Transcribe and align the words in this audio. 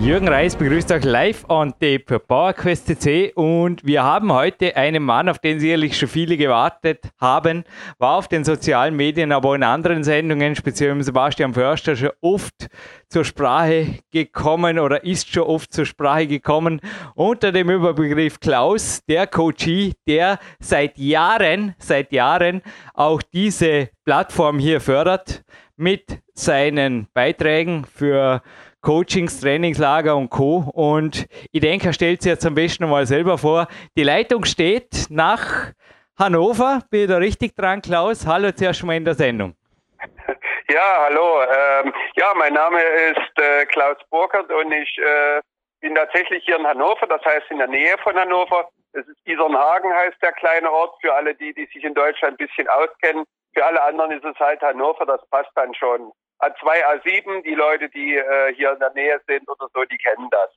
Jürgen 0.00 0.28
Reis 0.28 0.54
begrüßt 0.54 0.92
euch 0.92 1.02
live 1.04 1.44
on 1.48 1.72
tape 1.72 2.04
für 2.06 2.20
PowerQuest 2.20 2.86
CC 2.86 3.32
und 3.34 3.84
wir 3.84 4.04
haben 4.04 4.32
heute 4.32 4.76
einen 4.76 5.02
Mann, 5.02 5.28
auf 5.28 5.40
den 5.40 5.58
sicherlich 5.58 5.98
schon 5.98 6.08
viele 6.08 6.36
gewartet 6.36 7.10
haben, 7.20 7.64
war 7.98 8.14
auf 8.14 8.28
den 8.28 8.44
sozialen 8.44 8.94
Medien, 8.94 9.32
aber 9.32 9.56
in 9.56 9.64
anderen 9.64 10.04
Sendungen, 10.04 10.54
speziell 10.54 10.94
mit 10.94 11.04
Sebastian 11.04 11.52
Förster, 11.52 11.96
schon 11.96 12.10
oft 12.20 12.68
zur 13.08 13.24
Sprache 13.24 13.98
gekommen 14.12 14.78
oder 14.78 15.02
ist 15.02 15.32
schon 15.32 15.42
oft 15.42 15.72
zur 15.72 15.84
Sprache 15.84 16.28
gekommen. 16.28 16.80
Unter 17.16 17.50
dem 17.50 17.68
Überbegriff 17.68 18.38
Klaus, 18.38 19.04
der 19.08 19.26
Coachie, 19.26 19.94
der 20.06 20.38
seit 20.60 20.96
Jahren, 20.96 21.74
seit 21.78 22.12
Jahren 22.12 22.62
auch 22.94 23.20
diese 23.20 23.90
Plattform 24.04 24.60
hier 24.60 24.80
fördert 24.80 25.42
mit 25.76 26.20
seinen 26.34 27.08
Beiträgen 27.14 27.84
für 27.84 28.42
Coachings, 28.80 29.40
Trainingslager 29.40 30.16
und 30.16 30.30
Co. 30.30 30.70
Und 30.72 31.26
ich 31.52 31.60
denke, 31.60 31.88
er 31.88 31.92
stellt 31.92 32.22
sich 32.22 32.30
jetzt 32.30 32.46
am 32.46 32.54
besten 32.54 32.88
mal 32.88 33.06
selber 33.06 33.38
vor. 33.38 33.66
Die 33.96 34.04
Leitung 34.04 34.44
steht 34.44 35.06
nach 35.10 35.72
Hannover. 36.18 36.82
Bin 36.90 37.02
ich 37.02 37.08
da 37.08 37.16
richtig 37.16 37.54
dran, 37.54 37.82
Klaus? 37.82 38.26
Hallo 38.26 38.52
zuerst 38.52 38.84
mal 38.84 38.96
in 38.96 39.04
der 39.04 39.14
Sendung. 39.14 39.54
Ja, 40.70 41.04
hallo. 41.04 41.40
Ähm, 41.44 41.94
ja, 42.16 42.34
mein 42.36 42.52
Name 42.52 42.82
ist 42.82 43.40
äh, 43.42 43.64
Klaus 43.64 43.96
Burkert 44.10 44.52
und 44.52 44.70
ich 44.70 44.98
äh, 44.98 45.40
bin 45.80 45.94
tatsächlich 45.94 46.44
hier 46.44 46.58
in 46.58 46.66
Hannover, 46.66 47.06
das 47.06 47.24
heißt 47.24 47.50
in 47.50 47.56
der 47.56 47.68
Nähe 47.68 47.96
von 48.02 48.14
Hannover. 48.14 48.68
Es 48.92 49.08
ist 49.08 49.16
Isernhagen 49.24 49.90
heißt 49.94 50.20
der 50.20 50.32
kleine 50.32 50.70
Ort 50.70 50.94
für 51.00 51.14
alle 51.14 51.34
die, 51.34 51.54
die 51.54 51.64
sich 51.72 51.82
in 51.84 51.94
Deutschland 51.94 52.34
ein 52.34 52.46
bisschen 52.46 52.68
auskennen. 52.68 53.24
Für 53.54 53.64
alle 53.64 53.82
anderen 53.82 54.10
ist 54.12 54.24
es 54.26 54.38
halt 54.38 54.60
Hannover, 54.60 55.06
das 55.06 55.26
passt 55.30 55.50
dann 55.54 55.74
schon. 55.74 56.12
A2, 56.40 56.84
A7, 56.84 57.42
die 57.42 57.54
Leute, 57.54 57.88
die 57.88 58.16
äh, 58.16 58.54
hier 58.54 58.72
in 58.72 58.78
der 58.78 58.92
Nähe 58.92 59.20
sind 59.26 59.48
oder 59.48 59.68
so, 59.74 59.84
die 59.84 59.98
kennen 59.98 60.28
das. 60.30 60.50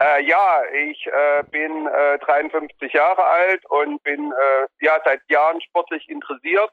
Äh, 0.00 0.22
ja, 0.24 0.62
ich 0.72 1.06
äh, 1.06 1.42
bin 1.50 1.86
äh, 1.88 2.18
53 2.18 2.92
Jahre 2.92 3.24
alt 3.24 3.64
und 3.68 4.02
bin 4.04 4.32
äh, 4.32 4.84
ja 4.84 5.00
seit 5.04 5.20
Jahren 5.28 5.60
sportlich 5.60 6.08
interessiert 6.08 6.70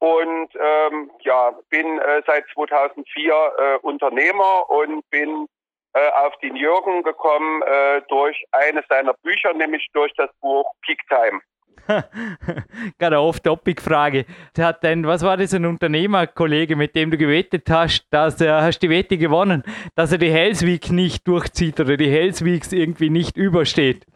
und 0.00 0.48
ähm, 0.60 1.10
ja 1.20 1.54
bin 1.70 1.98
äh, 2.00 2.22
seit 2.26 2.44
2004 2.54 3.52
äh, 3.56 3.76
Unternehmer 3.82 4.68
und 4.68 5.08
bin 5.10 5.46
äh, 5.92 6.10
auf 6.10 6.36
den 6.38 6.56
Jürgen 6.56 7.04
gekommen 7.04 7.62
äh, 7.62 8.02
durch 8.08 8.44
eines 8.50 8.84
seiner 8.88 9.14
Bücher, 9.14 9.54
nämlich 9.54 9.86
durch 9.92 10.12
das 10.16 10.30
Buch 10.40 10.70
Peak 10.84 11.00
Time. 11.08 11.40
Gerade 12.98 13.20
Off-Topic-Frage. 13.20 14.24
Was 14.56 15.22
war 15.22 15.36
das, 15.36 15.54
ein 15.54 15.66
Unternehmerkollege, 15.66 16.76
mit 16.76 16.94
dem 16.94 17.10
du 17.10 17.16
gewettet 17.16 17.68
hast, 17.70 18.06
dass 18.10 18.40
er, 18.40 18.62
hast 18.62 18.80
die 18.80 18.90
Wette 18.90 19.18
gewonnen, 19.18 19.62
dass 19.94 20.12
er 20.12 20.18
die 20.18 20.30
Hells 20.30 20.64
Week 20.64 20.90
nicht 20.90 21.26
durchzieht 21.26 21.78
oder 21.80 21.96
die 21.96 22.10
Hells 22.10 22.44
Weeks 22.44 22.72
irgendwie 22.72 23.10
nicht 23.10 23.36
übersteht? 23.36 24.06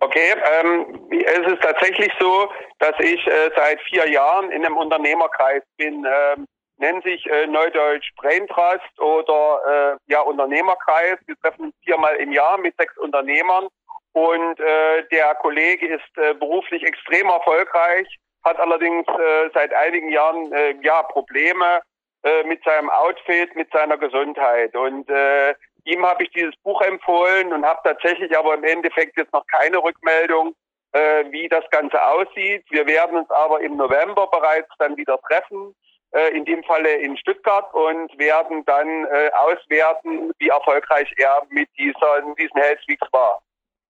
Okay, 0.00 0.34
ähm, 0.60 1.08
es 1.10 1.52
ist 1.52 1.62
tatsächlich 1.62 2.12
so, 2.20 2.48
dass 2.78 2.94
ich 3.00 3.26
äh, 3.26 3.50
seit 3.56 3.80
vier 3.82 4.08
Jahren 4.08 4.50
in 4.52 4.64
einem 4.64 4.76
Unternehmerkreis 4.76 5.62
bin. 5.76 6.06
Ähm, 6.06 6.46
nennt 6.78 7.02
sich 7.02 7.26
äh, 7.26 7.46
Neudeutsch 7.46 8.10
Brain 8.16 8.46
Trust 8.46 9.00
oder 9.00 9.60
äh, 9.66 10.12
ja 10.12 10.20
Unternehmerkreis. 10.20 11.18
Wir 11.26 11.36
treffen 11.42 11.72
viermal 11.84 12.14
im 12.16 12.32
Jahr 12.32 12.58
mit 12.58 12.76
sechs 12.78 12.96
Unternehmern 12.98 13.66
und 14.12 14.60
äh, 14.60 15.04
der 15.10 15.34
Kollege 15.36 15.86
ist 15.86 16.18
äh, 16.18 16.34
beruflich 16.34 16.82
extrem 16.82 17.28
erfolgreich, 17.28 18.06
hat 18.44 18.58
allerdings 18.58 19.06
äh, 19.08 19.50
seit 19.54 19.72
einigen 19.74 20.10
Jahren 20.10 20.52
äh, 20.52 20.74
ja 20.82 21.02
Probleme 21.04 21.80
äh, 22.22 22.42
mit 22.44 22.62
seinem 22.64 22.90
Outfit, 22.90 23.54
mit 23.54 23.70
seiner 23.72 23.98
Gesundheit. 23.98 24.74
Und 24.74 25.08
äh, 25.10 25.54
ihm 25.84 26.04
habe 26.04 26.24
ich 26.24 26.30
dieses 26.30 26.56
Buch 26.62 26.80
empfohlen 26.82 27.52
und 27.52 27.64
habe 27.64 27.80
tatsächlich 27.84 28.36
aber 28.36 28.54
im 28.54 28.64
Endeffekt 28.64 29.16
jetzt 29.16 29.32
noch 29.32 29.46
keine 29.46 29.78
Rückmeldung, 29.78 30.54
äh, 30.92 31.24
wie 31.30 31.48
das 31.48 31.64
Ganze 31.70 32.02
aussieht. 32.02 32.64
Wir 32.70 32.86
werden 32.86 33.18
uns 33.18 33.30
aber 33.30 33.60
im 33.60 33.76
November 33.76 34.26
bereits 34.28 34.70
dann 34.78 34.96
wieder 34.96 35.18
treffen, 35.28 35.74
äh, 36.12 36.36
in 36.36 36.44
dem 36.44 36.64
Falle 36.64 36.94
in 36.94 37.16
Stuttgart 37.18 37.72
und 37.74 38.18
werden 38.18 38.64
dann 38.64 39.04
äh, 39.06 39.30
auswerten, 39.34 40.32
wie 40.38 40.48
erfolgreich 40.48 41.12
er 41.18 41.42
mit 41.50 41.68
dieser, 41.78 42.22
diesen 42.38 42.60
Health 42.60 42.80
Weeks 42.88 43.06
war. 43.12 43.40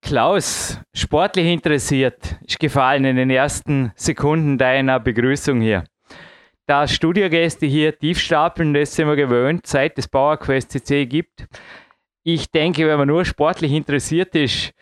Klaus, 0.01 0.81
sportlich 0.95 1.47
interessiert, 1.47 2.39
ist 2.47 2.61
gefallen 2.61 3.05
in 3.05 3.17
den 3.17 3.31
ersten 3.31 3.93
Sekunden 3.95 4.57
deiner 4.57 5.01
Begrüßung 5.01 5.61
hier. 5.61 5.85
Da 6.67 6.87
Studiogäste 6.87 7.67
hier 7.67 7.99
tief 7.99 8.19
stapeln, 8.19 8.75
das 8.75 8.95
sind 8.95 9.09
wir 9.09 9.17
gewöhnt, 9.17 9.67
seit 9.67 9.99
es 9.99 10.09
PowerQuest 10.09 10.71
CC 10.71 11.07
gibt. 11.07 11.47
Ich 12.23 12.51
denke, 12.51 12.87
wenn 12.87 12.99
man 12.99 13.09
nur 13.09 13.25
sportlich 13.25 13.73
interessiert 13.73 14.35
ist, 14.35 14.73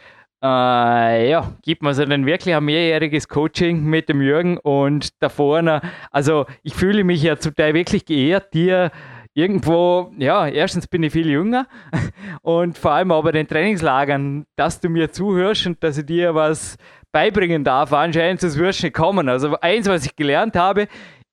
äh, 0.42 1.30
ja, 1.30 1.56
gibt 1.62 1.82
man 1.82 1.94
so 1.94 2.04
dann 2.04 2.26
wirklich 2.26 2.54
ein 2.54 2.64
mehrjähriges 2.64 3.28
Coaching 3.28 3.84
mit 3.84 4.08
dem 4.08 4.20
Jürgen 4.20 4.58
und 4.58 5.10
da 5.20 5.28
vorne, 5.28 5.80
also 6.10 6.46
ich 6.62 6.74
fühle 6.74 7.04
mich 7.04 7.22
ja 7.22 7.36
zum 7.38 7.54
Teil 7.54 7.74
wirklich 7.74 8.04
geehrt, 8.04 8.52
dir 8.52 8.90
irgendwo, 9.36 10.10
ja, 10.16 10.48
erstens 10.48 10.86
bin 10.86 11.02
ich 11.02 11.12
viel 11.12 11.28
jünger 11.28 11.68
und 12.42 12.78
vor 12.78 12.92
allem 12.92 13.12
aber 13.12 13.32
den 13.32 13.46
Trainingslagern, 13.46 14.46
dass 14.56 14.80
du 14.80 14.88
mir 14.88 15.12
zuhörst 15.12 15.66
und 15.66 15.84
dass 15.84 15.98
ich 15.98 16.06
dir 16.06 16.34
was 16.34 16.76
beibringen 17.12 17.62
darf, 17.62 17.92
anscheinend 17.92 18.40
sonst 18.40 18.58
wirst 18.58 18.80
du 18.80 18.86
nicht 18.86 18.96
kommen. 18.96 19.28
Also 19.28 19.54
eins, 19.60 19.88
was 19.88 20.06
ich 20.06 20.16
gelernt 20.16 20.56
habe, 20.56 20.88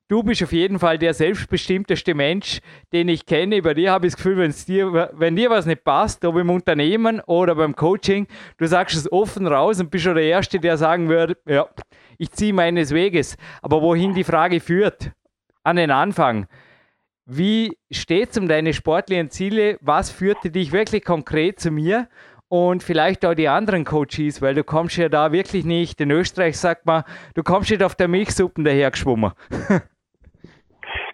du 0.10 0.22
bist 0.22 0.44
auf 0.44 0.52
jeden 0.52 0.80
Fall 0.80 0.98
der 0.98 1.14
selbstbestimmteste 1.14 2.14
Mensch, 2.14 2.60
den 2.92 3.08
ich 3.08 3.26
kenne. 3.26 3.62
Bei 3.62 3.74
dir 3.74 3.94
habe 3.94 4.06
ich 4.06 4.14
das 4.14 4.22
Gefühl, 4.22 4.54
dir, 4.68 5.10
wenn 5.14 5.38
dir 5.38 5.50
was 5.50 5.66
nicht 5.66 5.86
passt, 5.86 6.26
ob 6.26 6.36
im 6.36 6.50
Unternehmen 6.50 7.22
oder 7.22 7.56
beim 7.56 7.74
Coaching, 7.74 8.28
du 8.58 8.68
sagst 8.68 8.98
es 8.98 9.10
offen 9.14 9.48
raus 9.48 9.80
und 9.80 9.90
bist 9.90 10.04
schon 10.04 10.16
der 10.16 10.26
Erste, 10.26 10.60
der 10.60 10.76
sagen 10.76 11.08
würde, 11.08 11.38
ja, 11.48 11.68
ich 12.18 12.32
ziehe 12.32 12.54
meines 12.54 12.92
Weges. 12.92 13.38
Aber 13.62 13.82
wohin 13.82 14.14
die 14.14 14.26
Frage 14.26 14.60
führt, 14.60 15.14
an 15.64 15.78
den 15.78 15.92
Anfang. 15.92 16.48
Wie 17.26 17.78
steht 17.90 18.32
es 18.32 18.38
um 18.38 18.50
deine 18.50 18.74
sportlichen 18.74 19.30
Ziele? 19.30 19.78
Was 19.80 20.12
führte 20.12 20.52
dich 20.52 20.74
wirklich 20.74 21.06
konkret 21.06 21.58
zu 21.58 21.72
mir? 21.72 22.10
Und 22.50 22.84
vielleicht 22.84 23.26
auch 23.26 23.34
die 23.34 23.48
anderen 23.48 23.86
Coaches, 23.86 24.42
weil 24.42 24.54
du 24.54 24.64
kommst 24.64 24.98
ja 24.98 25.08
da 25.08 25.32
wirklich 25.32 25.64
nicht, 25.64 26.02
in 26.02 26.12
Österreich 26.12 26.60
sagt 26.60 26.86
man, 26.86 27.04
du 27.34 27.42
kommst 27.42 27.72
nicht 27.72 27.82
auf 27.82 27.96
der 27.96 28.10
Milchsuppen 28.10 28.66
dahergeschwommen. 28.66 29.32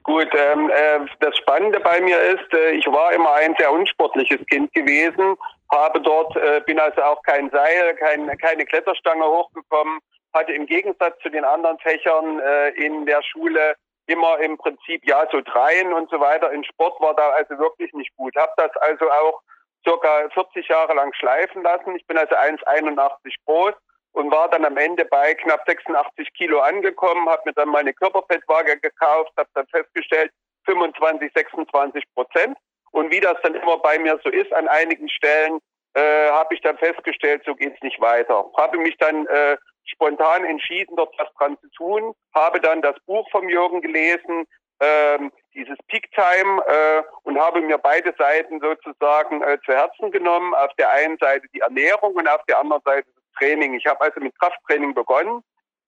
Gut, 0.04 0.28
ähm, 0.34 0.72
äh, 0.72 1.00
das 1.20 1.38
Spannende 1.38 1.80
bei 1.80 2.02
mir 2.02 2.20
ist, 2.20 2.54
äh, 2.54 2.72
ich 2.72 2.88
war 2.88 3.14
immer 3.14 3.36
ein 3.36 3.54
sehr 3.60 3.72
unsportliches 3.72 4.44
Kind 4.48 4.74
gewesen, 4.74 5.36
habe 5.72 6.02
dort, 6.02 6.36
äh, 6.36 6.62
bin 6.66 6.80
also 6.80 7.04
auch 7.04 7.22
kein 7.22 7.52
Seil, 7.52 7.96
kein, 7.98 8.36
keine 8.40 8.66
Kletterstange 8.66 9.24
hochgekommen, 9.24 10.00
hatte 10.34 10.54
im 10.54 10.66
Gegensatz 10.66 11.20
zu 11.22 11.30
den 11.30 11.44
anderen 11.44 11.78
Fächern 11.78 12.40
äh, 12.40 12.70
in 12.70 13.06
der 13.06 13.22
Schule 13.22 13.76
immer 14.10 14.40
im 14.40 14.58
Prinzip 14.58 15.06
ja 15.06 15.28
so 15.32 15.42
dreien 15.42 15.94
und 15.94 16.10
so 16.10 16.20
weiter. 16.20 16.52
In 16.52 16.64
Sport 16.64 17.00
war 17.00 17.16
da 17.16 17.30
also 17.30 17.58
wirklich 17.60 17.94
nicht 17.94 18.16
gut. 18.18 18.36
Habe 18.36 18.52
das 18.58 18.76
also 18.78 19.10
auch 19.10 19.42
circa 19.88 20.30
40 20.34 20.68
Jahre 20.68 20.94
lang 20.96 21.14
schleifen 21.14 21.64
lassen. 21.64 21.96
Ich 21.96 22.06
bin 22.08 22.18
also 22.18 22.36
1,81 22.36 23.36
groß 23.46 23.74
und 24.14 24.32
war 24.32 24.50
dann 24.50 24.66
am 24.66 24.78
Ende 24.78 25.06
bei 25.06 25.36
knapp 25.36 25.64
86 25.68 26.34
Kilo 26.34 26.60
angekommen, 26.60 27.30
habe 27.30 27.44
mir 27.46 27.54
dann 27.54 27.70
meine 27.70 27.94
Körperfettwaage 27.94 28.80
gekauft, 28.80 29.32
habe 29.38 29.50
dann 29.54 29.68
festgestellt 29.68 30.32
25, 30.66 31.32
26 31.34 32.04
Prozent. 32.14 32.58
Und 32.92 33.12
wie 33.12 33.20
das 33.20 33.38
dann 33.44 33.54
immer 33.54 33.78
bei 33.78 34.00
mir 34.00 34.20
so 34.24 34.30
ist, 34.30 34.52
an 34.54 34.68
einigen 34.68 35.08
Stellen 35.10 35.60
äh, 35.94 36.30
habe 36.30 36.54
ich 36.56 36.62
dann 36.62 36.78
festgestellt, 36.78 37.44
so 37.46 37.56
geht's 37.56 37.82
nicht 37.82 38.00
weiter. 38.00 38.46
Habe 38.58 38.78
mich 38.78 38.98
dann 38.98 39.26
äh, 39.28 39.58
spontan 39.86 40.46
entschieden, 40.46 40.96
dort 40.96 41.14
was 41.18 41.28
dran 41.38 41.58
zu 41.62 41.70
tun, 41.70 42.14
habe 42.34 42.60
dann 42.60 42.82
das 42.82 42.96
Buch 43.06 43.28
vom 43.32 43.50
Jürgen 43.50 43.82
gelesen, 43.82 44.46
ähm, 44.82 45.32
dieses 45.54 45.78
Peak 45.88 46.10
Time, 46.12 46.62
äh, 46.68 47.04
und 47.24 47.40
habe 47.40 47.62
mir 47.62 47.78
beide 47.78 48.14
Seiten 48.18 48.60
sozusagen 48.62 49.42
äh, 49.44 49.58
zu 49.66 49.74
Herzen 49.74 50.12
genommen. 50.12 50.54
Auf 50.54 50.74
der 50.78 50.90
einen 50.92 51.18
Seite 51.18 51.48
die 51.54 51.60
Ernährung 51.60 52.14
und 52.14 52.28
auf 52.28 52.44
der 52.48 52.60
anderen 52.60 52.82
Seite 52.86 53.08
das 53.16 53.40
Training. 53.40 53.74
Ich 53.74 53.86
habe 53.86 54.02
also 54.02 54.20
mit 54.20 54.38
Krafttraining 54.40 54.94
begonnen. 54.94 55.44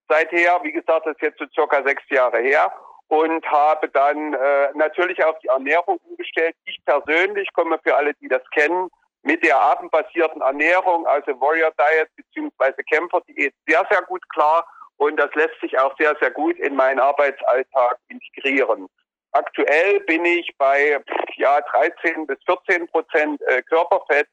Seither, 0.09 0.59
wie 0.63 0.74
gesagt, 0.74 1.06
das 1.06 1.13
ist 1.13 1.21
jetzt 1.21 1.39
so 1.39 1.45
circa 1.54 1.83
sechs 1.83 2.04
Jahre 2.09 2.39
her 2.39 2.71
und 3.07 3.45
habe 3.45 3.88
dann 3.89 4.33
äh, 4.33 4.69
natürlich 4.74 5.24
auch 5.24 5.38
die 5.39 5.47
Ernährung 5.47 6.00
umgestellt. 6.09 6.56
Ich 6.65 6.80
persönlich 6.86 7.51
komme 7.54 7.80
für 7.83 7.95
alle, 7.95 8.13
die 8.15 8.27
das 8.27 8.42
kennen, 8.51 8.89
mit 9.23 9.44
der 9.44 9.59
abendbasierten 9.59 10.41
Ernährung, 10.41 11.06
also 11.06 11.39
Warrior 11.39 11.71
Diet 11.77 12.09
bzw. 12.15 12.83
Kämpfer 12.83 13.21
Diät 13.27 13.53
sehr, 13.68 13.85
sehr 13.89 14.01
gut 14.03 14.27
klar 14.29 14.65
und 14.97 15.18
das 15.18 15.33
lässt 15.35 15.59
sich 15.62 15.77
auch 15.79 15.95
sehr, 15.97 16.15
sehr 16.19 16.31
gut 16.31 16.57
in 16.57 16.75
meinen 16.75 17.00
Arbeitsalltag 17.00 17.97
integrieren. 18.09 18.88
Aktuell 19.33 20.00
bin 20.01 20.25
ich 20.25 20.50
bei 20.57 21.00
ja, 21.38 21.62
13 21.62 22.27
bis 22.27 22.38
14 22.45 22.88
Prozent 22.88 23.41
äh, 23.44 23.62
Körperfett 23.63 24.27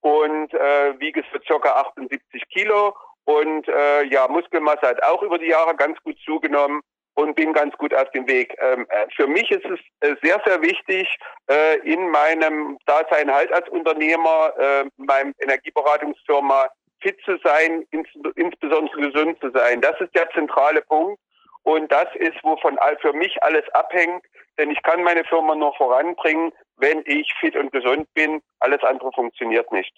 und 0.00 0.54
äh, 0.54 0.98
wiege 0.98 1.22
für 1.24 1.40
circa 1.46 1.72
78 1.80 2.48
Kilo 2.48 2.96
und 3.24 3.68
äh, 3.68 4.04
ja, 4.04 4.26
Muskelmasse 4.28 4.88
hat 4.88 5.02
auch 5.02 5.22
über 5.22 5.38
die 5.38 5.48
Jahre 5.48 5.76
ganz 5.76 5.98
gut 6.02 6.16
zugenommen 6.24 6.80
und 7.18 7.34
bin 7.34 7.52
ganz 7.52 7.76
gut 7.78 7.92
auf 7.92 8.08
dem 8.12 8.28
Weg. 8.28 8.56
Ähm, 8.60 8.86
äh, 8.90 9.06
für 9.16 9.26
mich 9.26 9.50
ist 9.50 9.64
es 9.64 9.80
äh, 10.08 10.14
sehr, 10.22 10.40
sehr 10.46 10.62
wichtig, 10.62 11.08
äh, 11.50 11.78
in 11.80 12.10
meinem 12.10 12.78
Dasein 12.86 13.28
halt 13.28 13.52
als 13.52 13.68
Unternehmer, 13.70 14.52
meinem 14.96 15.34
Energieberatungsfirma 15.40 16.66
fit 17.00 17.18
zu 17.24 17.36
sein, 17.42 17.84
ins, 17.90 18.08
insbesondere 18.36 19.10
gesund 19.10 19.38
zu 19.40 19.50
sein. 19.50 19.80
Das 19.80 20.00
ist 20.00 20.14
der 20.14 20.30
zentrale 20.30 20.82
Punkt. 20.82 21.18
Und 21.64 21.90
das 21.90 22.06
ist, 22.14 22.42
wovon 22.42 22.78
für 23.00 23.12
mich 23.12 23.42
alles 23.42 23.64
abhängt. 23.72 24.24
Denn 24.56 24.70
ich 24.70 24.82
kann 24.82 25.02
meine 25.02 25.24
Firma 25.24 25.54
nur 25.54 25.74
voranbringen, 25.74 26.52
wenn 26.76 27.02
ich 27.04 27.32
fit 27.40 27.56
und 27.56 27.72
gesund 27.72 28.06
bin. 28.14 28.40
Alles 28.60 28.82
andere 28.84 29.10
funktioniert 29.12 29.70
nicht. 29.72 29.92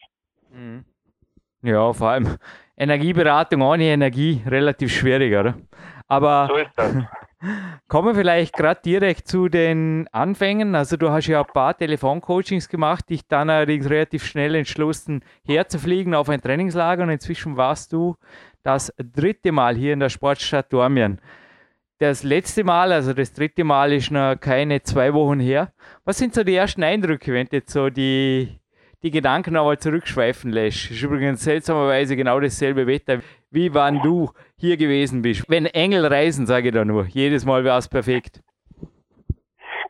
Mhm. 0.50 0.84
Ja, 1.62 1.92
vor 1.92 2.08
allem 2.08 2.38
Energieberatung 2.78 3.60
ohne 3.60 3.84
Energie 3.84 4.42
relativ 4.46 4.90
schwierig, 4.92 5.34
oder? 5.34 5.54
Aber 6.10 6.50
so 6.76 7.02
kommen 7.88 8.08
wir 8.08 8.14
vielleicht 8.14 8.54
gerade 8.54 8.80
direkt 8.84 9.28
zu 9.28 9.48
den 9.48 10.08
Anfängen. 10.12 10.74
Also 10.74 10.96
du 10.96 11.10
hast 11.10 11.28
ja 11.28 11.40
ein 11.40 11.46
paar 11.46 11.76
Telefoncoachings 11.76 12.68
gemacht, 12.68 13.08
dich 13.08 13.26
dann 13.28 13.48
allerdings 13.48 13.88
relativ 13.88 14.24
schnell 14.24 14.56
entschlossen, 14.56 15.22
herzufliegen 15.46 16.14
auf 16.14 16.28
ein 16.28 16.40
Trainingslager 16.40 17.04
und 17.04 17.10
inzwischen 17.10 17.56
warst 17.56 17.92
du 17.92 18.16
das 18.62 18.92
dritte 18.98 19.52
Mal 19.52 19.76
hier 19.76 19.92
in 19.92 20.00
der 20.00 20.08
Sportstadt 20.08 20.72
Dormien. 20.72 21.20
Das 21.98 22.24
letzte 22.24 22.64
Mal, 22.64 22.92
also 22.92 23.12
das 23.12 23.32
dritte 23.32 23.62
Mal, 23.62 23.92
ist 23.92 24.10
noch 24.10 24.34
keine 24.36 24.82
zwei 24.82 25.14
Wochen 25.14 25.38
her. 25.38 25.72
Was 26.04 26.18
sind 26.18 26.34
so 26.34 26.42
die 26.42 26.56
ersten 26.56 26.82
Eindrücke, 26.82 27.32
wenn 27.32 27.46
du 27.46 27.56
jetzt 27.56 27.72
so 27.72 27.88
die, 27.88 28.59
die 29.02 29.10
Gedanken 29.10 29.54
nochmal 29.54 29.78
zurückschweifen 29.78 30.50
lässt? 30.50 30.90
Ist 30.90 31.02
übrigens 31.02 31.42
seltsamerweise 31.42 32.16
genau 32.16 32.40
dasselbe 32.40 32.86
Wetter, 32.86 33.20
wie 33.50 33.72
wann 33.74 34.00
du 34.02 34.30
hier 34.56 34.76
gewesen 34.76 35.22
bist. 35.22 35.44
Wenn 35.48 35.66
Engel 35.66 36.06
reisen, 36.06 36.46
sage 36.46 36.68
ich 36.68 36.74
da 36.74 36.84
nur. 36.84 37.06
Jedes 37.06 37.44
Mal 37.44 37.64
wäre 37.64 37.78
es 37.78 37.88
perfekt. 37.88 38.40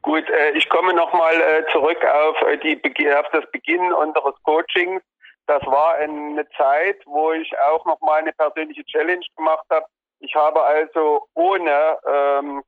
Gut, 0.02 0.28
äh, 0.30 0.52
ich 0.52 0.68
komme 0.68 0.94
nochmal 0.94 1.34
äh, 1.34 1.70
zurück 1.72 1.98
auf, 2.04 2.40
äh, 2.42 2.56
die, 2.58 3.12
auf 3.12 3.26
das 3.32 3.50
Beginn 3.50 3.92
unseres 3.92 4.34
Coachings. 4.44 5.02
Das 5.46 5.64
war 5.66 5.96
eine 5.96 6.48
Zeit, 6.56 6.96
wo 7.06 7.32
ich 7.32 7.52
auch 7.70 7.84
nochmal 7.84 8.20
eine 8.20 8.32
persönliche 8.32 8.84
Challenge 8.84 9.24
gemacht 9.36 9.64
habe 9.70 9.84
ich 10.20 10.34
habe 10.34 10.62
also 10.62 11.26
ohne, 11.34 11.98
ähm, 12.06 12.62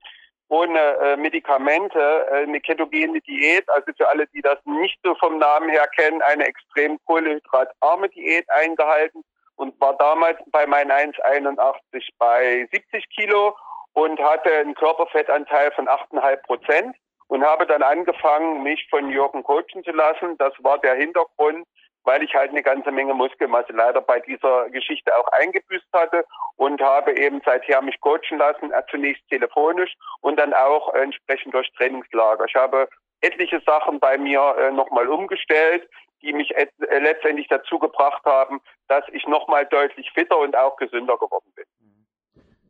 ohne 0.52 0.78
äh, 0.78 1.16
Medikamente 1.16 1.98
äh, 1.98 2.42
eine 2.42 2.60
ketogene 2.60 3.22
Diät, 3.22 3.66
also 3.70 3.90
für 3.96 4.06
alle, 4.06 4.26
die 4.34 4.42
das 4.42 4.58
nicht 4.66 4.98
so 5.02 5.14
vom 5.14 5.38
Namen 5.38 5.70
her 5.70 5.88
kennen, 5.96 6.20
eine 6.20 6.44
extrem 6.44 6.98
kohlenhydratarme 7.06 8.10
Diät 8.10 8.44
eingehalten 8.50 9.24
und 9.56 9.80
war 9.80 9.96
damals 9.96 10.38
bei 10.50 10.66
meinen 10.66 10.90
1,81 10.90 12.06
bei 12.18 12.68
70 12.70 13.08
Kilo 13.08 13.56
und 13.94 14.20
hatte 14.20 14.52
einen 14.52 14.74
Körperfettanteil 14.74 15.72
von 15.72 15.88
8,5 15.88 16.36
Prozent 16.42 16.96
und 17.28 17.42
habe 17.42 17.66
dann 17.66 17.82
angefangen, 17.82 18.62
mich 18.62 18.86
von 18.90 19.08
Jürgen 19.08 19.42
coachen 19.44 19.82
zu 19.84 19.92
lassen. 19.92 20.36
Das 20.36 20.52
war 20.58 20.78
der 20.80 20.96
Hintergrund, 20.96 21.66
weil 22.04 22.22
ich 22.22 22.34
halt 22.34 22.50
eine 22.50 22.62
ganze 22.62 22.90
Menge 22.90 23.14
Muskelmasse 23.14 23.72
leider 23.72 24.00
bei 24.00 24.20
dieser 24.20 24.68
Geschichte 24.70 25.16
auch 25.16 25.28
eingebüßt 25.32 25.86
hatte 25.92 26.24
und 26.56 26.80
habe 26.80 27.16
eben 27.16 27.40
seither 27.44 27.82
mich 27.82 28.00
coachen 28.00 28.38
lassen, 28.38 28.72
äh, 28.72 28.82
zunächst 28.90 29.26
telefonisch 29.28 29.94
und 30.20 30.38
dann 30.38 30.52
auch 30.54 30.92
entsprechend 30.94 31.54
durch 31.54 31.70
Trainingslager. 31.72 32.44
Ich 32.46 32.54
habe 32.54 32.88
etliche 33.20 33.60
Sachen 33.64 34.00
bei 34.00 34.18
mir 34.18 34.54
äh, 34.58 34.70
nochmal 34.72 35.08
umgestellt, 35.08 35.88
die 36.22 36.32
mich 36.32 36.54
äh, 36.56 36.66
letztendlich 36.98 37.48
dazu 37.48 37.78
gebracht 37.78 38.24
haben, 38.24 38.60
dass 38.88 39.04
ich 39.12 39.26
nochmal 39.26 39.66
deutlich 39.66 40.10
fitter 40.12 40.38
und 40.38 40.56
auch 40.56 40.76
gesünder 40.76 41.16
geworden 41.16 41.52
bin. 41.54 41.64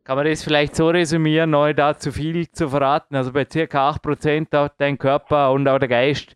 Kann 0.03 0.17
man 0.17 0.25
das 0.25 0.43
vielleicht 0.43 0.75
so 0.75 0.89
resümieren, 0.89 1.51
neu 1.51 1.73
da 1.73 1.97
zu 1.97 2.11
viel 2.11 2.49
zu 2.51 2.67
verraten? 2.67 3.15
Also 3.15 3.31
bei 3.31 3.45
circa 3.49 3.89
8% 3.91 4.53
hat 4.57 4.73
dein 4.77 4.97
Körper 4.97 5.51
und 5.51 5.65
auch 5.67 5.79
der 5.79 5.87
Geist 5.87 6.35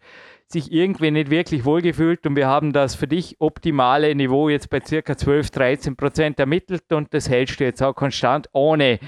sich 0.49 0.71
irgendwie 0.71 1.11
nicht 1.11 1.29
wirklich 1.29 1.65
wohlgefühlt 1.65 2.25
und 2.25 2.35
wir 2.35 2.47
haben 2.47 2.71
das 2.71 2.95
für 2.95 3.07
dich 3.07 3.35
optimale 3.39 4.15
Niveau 4.15 4.49
jetzt 4.49 4.69
bei 4.69 4.79
circa 4.79 5.17
12, 5.17 5.51
13 5.51 5.97
Prozent 5.97 6.39
ermittelt 6.39 6.91
und 6.91 7.13
das 7.13 7.29
hältst 7.29 7.59
du 7.59 7.65
jetzt 7.65 7.81
auch 7.81 7.93
konstant 7.93 8.47
ohne 8.53 8.99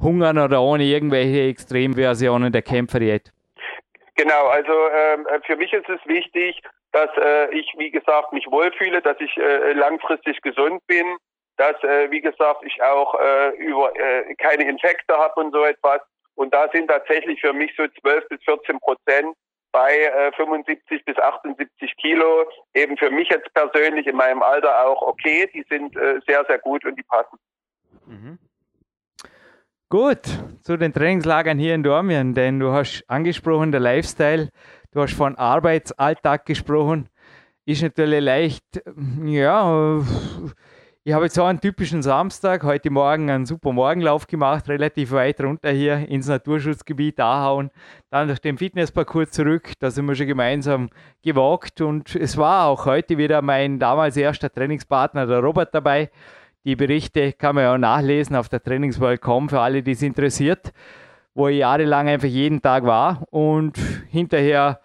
Hungern 0.00 0.38
oder 0.38 0.62
ohne 0.62 0.84
irgendwelche 0.84 1.48
Extremversionen 1.48 2.52
der 2.52 2.62
Kämpferdiät. 2.62 3.32
Genau, 4.14 4.46
also 4.48 4.72
ähm, 4.72 5.26
äh, 5.26 5.40
für 5.46 5.56
mich 5.56 5.72
ist 5.72 5.88
es 5.88 6.00
wichtig, 6.06 6.62
dass 6.92 7.10
äh, 7.16 7.52
ich, 7.54 7.72
wie 7.76 7.90
gesagt, 7.90 8.32
mich 8.32 8.46
wohlfühle, 8.50 9.02
dass 9.02 9.16
ich 9.20 9.36
äh, 9.36 9.72
langfristig 9.72 10.40
gesund 10.42 10.84
bin, 10.86 11.16
dass, 11.56 11.82
äh, 11.82 12.10
wie 12.10 12.20
gesagt, 12.20 12.64
ich 12.64 12.80
auch 12.82 13.14
äh, 13.20 13.50
über 13.56 13.94
äh, 13.96 14.34
keine 14.36 14.68
Infekte 14.68 15.16
habe 15.16 15.40
und 15.40 15.52
so 15.52 15.64
etwas. 15.64 16.00
Und 16.36 16.54
da 16.54 16.68
sind 16.72 16.88
tatsächlich 16.88 17.40
für 17.40 17.52
mich 17.52 17.72
so 17.76 17.86
12 18.00 18.28
bis 18.28 18.42
14 18.44 18.78
Prozent 18.78 19.36
bei 19.72 19.92
äh, 19.92 20.32
75 20.36 21.04
bis 21.04 21.16
78 21.18 21.96
Kilo 21.96 22.44
eben 22.74 22.96
für 22.96 23.10
mich 23.10 23.28
jetzt 23.28 23.52
persönlich 23.54 24.06
in 24.06 24.16
meinem 24.16 24.42
Alter 24.42 24.86
auch 24.86 25.02
okay. 25.02 25.48
Die 25.52 25.64
sind 25.68 25.96
äh, 25.96 26.20
sehr, 26.26 26.44
sehr 26.46 26.58
gut 26.58 26.84
und 26.84 26.96
die 26.96 27.02
passen. 27.02 27.38
Mhm. 28.06 28.38
Gut, 29.90 30.20
zu 30.62 30.76
den 30.76 30.92
Trainingslagern 30.92 31.58
hier 31.58 31.74
in 31.74 31.82
Dormien, 31.82 32.34
denn 32.34 32.60
du 32.60 32.72
hast 32.72 33.04
angesprochen, 33.08 33.72
der 33.72 33.80
Lifestyle, 33.80 34.50
du 34.92 35.00
hast 35.00 35.14
von 35.14 35.36
Arbeitsalltag 35.36 36.44
gesprochen, 36.44 37.08
ist 37.64 37.82
natürlich 37.82 38.20
leicht, 38.20 38.82
ja, 39.24 40.02
ich 41.08 41.14
habe 41.14 41.24
jetzt 41.24 41.36
so 41.36 41.44
einen 41.44 41.58
typischen 41.58 42.02
Samstag, 42.02 42.64
heute 42.64 42.90
Morgen 42.90 43.30
einen 43.30 43.46
super 43.46 43.72
Morgenlauf 43.72 44.26
gemacht, 44.26 44.68
relativ 44.68 45.12
weit 45.12 45.40
runter 45.40 45.70
hier 45.70 46.06
ins 46.06 46.28
Naturschutzgebiet 46.28 47.18
Ahauen, 47.18 47.70
dann 48.10 48.28
durch 48.28 48.40
den 48.40 48.58
Fitnessparcours 48.58 49.30
zurück, 49.30 49.72
da 49.78 49.90
sind 49.90 50.04
wir 50.04 50.14
schon 50.14 50.26
gemeinsam 50.26 50.90
gewagt 51.22 51.80
und 51.80 52.14
es 52.14 52.36
war 52.36 52.66
auch 52.66 52.84
heute 52.84 53.16
wieder 53.16 53.40
mein 53.40 53.78
damals 53.78 54.18
erster 54.18 54.52
Trainingspartner, 54.52 55.26
der 55.26 55.38
Robert, 55.38 55.74
dabei. 55.74 56.10
Die 56.66 56.76
Berichte 56.76 57.32
kann 57.32 57.54
man 57.54 57.64
ja 57.64 57.72
auch 57.72 57.78
nachlesen 57.78 58.36
auf 58.36 58.50
der 58.50 58.62
Trainingsworld.com 58.62 59.48
für 59.48 59.60
alle, 59.60 59.82
die 59.82 59.92
es 59.92 60.02
interessiert, 60.02 60.74
wo 61.32 61.48
ich 61.48 61.60
jahrelang 61.60 62.06
einfach 62.08 62.28
jeden 62.28 62.60
Tag 62.60 62.84
war 62.84 63.22
und 63.30 63.78
hinterher 64.10 64.82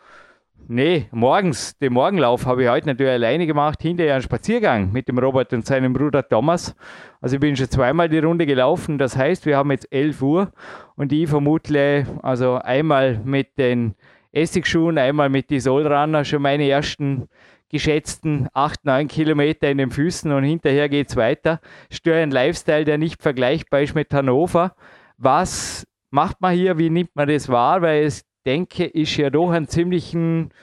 Nee, 0.75 1.05
morgens, 1.11 1.77
den 1.77 1.93
Morgenlauf 1.93 2.47
habe 2.47 2.63
ich 2.63 2.67
heute 2.67 2.87
natürlich 2.87 3.11
alleine 3.11 3.45
gemacht, 3.45 3.79
hinterher 3.83 4.15
einen 4.15 4.23
Spaziergang 4.23 4.91
mit 4.91 5.07
dem 5.07 5.19
Robert 5.19 5.53
und 5.53 5.67
seinem 5.67 5.93
Bruder 5.93 6.27
Thomas. 6.27 6.75
Also 7.21 7.35
ich 7.35 7.39
bin 7.39 7.55
schon 7.55 7.69
zweimal 7.69 8.09
die 8.09 8.17
Runde 8.17 8.47
gelaufen, 8.47 8.97
das 8.97 9.15
heißt, 9.15 9.45
wir 9.45 9.55
haben 9.55 9.69
jetzt 9.69 9.87
11 9.93 10.19
Uhr 10.23 10.51
und 10.95 11.11
ich 11.11 11.29
vermute, 11.29 12.07
also 12.23 12.55
einmal 12.55 13.21
mit 13.23 13.55
den 13.59 13.93
Essigschuhen, 14.31 14.97
einmal 14.97 15.29
mit 15.29 15.51
die 15.51 15.59
Solrunner 15.59 16.25
schon 16.25 16.41
meine 16.41 16.67
ersten 16.67 17.29
geschätzten 17.69 18.47
8, 18.55 18.83
9 18.83 19.07
Kilometer 19.09 19.69
in 19.69 19.77
den 19.77 19.91
Füßen 19.91 20.31
und 20.31 20.43
hinterher 20.43 20.89
geht 20.89 21.09
es 21.09 21.15
weiter. 21.15 21.61
Störe 21.91 22.23
ein 22.23 22.31
Lifestyle, 22.31 22.83
der 22.83 22.97
nicht 22.97 23.21
vergleichbar 23.21 23.81
ist 23.81 23.93
mit 23.93 24.11
Hannover. 24.11 24.75
Was 25.19 25.85
macht 26.09 26.41
man 26.41 26.55
hier, 26.55 26.79
wie 26.79 26.89
nimmt 26.89 27.15
man 27.15 27.27
das 27.27 27.47
wahr? 27.47 27.83
Weil 27.83 28.05
es 28.05 28.25
denke, 28.45 28.85
ist 28.85 29.17
ja 29.17 29.29
doch 29.29 29.51
ein 29.51 29.67
ziemlichen, 29.67 30.53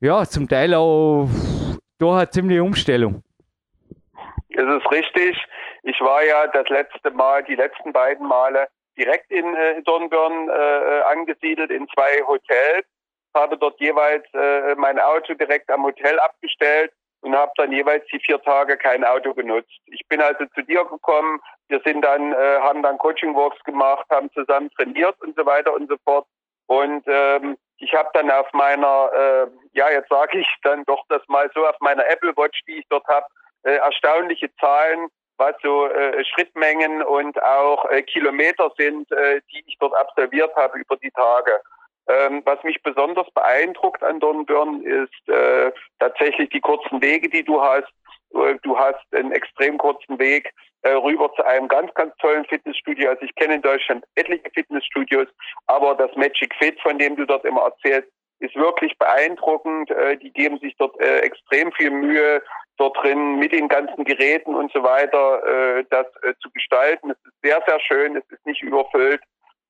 ja, 0.00 0.24
zum 0.24 0.48
Teil 0.48 0.74
auch 0.74 1.28
doch 1.98 2.16
eine 2.16 2.30
ziemliche 2.30 2.62
Umstellung. 2.62 3.22
Das 4.50 4.64
ist 4.64 4.90
richtig. 4.90 5.36
Ich 5.84 6.00
war 6.00 6.24
ja 6.24 6.46
das 6.48 6.68
letzte 6.68 7.10
Mal, 7.10 7.42
die 7.44 7.54
letzten 7.54 7.92
beiden 7.92 8.26
Male 8.26 8.68
direkt 8.96 9.30
in 9.30 9.54
äh, 9.54 9.82
Dornbirn 9.82 10.48
äh, 10.48 11.00
angesiedelt 11.10 11.70
in 11.70 11.88
zwei 11.88 12.22
Hotels, 12.26 12.86
habe 13.34 13.56
dort 13.56 13.80
jeweils 13.80 14.24
äh, 14.34 14.74
mein 14.76 14.98
Auto 14.98 15.34
direkt 15.34 15.70
am 15.70 15.84
Hotel 15.84 16.18
abgestellt 16.20 16.92
und 17.22 17.34
habe 17.34 17.52
dann 17.56 17.72
jeweils 17.72 18.04
die 18.12 18.20
vier 18.20 18.40
Tage 18.42 18.76
kein 18.76 19.04
Auto 19.04 19.32
genutzt. 19.32 19.80
Ich 19.86 20.06
bin 20.08 20.20
also 20.20 20.44
zu 20.54 20.62
dir 20.62 20.84
gekommen, 20.84 21.40
wir 21.68 21.80
sind 21.84 22.02
dann, 22.02 22.32
äh, 22.32 22.58
haben 22.60 22.82
dann 22.82 22.98
Coaching 22.98 23.34
Walks 23.34 23.62
gemacht, 23.64 24.04
haben 24.10 24.30
zusammen 24.32 24.70
trainiert 24.76 25.16
und 25.22 25.36
so 25.36 25.46
weiter 25.46 25.72
und 25.72 25.88
so 25.88 25.96
fort. 26.04 26.26
Und 26.72 27.04
ähm, 27.06 27.58
ich 27.76 27.92
habe 27.92 28.08
dann 28.14 28.30
auf 28.30 28.50
meiner, 28.54 29.10
äh, 29.12 29.46
ja 29.74 29.90
jetzt 29.90 30.08
sage 30.08 30.38
ich 30.38 30.46
dann 30.62 30.84
doch 30.84 31.04
das 31.10 31.20
mal 31.28 31.50
so, 31.54 31.66
auf 31.66 31.76
meiner 31.80 32.08
Apple 32.08 32.32
Watch, 32.34 32.58
die 32.66 32.78
ich 32.78 32.86
dort 32.88 33.06
habe, 33.08 33.26
äh, 33.64 33.74
erstaunliche 33.74 34.48
Zahlen, 34.56 35.08
was 35.36 35.54
so 35.62 35.86
äh, 35.86 36.24
Schrittmengen 36.24 37.02
und 37.02 37.42
auch 37.42 37.84
äh, 37.90 38.02
Kilometer 38.02 38.72
sind, 38.78 39.12
äh, 39.12 39.42
die 39.52 39.62
ich 39.66 39.76
dort 39.80 39.94
absolviert 39.94 40.56
habe 40.56 40.78
über 40.78 40.96
die 40.96 41.10
Tage. 41.10 41.60
Ähm, 42.08 42.40
was 42.46 42.62
mich 42.64 42.82
besonders 42.82 43.30
beeindruckt 43.32 44.02
an 44.02 44.18
Dornbirn 44.18 44.82
ist 44.82 45.28
äh, 45.28 45.72
tatsächlich 45.98 46.48
die 46.50 46.60
kurzen 46.60 47.02
Wege, 47.02 47.28
die 47.28 47.44
du 47.44 47.60
hast. 47.60 47.92
Äh, 48.34 48.56
du 48.62 48.78
hast 48.78 49.04
einen 49.12 49.32
extrem 49.32 49.78
kurzen 49.78 50.18
Weg 50.18 50.52
äh, 50.82 50.90
rüber 50.90 51.32
zu 51.34 51.44
einem 51.44 51.68
ganz, 51.68 51.92
ganz 51.94 52.14
tollen 52.16 52.44
Fitnessstudio. 52.46 53.10
Also 53.10 53.22
ich 53.22 53.34
kenne 53.34 53.54
in 53.54 53.62
Deutschland 53.62 54.04
etliche 54.14 54.50
Fitnessstudios, 54.54 55.28
aber 55.66 55.94
das 55.94 56.14
Magic 56.16 56.54
Fit, 56.58 56.80
von 56.80 56.98
dem 56.98 57.16
du 57.16 57.26
dort 57.26 57.44
immer 57.44 57.62
erzählst, 57.62 58.08
ist 58.40 58.56
wirklich 58.56 58.96
beeindruckend. 58.98 59.90
Äh, 59.90 60.16
die 60.16 60.32
geben 60.32 60.58
sich 60.58 60.74
dort 60.78 60.98
extrem 61.00 61.72
viel 61.72 61.90
Mühe, 61.90 62.42
dort 62.76 62.96
drin 63.02 63.38
mit 63.38 63.52
den 63.52 63.68
ganzen 63.68 64.04
Geräten 64.04 64.54
und 64.54 64.72
so 64.72 64.82
weiter 64.82 65.84
das 65.90 66.06
zu 66.40 66.50
gestalten. 66.50 67.10
Es 67.10 67.18
ist 67.24 67.34
sehr, 67.42 67.62
sehr 67.66 67.78
schön, 67.80 68.16
es 68.16 68.24
ist 68.30 68.44
nicht 68.46 68.62
überfüllt. 68.62 69.20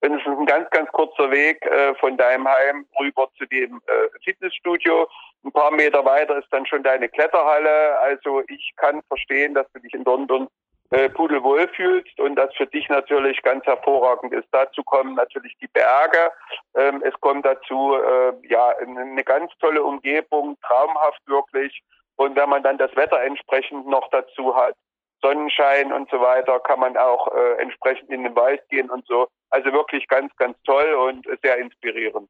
Und 0.02 0.14
es 0.14 0.20
ist 0.20 0.26
ein 0.26 0.46
ganz, 0.46 0.68
ganz 0.70 0.90
kurzer 0.90 1.30
Weg 1.30 1.64
äh, 1.64 1.94
von 1.94 2.16
deinem 2.16 2.46
Heim 2.46 2.86
rüber 2.98 3.28
zu 3.38 3.46
dem 3.46 3.80
äh, 3.86 4.18
Fitnessstudio. 4.24 5.08
Ein 5.44 5.52
paar 5.52 5.70
Meter 5.70 6.04
weiter 6.04 6.38
ist 6.38 6.48
dann 6.50 6.66
schon 6.66 6.82
deine 6.82 7.08
Kletterhalle. 7.08 7.98
Also 8.00 8.42
ich 8.48 8.72
kann 8.76 9.00
verstehen, 9.08 9.54
dass 9.54 9.70
du 9.72 9.80
dich 9.80 9.94
in 9.94 10.02
London 10.02 10.48
äh, 10.90 11.08
pudelwohl 11.08 11.68
fühlst 11.68 12.18
und 12.18 12.34
das 12.34 12.52
für 12.56 12.66
dich 12.66 12.88
natürlich 12.88 13.40
ganz 13.42 13.64
hervorragend 13.64 14.32
ist. 14.32 14.48
Dazu 14.50 14.82
kommen 14.82 15.14
natürlich 15.14 15.56
die 15.60 15.68
Berge. 15.68 16.32
Ähm, 16.74 17.02
es 17.04 17.14
kommt 17.20 17.46
dazu 17.46 17.94
äh, 17.94 18.32
ja 18.48 18.74
eine 18.78 19.22
ganz 19.22 19.52
tolle 19.60 19.84
Umgebung, 19.84 20.58
traumhaft 20.66 21.22
wirklich. 21.26 21.80
Und 22.16 22.34
wenn 22.36 22.48
man 22.48 22.62
dann 22.64 22.76
das 22.76 22.94
Wetter 22.96 23.20
entsprechend 23.20 23.86
noch 23.86 24.08
dazu 24.10 24.54
hat, 24.56 24.74
Sonnenschein 25.22 25.92
und 25.92 26.10
so 26.10 26.20
weiter, 26.20 26.60
kann 26.60 26.80
man 26.80 26.96
auch 26.96 27.28
äh, 27.28 27.62
entsprechend 27.62 28.10
in 28.10 28.24
den 28.24 28.34
Wald 28.34 28.60
gehen 28.68 28.90
und 28.90 29.06
so. 29.06 29.28
Also 29.50 29.72
wirklich 29.72 30.06
ganz, 30.08 30.34
ganz 30.36 30.56
toll 30.64 30.92
und 30.94 31.26
sehr 31.42 31.58
inspirierend. 31.58 32.28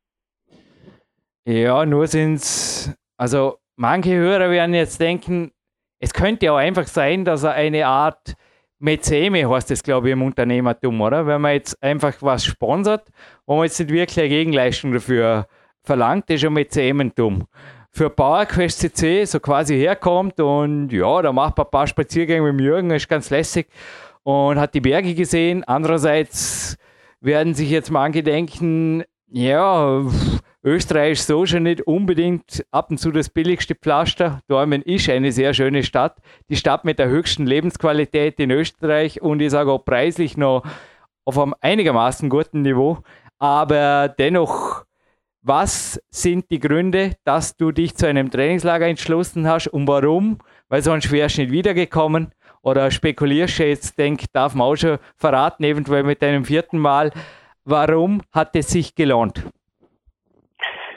Ja, 1.44 1.84
nur 1.84 2.06
sind 2.06 2.34
es, 2.34 2.94
also 3.16 3.58
manche 3.76 4.14
Hörer 4.14 4.50
werden 4.50 4.74
jetzt 4.74 5.00
denken, 5.00 5.52
es 5.98 6.12
könnte 6.12 6.52
auch 6.52 6.56
einfach 6.56 6.86
sein, 6.86 7.24
dass 7.24 7.44
er 7.44 7.52
eine 7.52 7.86
Art 7.86 8.34
Mezeme 8.78 9.48
heißt 9.48 9.70
das, 9.70 9.82
glaube 9.82 10.08
ich, 10.08 10.12
im 10.12 10.22
Unternehmertum, 10.22 11.00
oder? 11.00 11.24
Wenn 11.24 11.40
man 11.40 11.52
jetzt 11.52 11.80
einfach 11.80 12.14
was 12.20 12.44
sponsert, 12.44 13.06
wo 13.46 13.54
man 13.54 13.64
jetzt 13.64 13.78
nicht 13.78 13.92
wirklich 13.92 14.18
eine 14.18 14.28
Gegenleistung 14.28 14.92
dafür 14.92 15.46
verlangt, 15.84 16.28
ist 16.30 16.44
ein 16.44 16.52
Mezementum 16.52 17.46
für 17.92 18.08
PowerQuest 18.08 18.80
CC 18.80 19.24
so 19.24 19.38
quasi 19.38 19.76
herkommt 19.76 20.40
und 20.40 20.90
ja, 20.90 21.20
da 21.22 21.32
macht 21.32 21.56
man 21.58 21.66
ein 21.66 21.70
paar 21.70 21.86
Spaziergänge 21.86 22.42
mit 22.50 22.60
dem 22.60 22.64
Jürgen, 22.64 22.90
ist 22.90 23.08
ganz 23.08 23.28
lässig 23.30 23.68
und 24.22 24.58
hat 24.58 24.74
die 24.74 24.80
Berge 24.80 25.14
gesehen. 25.14 25.62
Andererseits 25.64 26.78
werden 27.20 27.54
sich 27.54 27.70
jetzt 27.70 27.90
manche 27.90 28.22
denken, 28.22 29.04
ja, 29.28 30.02
Österreich 30.64 31.12
ist 31.12 31.26
so 31.26 31.44
schon 31.44 31.64
nicht 31.64 31.82
unbedingt 31.82 32.64
ab 32.70 32.90
und 32.90 32.98
zu 32.98 33.10
das 33.10 33.28
billigste 33.28 33.74
Pflaster. 33.74 34.40
Dormen 34.46 34.82
ist 34.82 35.08
eine 35.08 35.32
sehr 35.32 35.54
schöne 35.54 35.82
Stadt. 35.82 36.16
Die 36.48 36.56
Stadt 36.56 36.84
mit 36.84 36.98
der 36.98 37.08
höchsten 37.08 37.46
Lebensqualität 37.46 38.38
in 38.38 38.50
Österreich 38.50 39.20
und 39.20 39.40
ich 39.40 39.50
sage 39.50 39.72
auch 39.72 39.84
preislich 39.84 40.36
noch 40.36 40.62
auf 41.24 41.38
einem 41.38 41.54
einigermaßen 41.60 42.28
guten 42.28 42.62
Niveau. 42.62 42.98
Aber 43.38 44.08
dennoch 44.08 44.84
was 45.42 46.00
sind 46.10 46.50
die 46.50 46.60
Gründe, 46.60 47.16
dass 47.24 47.56
du 47.56 47.72
dich 47.72 47.96
zu 47.96 48.06
einem 48.06 48.30
Trainingslager 48.30 48.86
entschlossen 48.86 49.48
hast 49.48 49.66
und 49.68 49.88
warum? 49.88 50.38
Weil 50.68 50.84
wärst 50.84 51.38
du 51.38 51.42
nicht 51.42 51.52
wiedergekommen. 51.52 52.32
Oder 52.62 52.92
spekulierst 52.92 53.58
du 53.58 53.64
jetzt, 53.64 53.98
denk, 53.98 54.20
darf 54.32 54.54
man 54.54 54.68
auch 54.68 54.76
schon 54.76 54.98
verraten, 55.18 55.64
eventuell 55.64 56.04
mit 56.04 56.22
deinem 56.22 56.44
vierten 56.44 56.78
Mal. 56.78 57.10
Warum 57.64 58.22
hat 58.32 58.54
es 58.54 58.68
sich 58.68 58.94
gelohnt? 58.94 59.42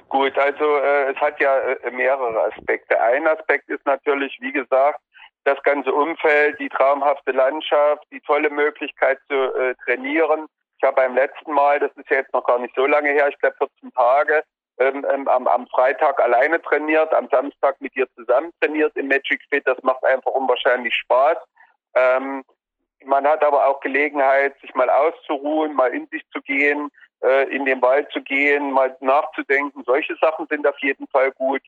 Gut, 0.09 0.37
also 0.37 0.77
äh, 0.77 1.11
es 1.11 1.17
hat 1.17 1.39
ja 1.39 1.57
äh, 1.57 1.91
mehrere 1.91 2.43
Aspekte. 2.43 3.01
Ein 3.01 3.27
Aspekt 3.27 3.67
ist 3.69 3.85
natürlich, 3.85 4.37
wie 4.39 4.51
gesagt, 4.51 4.99
das 5.43 5.61
ganze 5.63 5.91
Umfeld, 5.91 6.59
die 6.59 6.69
traumhafte 6.69 7.31
Landschaft, 7.31 8.03
die 8.11 8.21
tolle 8.21 8.49
Möglichkeit 8.49 9.17
zu 9.27 9.33
äh, 9.33 9.73
trainieren, 9.83 10.47
ich 10.77 10.84
habe 10.84 10.96
beim 10.96 11.15
letzten 11.15 11.53
Mal, 11.53 11.79
das 11.79 11.91
ist 11.96 12.10
ja 12.10 12.17
jetzt 12.17 12.34
noch 12.34 12.46
gar 12.46 12.60
nicht 12.60 12.75
so 12.75 12.86
lange 12.86 13.10
her, 13.10 13.27
ich 13.29 13.38
glaube 13.39 13.55
14 13.58 13.91
Tage, 13.94 14.44
ähm, 14.77 15.05
ähm, 15.10 15.27
am, 15.27 15.48
am 15.48 15.67
Freitag 15.67 16.20
alleine 16.20 16.62
trainiert, 16.62 17.13
am 17.13 17.29
Samstag 17.29 17.79
mit 17.79 17.96
dir 17.96 18.08
zusammen 18.15 18.51
trainiert 18.60 18.96
im 18.98 19.08
Magic 19.08 19.41
Fit. 19.50 19.65
Das 19.65 19.82
macht 19.84 20.03
einfach 20.03 20.32
unwahrscheinlich 20.32 20.94
Spaß. 20.94 21.38
Ähm, 21.96 22.44
man 23.05 23.25
hat 23.25 23.44
aber 23.44 23.67
auch 23.67 23.79
Gelegenheit, 23.79 24.60
sich 24.60 24.74
mal 24.75 24.89
auszuruhen, 24.89 25.75
mal 25.75 25.94
in 25.94 26.08
sich 26.08 26.24
zu 26.32 26.41
gehen, 26.41 26.89
äh, 27.24 27.48
in 27.55 27.65
den 27.65 27.82
Wald 27.82 28.12
zu 28.12 28.22
gehen, 28.22 28.72
mal 28.72 28.96
nachzudenken. 29.00 29.84
Solche 29.86 30.15
Sachen 30.17 30.48
sind 30.48 30.67
auf 30.67 30.77
jeden 30.79 31.08
Fall 31.08 31.32
gut. 31.32 31.62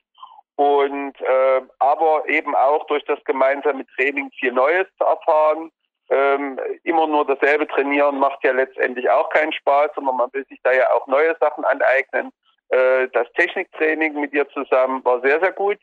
Und 0.56 1.14
äh, 1.20 1.62
aber 1.78 2.28
eben 2.28 2.54
auch 2.54 2.84
durch 2.88 3.04
das 3.04 3.22
gemeinsame 3.24 3.86
Training 3.96 4.30
viel 4.38 4.52
Neues 4.52 4.86
zu 4.98 5.04
erfahren. 5.04 5.70
Ähm, 6.10 6.58
immer 6.84 7.06
nur 7.06 7.26
dasselbe 7.26 7.66
trainieren 7.66 8.18
macht 8.18 8.42
ja 8.42 8.52
letztendlich 8.52 9.10
auch 9.10 9.28
keinen 9.28 9.52
Spaß, 9.52 9.90
sondern 9.94 10.16
man 10.16 10.32
will 10.32 10.46
sich 10.46 10.60
da 10.62 10.72
ja 10.72 10.90
auch 10.92 11.06
neue 11.06 11.36
Sachen 11.38 11.64
aneignen. 11.64 12.32
Äh, 12.70 13.08
das 13.12 13.30
Techniktraining 13.32 14.18
mit 14.18 14.32
dir 14.32 14.48
zusammen 14.50 15.04
war 15.04 15.20
sehr, 15.20 15.40
sehr 15.40 15.52
gut. 15.52 15.78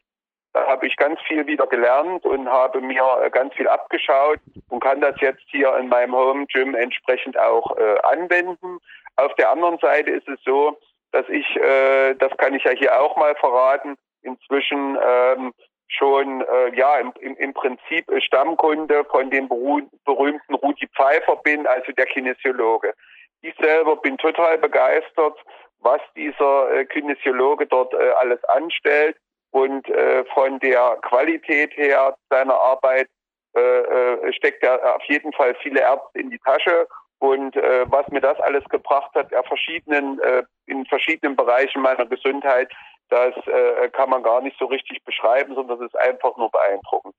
Da 0.53 0.65
habe 0.67 0.87
ich 0.87 0.95
ganz 0.95 1.19
viel 1.27 1.45
wieder 1.47 1.67
gelernt 1.67 2.25
und 2.25 2.47
habe 2.49 2.81
mir 2.81 3.03
äh, 3.23 3.29
ganz 3.29 3.53
viel 3.55 3.67
abgeschaut 3.67 4.39
und 4.69 4.79
kann 4.79 5.01
das 5.01 5.19
jetzt 5.19 5.43
hier 5.47 5.75
in 5.77 5.89
meinem 5.89 6.15
Home 6.15 6.45
Gym 6.47 6.75
entsprechend 6.75 7.37
auch 7.37 7.75
äh, 7.77 7.97
anwenden. 8.03 8.79
Auf 9.17 9.33
der 9.35 9.51
anderen 9.51 9.77
Seite 9.79 10.11
ist 10.11 10.27
es 10.27 10.39
so, 10.43 10.77
dass 11.11 11.27
ich, 11.29 11.45
äh, 11.57 12.15
das 12.15 12.35
kann 12.37 12.53
ich 12.53 12.63
ja 12.63 12.71
hier 12.71 12.99
auch 12.99 13.15
mal 13.15 13.35
verraten, 13.35 13.95
inzwischen 14.21 14.97
ähm, 15.05 15.53
schon 15.87 16.41
äh, 16.41 16.75
ja 16.75 16.97
im, 16.97 17.13
im, 17.19 17.35
im 17.37 17.53
Prinzip 17.53 18.09
Stammkunde 18.19 19.05
von 19.05 19.29
dem 19.29 19.47
berühmten 19.47 20.53
Rudi 20.55 20.87
Pfeiffer 20.95 21.37
bin, 21.37 21.67
also 21.67 21.91
der 21.91 22.05
Kinesiologe. 22.05 22.93
Ich 23.41 23.55
selber 23.59 23.95
bin 23.97 24.17
total 24.17 24.57
begeistert, 24.57 25.37
was 25.79 26.01
dieser 26.15 26.71
äh, 26.71 26.85
Kinesiologe 26.85 27.67
dort 27.67 27.93
äh, 27.93 28.11
alles 28.19 28.43
anstellt 28.45 29.17
und 29.51 29.87
äh, 29.89 30.25
von 30.33 30.59
der 30.59 30.97
Qualität 31.03 31.75
her 31.77 32.15
seiner 32.29 32.55
Arbeit 32.55 33.07
äh, 33.55 33.61
äh, 33.61 34.33
steckt 34.33 34.63
er 34.63 34.95
auf 34.95 35.03
jeden 35.03 35.31
Fall 35.33 35.55
viele 35.61 35.79
Ärzte 35.79 36.19
in 36.19 36.29
die 36.29 36.39
Tasche 36.39 36.87
und 37.19 37.55
äh, 37.55 37.85
was 37.89 38.07
mir 38.09 38.21
das 38.21 38.39
alles 38.41 38.63
gebracht 38.65 39.11
hat, 39.15 39.31
er 39.31 39.43
verschiedenen, 39.43 40.19
äh, 40.19 40.43
in 40.65 40.85
verschiedenen 40.85 41.35
Bereichen 41.35 41.81
meiner 41.81 42.05
Gesundheit, 42.05 42.71
das 43.09 43.33
äh, 43.47 43.89
kann 43.89 44.09
man 44.09 44.23
gar 44.23 44.41
nicht 44.41 44.57
so 44.57 44.65
richtig 44.65 45.03
beschreiben, 45.03 45.55
sondern 45.55 45.79
es 45.81 45.87
ist 45.87 45.97
einfach 45.97 46.35
nur 46.37 46.49
beeindruckend. 46.49 47.15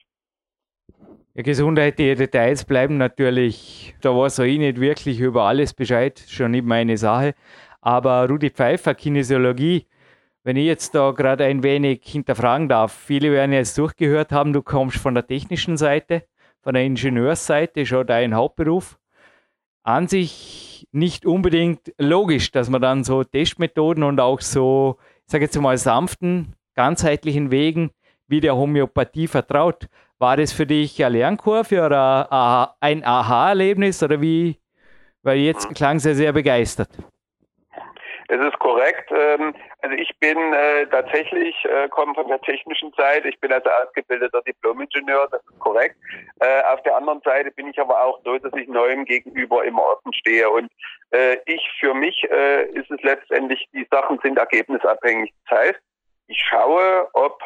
Ja, 1.35 1.43
Gesundheit, 1.43 1.99
die 1.99 2.14
Details 2.14 2.64
bleiben 2.64 2.97
natürlich, 2.97 3.95
da 4.00 4.16
weiß 4.16 4.38
ich 4.40 4.59
nicht 4.59 4.81
wirklich 4.81 5.21
über 5.21 5.43
alles 5.43 5.75
Bescheid, 5.75 6.19
schon 6.26 6.52
nicht 6.52 6.64
meine 6.64 6.97
Sache. 6.97 7.35
Aber 7.83 8.26
Rudi 8.28 8.50
Pfeiffer, 8.50 8.95
Kinesiologie, 8.95 9.87
wenn 10.45 10.57
ich 10.57 10.64
jetzt 10.64 10.95
da 10.95 11.11
gerade 11.11 11.45
ein 11.45 11.62
wenig 11.62 12.02
hinterfragen 12.05 12.69
darf, 12.69 12.93
viele 12.93 13.33
werden 13.33 13.52
jetzt 13.52 13.76
durchgehört 13.76 14.33
haben, 14.33 14.52
du 14.52 14.62
kommst 14.62 14.97
von 14.97 15.14
der 15.14 15.26
technischen 15.26 15.76
Seite, 15.76 16.23
von 16.62 16.75
der 16.75 16.85
Ingenieursseite, 16.85 17.85
schon 17.85 18.07
dein 18.07 18.35
Hauptberuf. 18.35 18.99
An 19.83 20.09
sich 20.09 20.88
nicht 20.90 21.26
unbedingt 21.26 21.93
logisch, 21.99 22.50
dass 22.50 22.71
man 22.71 22.81
dann 22.81 23.05
so 23.05 23.25
Testmethoden 23.25 24.02
und 24.05 24.21
auch 24.21 24.40
so 24.40 24.99
sage 25.26 25.45
jetzt 25.45 25.61
mal, 25.61 25.76
sanften, 25.78 26.54
ganzheitlichen 26.75 27.50
Wegen 27.50 27.90
wie 28.28 28.40
der 28.40 28.56
Homöopathie 28.56 29.28
vertraut. 29.28 29.87
War 30.18 30.37
das 30.37 30.52
für 30.52 30.66
dich 30.66 31.04
eine 31.04 31.18
Lernkurve 31.18 31.85
oder 31.85 32.75
ein 32.80 33.04
Aha-Erlebnis 33.04 34.02
oder 34.02 34.21
wie? 34.21 34.59
Weil 35.23 35.38
jetzt 35.38 35.75
klang 35.75 35.99
sie 35.99 36.14
sehr 36.14 36.33
begeistert. 36.33 36.90
Es 38.28 38.40
ist 38.40 38.59
korrekt. 38.59 39.11
Ähm, 39.11 39.54
also 39.83 39.97
ich 39.97 40.11
bin 40.18 40.37
äh, 40.52 40.87
tatsächlich, 40.87 41.54
äh, 41.64 41.88
komme 41.88 42.14
von 42.14 42.28
der 42.28 42.40
technischen 42.40 42.92
Seite. 42.97 43.28
Ich 43.28 43.38
bin 43.40 43.52
also 43.52 43.71
ausgebildeter 43.71 44.42
Diplom-Ingenieur, 44.42 45.28
das 45.30 45.42
ist 45.42 45.59
korrekt. 45.61 45.97
Äh, 46.40 46.62
auf 46.64 46.83
der 46.83 46.97
anderen 46.97 47.21
Seite 47.23 47.50
bin 47.52 47.68
ich 47.68 47.78
aber 47.78 48.02
auch 48.02 48.21
so, 48.25 48.38
dass 48.38 48.52
ich 48.54 48.68
neuem 48.68 49.04
gegenüber 49.04 49.64
immer 49.64 49.83
offen 49.83 50.12
stehe. 50.12 50.49
Und 50.50 50.71
ich 51.47 51.62
für 51.78 51.95
mich 51.95 52.25
ist 52.25 52.90
es 52.90 53.00
letztendlich, 53.02 53.64
die 53.73 53.87
Sachen 53.92 54.18
sind 54.25 54.38
ergebnisabhängig. 54.38 55.33
Das 55.49 55.59
heißt, 55.61 55.80
ich 56.26 56.42
schaue, 56.50 57.09
ob 57.12 57.40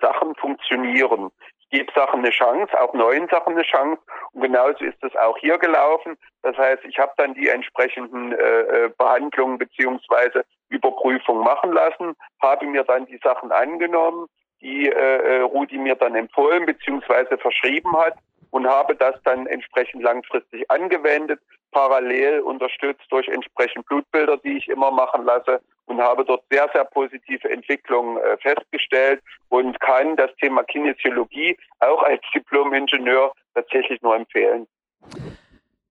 Sachen 0.00 0.34
funktionieren 0.34 1.30
gebe 1.76 1.92
Sachen 1.94 2.20
eine 2.20 2.30
Chance, 2.30 2.80
auch 2.80 2.94
neuen 2.94 3.28
Sachen 3.28 3.52
eine 3.52 3.62
Chance. 3.62 4.00
Und 4.32 4.42
genauso 4.42 4.82
ist 4.82 5.02
es 5.02 5.14
auch 5.16 5.36
hier 5.38 5.58
gelaufen. 5.58 6.16
Das 6.42 6.56
heißt, 6.56 6.84
ich 6.84 6.98
habe 6.98 7.12
dann 7.18 7.34
die 7.34 7.48
entsprechenden 7.48 8.32
äh, 8.32 8.60
äh, 8.86 8.90
Behandlungen 8.96 9.58
beziehungsweise 9.58 10.44
Überprüfungen 10.70 11.44
machen 11.44 11.72
lassen, 11.72 12.16
habe 12.40 12.66
mir 12.66 12.84
dann 12.84 13.04
die 13.06 13.18
Sachen 13.22 13.52
angenommen, 13.52 14.26
die 14.62 14.88
äh, 14.88 14.92
äh, 14.92 15.40
Rudi 15.42 15.76
mir 15.76 15.96
dann 15.96 16.14
empfohlen 16.14 16.64
beziehungsweise 16.64 17.36
verschrieben 17.36 17.94
hat 17.96 18.14
und 18.50 18.66
habe 18.66 18.94
das 18.96 19.14
dann 19.24 19.46
entsprechend 19.46 20.02
langfristig 20.02 20.70
angewendet, 20.70 21.40
parallel 21.72 22.40
unterstützt 22.40 23.04
durch 23.10 23.28
entsprechend 23.28 23.86
Blutbilder, 23.86 24.38
die 24.38 24.58
ich 24.58 24.68
immer 24.68 24.90
machen 24.90 25.24
lasse 25.24 25.60
und 25.86 26.00
habe 26.00 26.24
dort 26.24 26.42
sehr, 26.50 26.68
sehr 26.72 26.84
positive 26.84 27.50
Entwicklungen 27.50 28.18
äh, 28.18 28.36
festgestellt 28.38 29.22
und 29.48 29.78
kann 29.80 30.16
das 30.16 30.30
Thema 30.40 30.62
Kinesiologie 30.64 31.56
auch 31.80 32.02
als 32.02 32.20
Diplom-Ingenieur 32.34 33.32
tatsächlich 33.54 34.00
nur 34.02 34.16
empfehlen. 34.16 34.66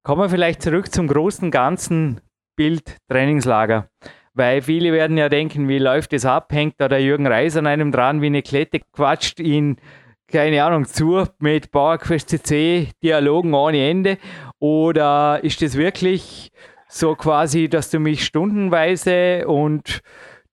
Kommen 0.04 0.22
wir 0.22 0.30
vielleicht 0.30 0.62
zurück 0.62 0.92
zum 0.92 1.08
großen 1.08 1.52
ganzen 1.52 2.22
Bild 2.56 2.98
Trainingslager. 3.10 3.90
Weil 4.34 4.62
viele 4.62 4.92
werden 4.92 5.18
ja 5.18 5.30
denken, 5.30 5.70
wie 5.70 5.80
läuft 5.80 6.12
das 6.12 6.26
ab? 6.26 6.52
Hängt 6.52 6.76
da 6.78 6.90
der 6.90 7.02
Jürgen 7.02 7.26
Reis 7.26 7.56
an 7.56 7.68
einem 7.68 7.92
dran 7.94 8.22
wie 8.22 8.28
eine 8.28 8.42
Klette, 8.42 8.82
quatscht 8.92 9.40
ihn, 9.40 9.78
keine 10.28 10.64
Ahnung, 10.64 10.86
zu 10.86 11.26
mit 11.40 11.72
Bauerquest 11.72 12.30
CC 12.30 12.90
Dialogen 13.04 13.54
ohne 13.54 13.90
Ende? 13.90 14.18
Oder 14.60 15.44
ist 15.44 15.62
das 15.62 15.78
wirklich 15.78 16.52
so 16.88 17.16
quasi, 17.16 17.68
dass 17.70 17.90
du 17.90 18.00
mich 18.00 18.26
stundenweise 18.26 19.48
und 19.48 20.02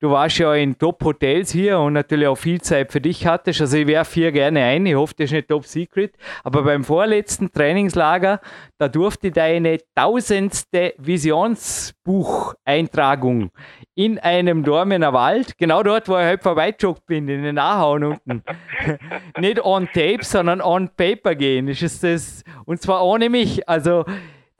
du 0.02 0.11
warst 0.11 0.37
ja 0.38 0.52
in 0.54 0.76
Top-Hotels 0.76 1.52
hier 1.52 1.78
und 1.78 1.92
natürlich 1.92 2.26
auch 2.26 2.35
viel 2.35 2.61
Zeit 2.61 2.90
für 2.90 3.00
dich 3.00 3.25
hattest. 3.25 3.61
Also 3.61 3.76
ich 3.76 3.87
werfe 3.87 4.14
hier 4.14 4.32
gerne 4.32 4.64
ein, 4.64 4.85
ich 4.85 4.97
hoffe, 4.97 5.14
das 5.16 5.26
ist 5.26 5.32
nicht 5.32 5.47
Top 5.49 5.64
Secret. 5.64 6.16
Aber 6.42 6.64
beim 6.64 6.82
vorletzten 6.82 7.52
Trainingslager, 7.52 8.40
da 8.78 8.88
durfte 8.88 9.30
deine 9.30 9.78
tausendste 9.94 10.94
Visionsbucheintragung 10.99 13.52
in 13.94 14.18
einem 14.18 14.64
Dormener 14.64 15.12
Wald, 15.12 15.56
genau 15.56 15.85
dort, 15.85 16.09
wo 16.09 16.18
ich 16.18 16.26
heute 16.26 16.42
vorbeijoggt 16.42 17.06
bin, 17.06 17.28
in 17.28 17.44
den 17.44 17.59
Ahauen 17.59 18.02
unten, 18.04 18.42
nicht 19.38 19.64
on 19.64 19.87
tape, 19.87 20.25
sondern 20.25 20.61
on 20.61 20.90
paper 20.97 21.37
gehen. 21.37 21.68
Ist 21.68 22.02
das, 22.02 22.42
und 22.64 22.82
zwar 22.82 23.04
ohne 23.04 23.30
mich. 23.30 23.68
Also 23.68 24.04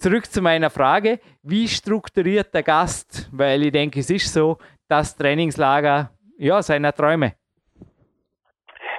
zurück 0.03 0.27
zu 0.27 0.43
meiner 0.43 0.69
Frage, 0.69 1.21
wie 1.43 1.69
strukturiert 1.69 2.53
der 2.53 2.65
Gast? 2.65 3.31
Weil 3.33 3.63
ich 3.63 3.73
denke, 3.73 4.01
es 4.01 4.11
ist 4.11 4.33
so, 4.35 4.59
das 4.89 5.17
Trainingslager 5.17 6.11
ja, 6.37 6.61
seiner 6.61 6.93
Träume? 6.93 7.35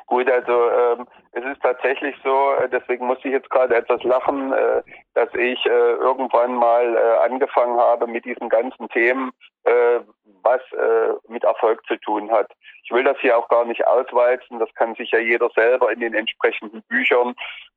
Gut, 0.06 0.30
also 0.30 0.70
ähm, 0.72 1.08
es 1.34 1.44
ist 1.44 1.62
tatsächlich 1.62 2.16
so, 2.24 2.54
äh, 2.54 2.70
deswegen 2.70 3.06
muss 3.06 3.18
ich 3.24 3.32
jetzt 3.32 3.50
gerade 3.50 3.76
etwas 3.76 4.02
lachen, 4.04 4.54
äh, 4.54 4.82
dass 5.14 5.34
ich 5.34 5.66
äh, 5.66 5.70
irgendwann 5.70 6.56
mal 6.56 6.96
äh, 6.96 7.26
angefangen 7.26 7.78
habe 7.78 8.08
mit 8.08 8.24
diesen 8.24 8.48
ganzen 8.48 8.88
Themen, 8.90 9.32
äh, 9.64 10.00
was 10.42 10.62
äh, 10.72 11.14
mit 11.28 11.44
Erfolg 11.44 11.86
zu 11.86 11.98
tun 11.98 12.32
hat. 12.32 12.50
Ich 12.84 12.92
will 12.92 13.04
das 13.04 13.18
hier 13.20 13.38
auch 13.38 13.48
gar 13.48 13.66
nicht 13.66 13.88
auswalzen, 13.88 14.60
das 14.60 14.74
kann 14.76 14.94
sich 14.96 15.12
ja 15.12 15.20
jeder 15.20 15.50
selber 15.56 15.92
in 15.92 16.02
den 16.02 16.14
entsprechenden 16.14 16.84
Büchern 16.84 17.34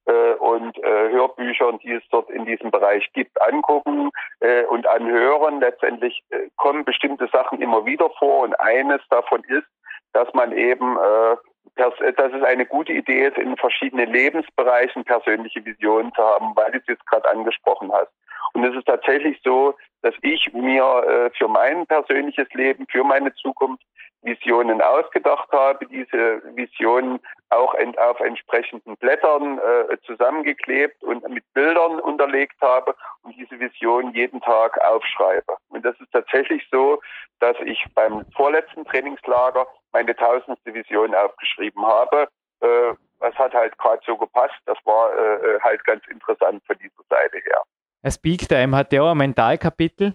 äh, 0.06 0.32
und 0.34 0.76
äh, 0.82 1.10
Hörbüchern, 1.10 1.78
die 1.78 1.92
es 1.92 2.02
dort 2.10 2.28
in 2.30 2.44
diesem 2.44 2.72
Bereich 2.72 3.08
gibt, 3.12 3.40
angucken 3.40 4.10
äh, 4.40 4.64
und 4.64 4.86
anhören. 4.86 5.60
Letztendlich 5.60 6.22
äh, 6.30 6.48
kommen 6.56 6.84
bestimmte 6.84 7.28
Sachen 7.28 7.62
immer 7.62 7.86
wieder 7.86 8.10
vor 8.18 8.40
und 8.40 8.58
eines 8.58 9.00
davon 9.08 9.44
ist, 9.44 9.66
dass 10.12 10.32
man 10.34 10.50
eben, 10.52 10.96
äh, 10.96 11.36
dass 11.76 12.32
es 12.32 12.42
eine 12.42 12.66
gute 12.66 12.92
Idee 12.92 13.26
ist, 13.26 13.38
in 13.38 13.56
verschiedenen 13.56 14.12
Lebensbereichen 14.12 15.04
persönliche 15.04 15.64
Visionen 15.64 16.12
zu 16.14 16.22
haben, 16.22 16.56
weil 16.56 16.72
du 16.72 16.78
es 16.78 16.86
jetzt 16.88 17.06
gerade 17.06 17.28
angesprochen 17.30 17.92
hast. 17.92 18.10
Und 18.52 18.64
es 18.64 18.74
ist 18.74 18.86
tatsächlich 18.86 19.40
so, 19.44 19.74
dass 20.02 20.14
ich 20.22 20.52
mir 20.52 20.84
äh, 20.84 21.30
für 21.36 21.48
mein 21.48 21.86
persönliches 21.86 22.48
Leben, 22.54 22.86
für 22.88 23.04
meine 23.04 23.34
Zukunft 23.34 23.82
Visionen 24.22 24.82
ausgedacht 24.82 25.48
habe, 25.52 25.86
diese 25.86 26.42
Visionen 26.56 27.20
auch 27.50 27.74
auf 27.98 28.20
entsprechenden 28.20 28.96
Blättern 28.96 29.58
äh, 29.58 29.96
zusammengeklebt 30.04 31.02
und 31.04 31.26
mit 31.28 31.44
Bildern 31.54 32.00
unterlegt 32.00 32.60
habe 32.60 32.94
und 33.22 33.36
diese 33.36 33.58
Vision 33.60 34.12
jeden 34.14 34.40
Tag 34.40 34.78
aufschreibe. 34.84 35.56
Und 35.68 35.84
das 35.84 35.98
ist 36.00 36.10
tatsächlich 36.12 36.66
so, 36.72 37.00
dass 37.38 37.56
ich 37.64 37.84
beim 37.94 38.24
vorletzten 38.34 38.84
Trainingslager 38.84 39.66
meine 39.92 40.14
tausendste 40.16 40.74
Vision 40.74 41.14
aufgeschrieben 41.14 41.86
habe. 41.86 42.28
Äh, 42.60 42.94
das 43.20 43.34
hat 43.36 43.54
halt 43.54 43.78
gerade 43.78 44.02
so 44.04 44.16
gepasst. 44.16 44.56
Das 44.66 44.78
war 44.84 45.12
äh, 45.16 45.60
halt 45.60 45.84
ganz 45.84 46.06
interessant 46.08 46.62
von 46.66 46.76
dieser 46.78 47.02
Seite 47.08 47.38
her. 47.38 47.62
Das 48.06 48.18
Peak 48.18 48.48
Time 48.48 48.76
hat 48.76 48.92
ja 48.92 49.02
auch 49.02 49.10
ein 49.10 49.18
Mentalkapitel. 49.18 50.14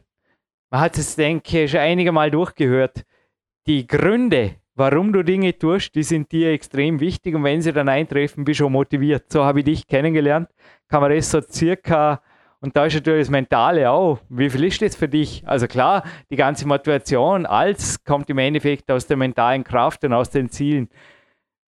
Man 0.70 0.80
hat 0.80 0.98
es, 0.98 1.18
denke 1.18 1.66
ich, 1.66 1.72
schon 1.72 1.82
einige 1.82 2.14
Mal 2.14 2.32
durchgehört 2.32 3.04
die 3.68 3.86
Gründe, 3.86 4.56
warum 4.76 5.12
du 5.12 5.24
Dinge 5.24 5.58
tust, 5.58 5.94
die 5.94 6.04
sind 6.04 6.32
dir 6.32 6.54
extrem 6.54 7.02
wichtig 7.02 7.36
und 7.36 7.44
wenn 7.44 7.62
sie 7.62 7.74
dann 7.74 7.90
eintreffen, 7.90 8.46
bist 8.46 8.62
du 8.62 8.70
motiviert. 8.70 9.30
So 9.30 9.44
habe 9.44 9.60
ich 9.60 9.66
dich 9.66 9.88
kennengelernt. 9.88 10.48
Kann 10.88 11.02
man 11.02 11.14
das 11.14 11.32
so 11.32 11.42
circa, 11.42 12.22
und 12.62 12.78
da 12.78 12.86
ist 12.86 12.94
natürlich 12.94 13.24
das 13.24 13.30
Mentale 13.30 13.92
auch. 13.92 14.20
Wie 14.30 14.50
viel 14.50 14.64
ist 14.64 14.82
das 14.82 14.96
für 14.96 15.10
dich? 15.10 15.46
Also 15.46 15.68
klar, 15.68 16.06
die 16.30 16.38
ganze 16.38 16.66
Motivation, 16.66 17.46
alles 17.46 18.02
kommt 18.06 18.30
im 18.30 18.38
Endeffekt 18.38 18.90
aus 18.90 19.06
der 19.06 19.18
mentalen 19.18 19.66
Kraft 19.66 20.06
und 20.06 20.14
aus 20.14 20.30
den 20.30 20.50
Zielen. 20.50 20.88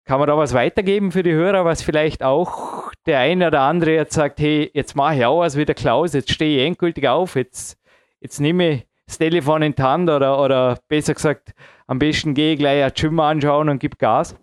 Kann 0.06 0.20
man 0.20 0.28
da 0.28 0.38
was 0.38 0.54
weitergeben 0.54 1.12
für 1.12 1.24
die 1.24 1.34
Hörer, 1.34 1.64
was 1.64 1.84
vielleicht 1.84 2.24
auch 2.24 2.92
der 3.06 3.20
eine 3.20 3.48
oder 3.48 3.62
andere 3.62 3.92
jetzt 3.92 4.14
sagt, 4.14 4.40
hey, 4.40 4.70
jetzt 4.74 4.96
mache 4.96 5.16
ich 5.16 5.26
auch 5.26 5.40
was 5.40 5.58
wie 5.58 5.66
der 5.66 5.76
Klaus, 5.76 6.14
jetzt 6.14 6.32
stehe 6.32 6.62
ich 6.62 6.68
endgültig 6.68 7.08
auf, 7.08 7.36
jetzt, 7.36 7.78
jetzt 8.20 8.40
nehme 8.40 8.70
ich 8.70 8.88
das 9.06 9.18
Telefon 9.18 9.62
in 9.62 9.76
die 9.76 9.82
Hand 9.82 10.10
oder, 10.10 10.42
oder 10.42 10.78
besser 10.88 11.14
gesagt, 11.14 11.54
am 11.88 12.00
besten 12.00 12.34
gehe 12.34 12.54
ich 12.54 12.60
gleich 12.60 12.84
ein 12.84 12.92
Gym 12.96 13.20
anschauen 13.20 13.70
und 13.70 13.80
gib 13.80 14.00
Gas? 14.00 14.36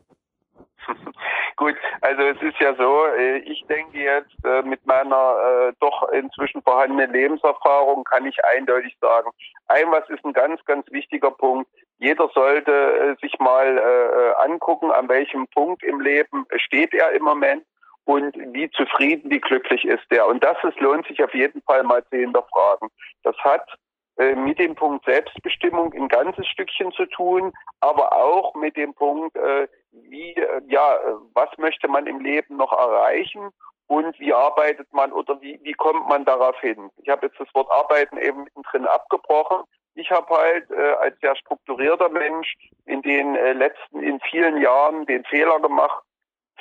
Gut, 1.56 1.74
also 2.02 2.22
es 2.22 2.40
ist 2.40 2.60
ja 2.60 2.74
so, 2.76 3.06
äh, 3.18 3.38
ich 3.38 3.64
denke 3.68 3.98
jetzt 3.98 4.36
äh, 4.44 4.62
mit 4.62 4.84
meiner 4.86 5.68
äh, 5.68 5.72
doch 5.80 6.08
inzwischen 6.10 6.62
vorhandenen 6.62 7.12
Lebenserfahrung 7.12 8.04
kann 8.04 8.26
ich 8.26 8.36
eindeutig 8.44 8.96
sagen, 9.00 9.30
ein 9.66 9.90
was 9.90 10.08
ist 10.08 10.24
ein 10.24 10.32
ganz, 10.32 10.64
ganz 10.66 10.86
wichtiger 10.92 11.30
Punkt. 11.32 11.68
Jeder 11.98 12.30
sollte 12.32 13.16
sich 13.20 13.38
mal 13.38 14.34
angucken, 14.38 14.90
an 14.92 15.08
welchem 15.08 15.48
Punkt 15.48 15.82
im 15.82 16.00
Leben 16.00 16.46
steht 16.56 16.94
er 16.94 17.10
im 17.12 17.24
Moment 17.24 17.64
und 18.04 18.34
wie 18.54 18.70
zufrieden, 18.70 19.30
wie 19.30 19.40
glücklich 19.40 19.84
ist 19.84 20.06
er. 20.10 20.26
Und 20.26 20.42
das 20.42 20.56
ist, 20.64 20.80
lohnt 20.80 21.06
sich 21.06 21.22
auf 21.22 21.34
jeden 21.34 21.60
Fall 21.62 21.82
mal 21.82 22.02
zu 22.04 22.16
hinterfragen. 22.16 22.88
Das 23.22 23.36
hat 23.38 23.68
äh, 24.18 24.34
mit 24.34 24.58
dem 24.58 24.74
Punkt 24.74 25.04
Selbstbestimmung 25.04 25.92
ein 25.92 26.08
ganzes 26.08 26.46
Stückchen 26.48 26.90
zu 26.92 27.06
tun, 27.06 27.52
aber 27.80 28.12
auch 28.12 28.54
mit 28.54 28.76
dem 28.76 28.92
Punkt, 28.92 29.36
äh, 29.36 29.68
wie, 29.92 30.32
äh, 30.32 30.60
ja, 30.68 30.98
was 31.34 31.50
möchte 31.56 31.86
man 31.86 32.06
im 32.06 32.20
Leben 32.20 32.56
noch 32.56 32.72
erreichen 32.72 33.50
und 33.86 34.18
wie 34.18 34.34
arbeitet 34.34 34.92
man 34.92 35.12
oder 35.12 35.40
wie, 35.40 35.60
wie 35.62 35.72
kommt 35.72 36.08
man 36.08 36.24
darauf 36.24 36.58
hin? 36.60 36.90
Ich 36.96 37.08
habe 37.08 37.26
jetzt 37.26 37.38
das 37.38 37.54
Wort 37.54 37.70
Arbeiten 37.70 38.18
eben 38.18 38.42
mittendrin 38.42 38.86
abgebrochen. 38.86 39.62
Ich 39.98 40.12
habe 40.12 40.32
halt 40.32 40.70
äh, 40.70 40.92
als 41.00 41.18
sehr 41.18 41.34
strukturierter 41.34 42.08
Mensch 42.08 42.54
in 42.86 43.02
den 43.02 43.34
äh, 43.34 43.52
letzten, 43.52 44.00
in 44.00 44.20
vielen 44.30 44.62
Jahren 44.62 45.04
den 45.06 45.24
Fehler 45.24 45.58
gemacht, 45.58 46.04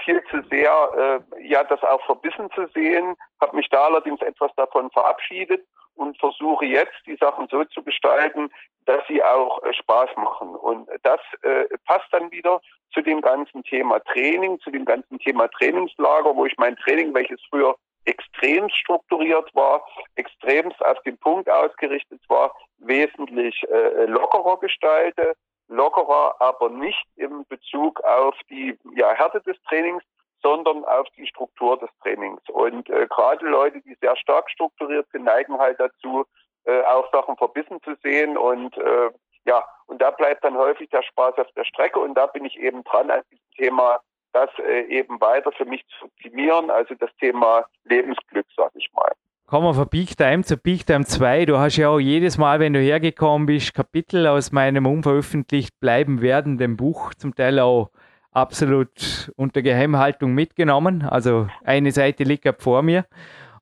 viel 0.04 0.24
zu 0.32 0.42
sehr 0.50 1.22
äh, 1.38 1.48
ja 1.48 1.64
das 1.64 1.84
auch 1.84 2.04
verbissen 2.08 2.50
zu 2.56 2.66
sehen, 2.74 3.16
habe 3.40 3.56
mich 3.56 3.70
da 3.70 3.86
allerdings 3.86 4.22
etwas 4.22 4.52
davon 4.56 4.90
verabschiedet 4.90 5.64
und 5.94 6.18
versuche 6.18 6.66
jetzt 6.66 6.98
die 7.06 7.16
Sachen 7.18 7.48
so 7.52 7.64
zu 7.66 7.84
gestalten, 7.84 8.50
dass 8.86 9.06
sie 9.08 9.22
auch 9.22 9.62
äh, 9.62 9.72
Spaß 9.72 10.10
machen. 10.16 10.56
Und 10.56 10.90
das 11.04 11.20
äh, 11.44 11.66
passt 11.86 12.12
dann 12.12 12.32
wieder 12.32 12.60
zu 12.92 13.02
dem 13.02 13.22
ganzen 13.22 13.62
Thema 13.64 14.00
Training, 14.00 14.60
zu 14.62 14.72
dem 14.72 14.86
ganzen 14.86 15.20
Thema 15.20 15.48
Trainingslager, 15.50 16.36
wo 16.36 16.48
ich 16.48 16.58
mein 16.58 16.76
Training, 16.78 17.14
welches 17.14 17.40
früher 17.52 17.76
extrem 18.08 18.70
strukturiert 18.70 19.54
war, 19.54 19.86
extremst 20.16 20.84
auf 20.84 21.02
den 21.04 21.18
Punkt 21.18 21.50
ausgerichtet 21.50 22.22
war, 22.30 22.56
wesentlich 22.80 23.62
äh, 23.70 24.06
lockerer 24.06 24.58
gestalte, 24.60 25.36
lockerer, 25.68 26.36
aber 26.40 26.70
nicht 26.70 27.06
im 27.18 27.46
Bezug 27.48 28.00
auf 28.02 28.36
die 28.50 28.78
ja, 28.96 29.14
Härte 29.14 29.42
des 29.42 29.62
Trainings, 29.64 30.04
sondern 30.42 30.86
auf 30.86 31.08
die 31.18 31.28
Struktur 31.28 31.78
des 31.78 31.90
Trainings. 32.02 32.42
Und 32.50 32.90
äh, 32.90 33.08
gerade 33.08 33.46
Leute, 33.46 33.82
die 33.82 33.98
sehr 34.02 34.16
stark 34.16 34.50
strukturiert 34.50 35.08
sind, 35.12 35.26
neigen 35.26 35.58
halt 35.58 35.80
dazu, 35.80 36.26
äh, 36.66 36.82
auch 36.84 37.12
Sachen 37.12 37.36
verbissen 37.38 37.82
zu 37.84 37.96
sehen. 38.04 38.38
Und 38.38 38.78
äh, 38.78 39.10
ja, 39.46 39.66
und 39.88 40.02
da 40.02 40.12
bleibt 40.12 40.44
dann 40.44 40.58
häufig 40.58 40.90
der 40.90 41.04
Spaß 41.04 41.38
auf 41.38 41.52
der 41.56 41.66
Strecke. 41.66 42.00
Und 42.00 42.14
da 42.14 42.28
bin 42.28 42.46
ich 42.46 42.58
eben 42.58 42.84
dran 42.84 43.10
an 43.12 43.22
diesem 43.32 43.52
Thema, 43.58 44.00
das 44.34 44.50
äh, 44.60 44.82
eben 44.88 45.20
weiter 45.20 45.52
für 45.52 45.66
mich 45.66 45.84
zu 46.00 46.06
optimieren, 46.06 46.70
also 46.70 46.96
das 46.96 47.10
Thema 47.20 47.66
Lebensglück, 47.86 48.46
sag 48.56 48.72
ich 48.76 48.90
mal. 48.94 49.12
Kommen 49.46 49.66
wir 49.66 49.74
von 49.74 49.88
Peak 49.88 50.18
Time 50.18 50.44
zu 50.44 50.58
Peak 50.58 50.86
Time 50.86 51.06
2. 51.06 51.46
Du 51.46 51.58
hast 51.58 51.78
ja 51.78 51.88
auch 51.88 52.00
jedes 52.00 52.38
Mal, 52.38 52.60
wenn 52.60 52.74
du 52.74 52.80
hergekommen 52.80 53.46
bist, 53.46 53.74
Kapitel 53.74 54.28
aus 54.28 54.52
meinem 54.52 54.86
unveröffentlicht 54.86 55.80
bleiben 55.80 56.22
werdenden 56.22 56.76
Buch, 56.76 57.14
zum 57.14 57.34
Teil 57.34 57.60
auch 57.60 57.90
absolut 58.32 59.32
unter 59.38 59.62
Geheimhaltung 59.62 60.34
mitgenommen. 60.34 61.02
Also 61.04 61.48
eine 61.64 61.92
Seite 61.92 62.24
liegt 62.24 62.46
ab 62.46 62.62
vor 62.62 62.82
mir. 62.82 63.06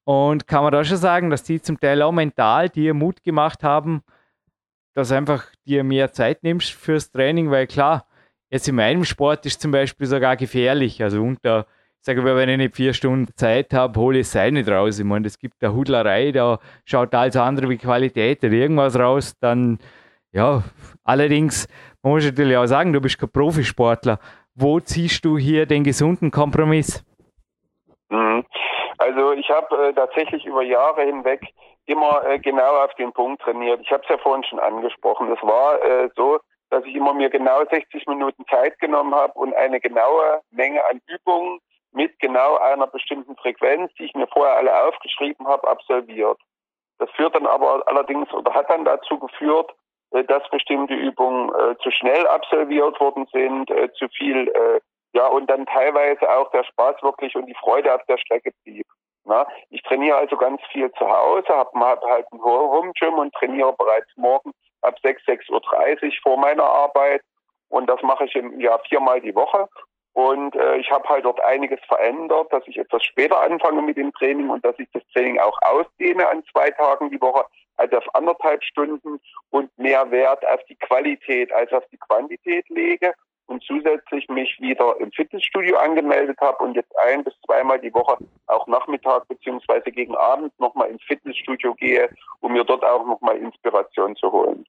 Und 0.05 0.47
kann 0.47 0.63
man 0.63 0.71
da 0.71 0.83
schon 0.83 0.97
sagen, 0.97 1.29
dass 1.29 1.43
die 1.43 1.61
zum 1.61 1.79
Teil 1.79 2.01
auch 2.01 2.11
mental 2.11 2.69
dir 2.69 2.93
Mut 2.93 3.23
gemacht 3.23 3.63
haben, 3.63 4.01
dass 4.93 5.11
einfach 5.11 5.45
dir 5.65 5.83
mehr 5.83 6.11
Zeit 6.11 6.43
nimmst 6.43 6.73
fürs 6.73 7.11
Training, 7.11 7.51
weil 7.51 7.67
klar, 7.67 8.07
jetzt 8.55 8.67
in 8.67 8.75
meinem 8.75 9.03
Sport 9.03 9.45
ist 9.45 9.61
zum 9.61 9.71
Beispiel 9.71 10.07
sogar 10.07 10.35
gefährlich. 10.35 11.01
Also 11.01 11.21
unter, 11.21 11.65
sage 12.01 12.19
ich 12.19 12.25
mal, 12.25 12.35
wenn 12.35 12.49
ich 12.49 12.57
nicht 12.57 12.75
vier 12.75 12.93
Stunden 12.93 13.31
Zeit 13.35 13.73
habe, 13.73 13.99
hole 13.99 14.19
ich 14.19 14.29
Seil 14.29 14.51
nicht 14.51 14.69
raus. 14.69 14.99
Ich 14.99 15.05
meine, 15.05 15.27
es 15.27 15.37
gibt 15.37 15.63
eine 15.63 15.73
Hudlerei, 15.73 16.31
da 16.31 16.59
schaut 16.85 17.13
alles 17.13 17.35
andere 17.35 17.69
wie 17.69 17.77
Qualität 17.77 18.43
oder 18.43 18.53
irgendwas 18.53 18.97
raus, 18.97 19.35
dann 19.39 19.79
ja, 20.31 20.63
allerdings, 21.03 21.67
man 22.03 22.13
muss 22.13 22.25
natürlich 22.25 22.57
auch 22.57 22.65
sagen, 22.65 22.91
du 22.91 22.99
bist 22.99 23.17
kein 23.17 23.29
Profisportler 23.29 24.19
wo 24.55 24.79
ziehst 24.79 25.23
du 25.25 25.37
hier 25.37 25.65
den 25.65 25.83
gesunden 25.83 26.31
Kompromiss? 26.31 27.05
Mhm. 28.09 28.45
Also 28.97 29.33
ich 29.33 29.49
habe 29.49 29.89
äh, 29.89 29.93
tatsächlich 29.93 30.45
über 30.45 30.63
Jahre 30.63 31.03
hinweg 31.03 31.41
immer 31.85 32.25
äh, 32.25 32.39
genau 32.39 32.83
auf 32.83 32.93
den 32.95 33.11
Punkt 33.11 33.41
trainiert. 33.41 33.81
Ich 33.81 33.91
habe 33.91 34.01
es 34.03 34.09
ja 34.09 34.17
vorhin 34.17 34.43
schon 34.45 34.59
angesprochen. 34.59 35.31
Es 35.31 35.41
war 35.43 35.83
äh, 35.83 36.09
so, 36.15 36.39
dass 36.69 36.83
ich 36.85 36.95
immer 36.95 37.13
mir 37.13 37.29
genau 37.29 37.63
60 37.65 38.07
Minuten 38.07 38.45
Zeit 38.47 38.77
genommen 38.79 39.13
habe 39.13 39.33
und 39.33 39.53
eine 39.53 39.79
genaue 39.79 40.41
Menge 40.51 40.83
an 40.85 41.01
Übungen 41.07 41.59
mit 41.91 42.19
genau 42.19 42.57
einer 42.57 42.87
bestimmten 42.87 43.35
Frequenz, 43.37 43.91
die 43.97 44.05
ich 44.05 44.13
mir 44.13 44.27
vorher 44.27 44.57
alle 44.57 44.87
aufgeschrieben 44.87 45.47
habe, 45.47 45.67
absolviert. 45.67 46.39
Das 46.97 47.09
führt 47.11 47.35
dann 47.35 47.47
aber 47.47 47.83
allerdings 47.87 48.31
oder 48.33 48.53
hat 48.53 48.69
dann 48.69 48.85
dazu 48.85 49.19
geführt, 49.19 49.73
äh, 50.11 50.23
dass 50.23 50.47
bestimmte 50.49 50.93
Übungen 50.93 51.49
äh, 51.55 51.77
zu 51.81 51.91
schnell 51.91 52.27
absolviert 52.27 52.99
worden 52.99 53.27
sind, 53.31 53.69
äh, 53.71 53.91
zu 53.93 54.07
viel, 54.09 54.47
äh, 54.49 54.79
ja, 55.13 55.27
und 55.27 55.49
dann 55.49 55.65
teilweise 55.65 56.29
auch 56.29 56.51
der 56.51 56.63
Spaß 56.63 57.01
wirklich 57.01 57.35
und 57.35 57.45
die 57.45 57.55
Freude 57.55 57.93
auf 57.93 58.03
der 58.07 58.17
Strecke 58.17 58.51
blieb. 58.63 58.85
Na, 59.23 59.47
ich 59.69 59.81
trainiere 59.81 60.17
also 60.17 60.37
ganz 60.37 60.61
viel 60.71 60.91
zu 60.91 61.09
Hause, 61.09 61.47
habe 61.47 61.79
hab 61.79 62.03
halt 62.03 62.27
ein 62.31 62.43
Home 62.43 62.91
Gym 62.93 63.15
und 63.15 63.33
trainiere 63.33 63.73
bereits 63.73 64.09
morgen 64.17 64.51
ab 64.85 64.95
6, 65.03 65.23
6.30 65.23 65.49
Uhr 65.51 66.11
vor 66.23 66.37
meiner 66.37 66.63
Arbeit. 66.63 67.21
Und 67.69 67.87
das 67.87 68.01
mache 68.01 68.25
ich 68.25 68.35
im 68.35 68.59
Jahr 68.59 68.79
viermal 68.87 69.21
die 69.21 69.35
Woche. 69.35 69.67
Und 70.13 70.55
äh, 70.55 70.77
ich 70.77 70.89
habe 70.91 71.07
halt 71.09 71.25
dort 71.25 71.41
einiges 71.43 71.79
verändert, 71.87 72.51
dass 72.53 72.63
ich 72.67 72.77
etwas 72.77 73.03
später 73.03 73.41
anfange 73.41 73.81
mit 73.81 73.97
dem 73.97 74.13
Training 74.13 74.49
und 74.49 74.63
dass 74.63 74.79
ich 74.79 74.87
das 74.93 75.03
Training 75.13 75.39
auch 75.39 75.57
ausdehne 75.61 76.27
an 76.29 76.41
zwei 76.53 76.71
Tagen 76.71 77.09
die 77.09 77.19
Woche, 77.19 77.45
also 77.75 77.97
auf 77.97 78.15
anderthalb 78.15 78.63
Stunden 78.63 79.19
und 79.49 79.77
mehr 79.77 80.09
Wert 80.11 80.47
auf 80.47 80.63
die 80.69 80.77
Qualität 80.77 81.51
als 81.51 81.73
auf 81.73 81.83
die 81.91 81.97
Quantität 81.97 82.69
lege 82.69 83.13
und 83.47 83.63
zusätzlich 83.63 84.27
mich 84.29 84.57
wieder 84.59 84.95
im 84.99 85.11
Fitnessstudio 85.11 85.77
angemeldet 85.77 86.37
habe 86.41 86.63
und 86.63 86.75
jetzt 86.75 86.91
ein 87.05 87.23
bis 87.23 87.33
zweimal 87.45 87.79
die 87.79 87.93
Woche 87.93 88.17
auch 88.47 88.67
Nachmittag 88.67 89.27
beziehungsweise 89.27 89.91
gegen 89.91 90.15
Abend 90.15 90.57
nochmal 90.59 90.89
ins 90.89 91.03
Fitnessstudio 91.03 91.73
gehe, 91.75 92.09
um 92.41 92.53
mir 92.53 92.63
dort 92.63 92.83
auch 92.83 93.05
nochmal 93.05 93.37
Inspiration 93.37 94.15
zu 94.15 94.31
holen. 94.31 94.65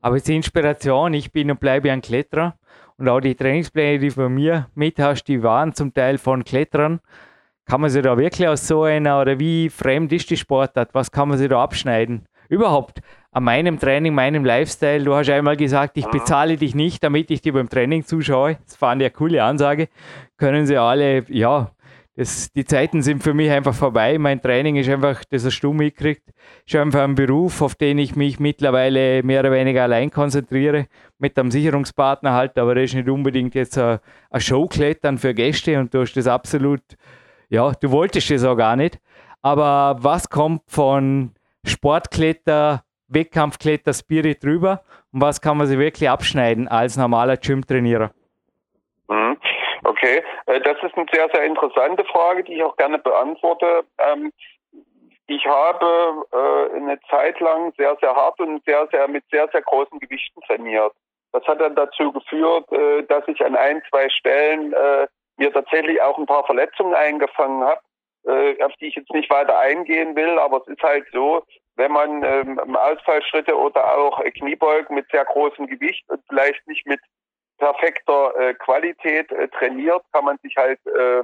Aber 0.00 0.16
es 0.16 0.22
ist 0.22 0.28
Inspiration, 0.28 1.14
ich 1.14 1.32
bin 1.32 1.50
und 1.50 1.60
bleibe 1.60 1.90
ein 1.90 2.02
Kletterer 2.02 2.58
und 2.98 3.08
auch 3.08 3.20
die 3.20 3.34
Trainingspläne, 3.34 3.98
die 3.98 4.10
von 4.10 4.32
mir 4.32 4.68
mit 4.74 4.98
hast, 4.98 5.24
die 5.24 5.42
waren 5.42 5.74
zum 5.74 5.94
Teil 5.94 6.18
von 6.18 6.44
Klettern. 6.44 7.00
Kann 7.66 7.80
man 7.80 7.88
sich 7.88 8.02
da 8.02 8.18
wirklich 8.18 8.46
aus 8.46 8.68
so 8.68 8.82
einer 8.82 9.20
oder 9.20 9.38
wie 9.38 9.70
fremd 9.70 10.12
ist 10.12 10.28
die 10.28 10.36
Sportart? 10.36 10.90
Was 10.92 11.10
kann 11.10 11.30
man 11.30 11.38
sich 11.38 11.48
da 11.48 11.62
abschneiden? 11.62 12.28
Überhaupt 12.48 13.00
an 13.34 13.42
meinem 13.42 13.80
Training, 13.80 14.14
meinem 14.14 14.44
Lifestyle. 14.44 15.02
Du 15.02 15.14
hast 15.14 15.28
einmal 15.28 15.56
gesagt, 15.56 15.98
ich 15.98 16.06
bezahle 16.06 16.56
dich 16.56 16.74
nicht, 16.76 17.02
damit 17.02 17.32
ich 17.32 17.42
dir 17.42 17.52
beim 17.52 17.68
Training 17.68 18.04
zuschaue. 18.06 18.58
Das 18.64 18.76
fand 18.76 19.02
ich 19.02 19.06
eine 19.06 19.14
coole 19.14 19.42
Ansage. 19.42 19.88
Können 20.38 20.66
sie 20.66 20.76
alle, 20.76 21.24
ja, 21.28 21.72
das, 22.16 22.52
die 22.52 22.64
Zeiten 22.64 23.02
sind 23.02 23.24
für 23.24 23.34
mich 23.34 23.50
einfach 23.50 23.74
vorbei. 23.74 24.18
Mein 24.18 24.40
Training 24.40 24.76
ist 24.76 24.88
einfach, 24.88 25.24
das 25.28 25.44
hast 25.44 25.60
du 25.62 25.72
mitgekriegt, 25.72 26.22
ist 26.64 26.76
einfach 26.76 27.02
ein 27.02 27.16
Beruf, 27.16 27.60
auf 27.60 27.74
den 27.74 27.98
ich 27.98 28.14
mich 28.14 28.38
mittlerweile 28.38 29.24
mehr 29.24 29.40
oder 29.40 29.50
weniger 29.50 29.82
allein 29.82 30.10
konzentriere, 30.10 30.86
mit 31.18 31.36
einem 31.36 31.50
Sicherungspartner 31.50 32.32
halt, 32.32 32.56
aber 32.56 32.76
das 32.76 32.84
ist 32.84 32.94
nicht 32.94 33.08
unbedingt 33.08 33.56
jetzt 33.56 33.76
ein, 33.78 33.98
ein 34.30 34.40
Showklettern 34.40 35.18
für 35.18 35.34
Gäste 35.34 35.80
und 35.80 35.92
du 35.92 36.02
hast 36.02 36.14
das 36.14 36.28
absolut, 36.28 36.82
ja, 37.48 37.72
du 37.72 37.90
wolltest 37.90 38.30
das 38.30 38.44
auch 38.44 38.56
gar 38.56 38.76
nicht. 38.76 39.00
Aber 39.42 39.96
was 39.98 40.30
kommt 40.30 40.62
von 40.68 41.32
Sportkletter, 41.66 42.83
Wettkampfkletter 43.08 43.92
Spirit 43.92 44.42
drüber 44.42 44.82
und 45.12 45.20
was 45.20 45.40
kann 45.40 45.56
man 45.56 45.66
sich 45.66 45.78
wirklich 45.78 46.08
abschneiden 46.08 46.68
als 46.68 46.96
normaler 46.96 47.36
Gym-Trainierer? 47.36 48.10
Mhm. 49.08 49.36
Okay, 49.84 50.22
äh, 50.46 50.60
das 50.60 50.76
ist 50.82 50.96
eine 50.96 51.06
sehr, 51.12 51.28
sehr 51.32 51.44
interessante 51.44 52.04
Frage, 52.06 52.42
die 52.42 52.54
ich 52.54 52.62
auch 52.62 52.76
gerne 52.76 52.98
beantworte. 52.98 53.84
Ähm, 53.98 54.32
ich 55.26 55.44
habe 55.46 56.24
äh, 56.32 56.76
eine 56.76 56.98
Zeit 57.10 57.38
lang 57.40 57.72
sehr, 57.76 57.96
sehr 58.00 58.14
hart 58.14 58.40
und 58.40 58.64
sehr, 58.64 58.88
sehr 58.90 59.08
mit 59.08 59.24
sehr, 59.30 59.48
sehr 59.52 59.62
großen 59.62 59.98
Gewichten 59.98 60.40
trainiert. 60.42 60.92
Das 61.32 61.44
hat 61.44 61.60
dann 61.60 61.74
dazu 61.74 62.12
geführt, 62.12 62.70
äh, 62.72 63.02
dass 63.04 63.26
ich 63.28 63.44
an 63.44 63.56
ein, 63.56 63.82
zwei 63.90 64.08
Stellen 64.08 64.74
mir 65.36 65.52
tatsächlich 65.52 66.00
auch 66.00 66.16
ein 66.16 66.26
paar 66.26 66.44
Verletzungen 66.44 66.94
eingefangen 66.94 67.64
habe, 67.64 67.80
auf 68.64 68.72
die 68.80 68.86
ich 68.86 68.94
jetzt 68.94 69.12
nicht 69.12 69.28
weiter 69.30 69.58
eingehen 69.58 70.14
will. 70.14 70.38
Aber 70.38 70.58
es 70.58 70.68
ist 70.68 70.82
halt 70.82 71.04
so, 71.12 71.42
wenn 71.76 71.92
man 71.92 72.22
ähm, 72.22 72.76
Ausfallschritte 72.76 73.56
oder 73.56 73.96
auch 73.96 74.22
Kniebeugen 74.24 74.94
mit 74.94 75.10
sehr 75.10 75.24
großem 75.24 75.66
Gewicht 75.66 76.04
und 76.08 76.22
vielleicht 76.28 76.66
nicht 76.66 76.86
mit 76.86 77.00
perfekter 77.58 78.36
äh, 78.36 78.54
Qualität 78.54 79.30
äh, 79.32 79.48
trainiert, 79.48 80.02
kann 80.12 80.24
man 80.24 80.38
sich 80.42 80.56
halt 80.56 80.78
äh, 80.86 81.22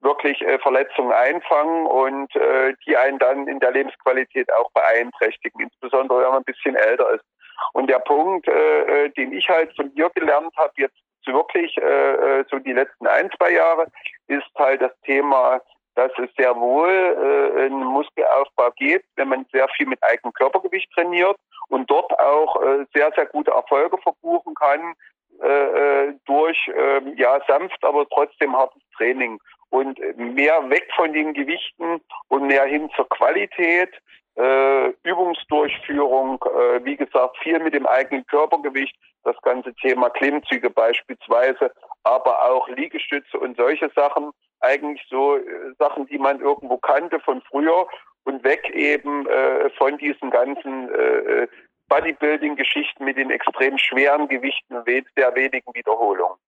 wirklich 0.00 0.40
äh, 0.42 0.58
Verletzungen 0.58 1.12
einfangen 1.12 1.86
und 1.86 2.34
äh, 2.36 2.74
die 2.86 2.96
einen 2.96 3.18
dann 3.18 3.46
in 3.46 3.60
der 3.60 3.72
Lebensqualität 3.72 4.52
auch 4.52 4.70
beeinträchtigen, 4.72 5.60
insbesondere 5.60 6.22
wenn 6.22 6.30
man 6.30 6.38
ein 6.38 6.44
bisschen 6.44 6.74
älter 6.74 7.10
ist. 7.12 7.24
Und 7.72 7.88
der 7.88 8.00
Punkt, 8.00 8.48
äh, 8.48 9.04
äh 9.04 9.08
den 9.10 9.32
ich 9.32 9.48
halt 9.48 9.74
von 9.76 9.94
dir 9.94 10.10
gelernt 10.10 10.52
habe, 10.56 10.72
jetzt 10.76 10.96
wirklich 11.26 11.76
äh, 11.78 12.40
äh, 12.40 12.44
so 12.50 12.58
die 12.58 12.72
letzten 12.72 13.06
ein, 13.06 13.30
zwei 13.38 13.52
Jahre, 13.52 13.86
ist 14.26 14.50
halt 14.56 14.82
das 14.82 14.92
Thema 15.02 15.60
dass 15.94 16.10
es 16.18 16.30
sehr 16.36 16.56
wohl 16.56 16.88
äh, 16.88 17.64
einen 17.64 17.84
Muskelaufbau 17.84 18.70
gibt, 18.76 19.04
wenn 19.16 19.28
man 19.28 19.46
sehr 19.52 19.68
viel 19.76 19.86
mit 19.86 20.02
eigenem 20.02 20.32
Körpergewicht 20.32 20.90
trainiert 20.92 21.36
und 21.68 21.90
dort 21.90 22.18
auch 22.18 22.60
äh, 22.62 22.86
sehr, 22.94 23.12
sehr 23.14 23.26
gute 23.26 23.50
Erfolge 23.50 23.98
verbuchen 23.98 24.54
kann 24.54 24.94
äh, 25.42 25.46
äh 25.46 26.14
durch 26.26 26.58
äh, 26.68 27.00
ja 27.16 27.40
sanft, 27.46 27.82
aber 27.84 28.06
trotzdem 28.08 28.56
hartes 28.56 28.82
Training 28.96 29.38
und 29.70 29.98
mehr 30.16 30.68
weg 30.68 30.86
von 30.94 31.12
den 31.12 31.32
Gewichten 31.32 32.00
und 32.28 32.46
mehr 32.46 32.64
hin 32.64 32.90
zur 32.94 33.08
Qualität. 33.08 33.90
Äh, 34.34 34.88
Übungsdurchführung, 35.02 36.42
äh, 36.44 36.84
wie 36.84 36.96
gesagt, 36.96 37.36
viel 37.42 37.58
mit 37.58 37.74
dem 37.74 37.86
eigenen 37.86 38.26
Körpergewicht, 38.26 38.94
das 39.24 39.36
ganze 39.42 39.74
Thema 39.74 40.10
Klimmzüge 40.10 40.70
beispielsweise, 40.70 41.70
aber 42.04 42.42
auch 42.50 42.68
Liegestütze 42.68 43.38
und 43.38 43.56
solche 43.56 43.90
Sachen. 43.94 44.30
Eigentlich 44.60 45.04
so 45.10 45.36
äh, 45.36 45.42
Sachen, 45.78 46.06
die 46.06 46.18
man 46.18 46.40
irgendwo 46.40 46.78
kannte 46.78 47.20
von 47.20 47.42
früher 47.42 47.86
und 48.24 48.44
weg 48.44 48.70
eben 48.70 49.26
äh, 49.26 49.70
von 49.70 49.98
diesen 49.98 50.30
ganzen 50.30 50.88
äh, 50.94 51.42
äh 51.42 51.48
Bodybuilding-Geschichten 51.88 53.04
mit 53.04 53.18
den 53.18 53.30
extrem 53.30 53.76
schweren 53.76 54.26
Gewichten 54.26 54.82
sehr 54.86 55.34
wenigen 55.34 55.74
Wiederholungen 55.74 56.38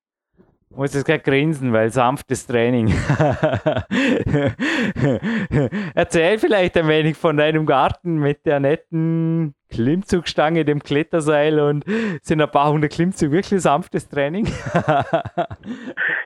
muss 0.76 0.94
jetzt 0.94 1.06
gerade 1.06 1.22
grinsen, 1.22 1.72
weil 1.72 1.90
sanftes 1.90 2.46
Training. 2.46 2.88
Erzähl 5.94 6.38
vielleicht 6.38 6.76
ein 6.76 6.88
wenig 6.88 7.16
von 7.16 7.36
deinem 7.36 7.66
Garten 7.66 8.18
mit 8.18 8.46
der 8.46 8.60
netten 8.60 9.54
Klimmzugstange, 9.70 10.64
dem 10.64 10.80
Kletterseil 10.82 11.60
und 11.60 11.84
sind 12.22 12.40
ein 12.40 12.50
paar 12.50 12.70
hundert 12.70 12.92
Klimmzüge 12.92 13.32
wirklich 13.32 13.60
sanftes 13.62 14.08
Training? 14.08 14.46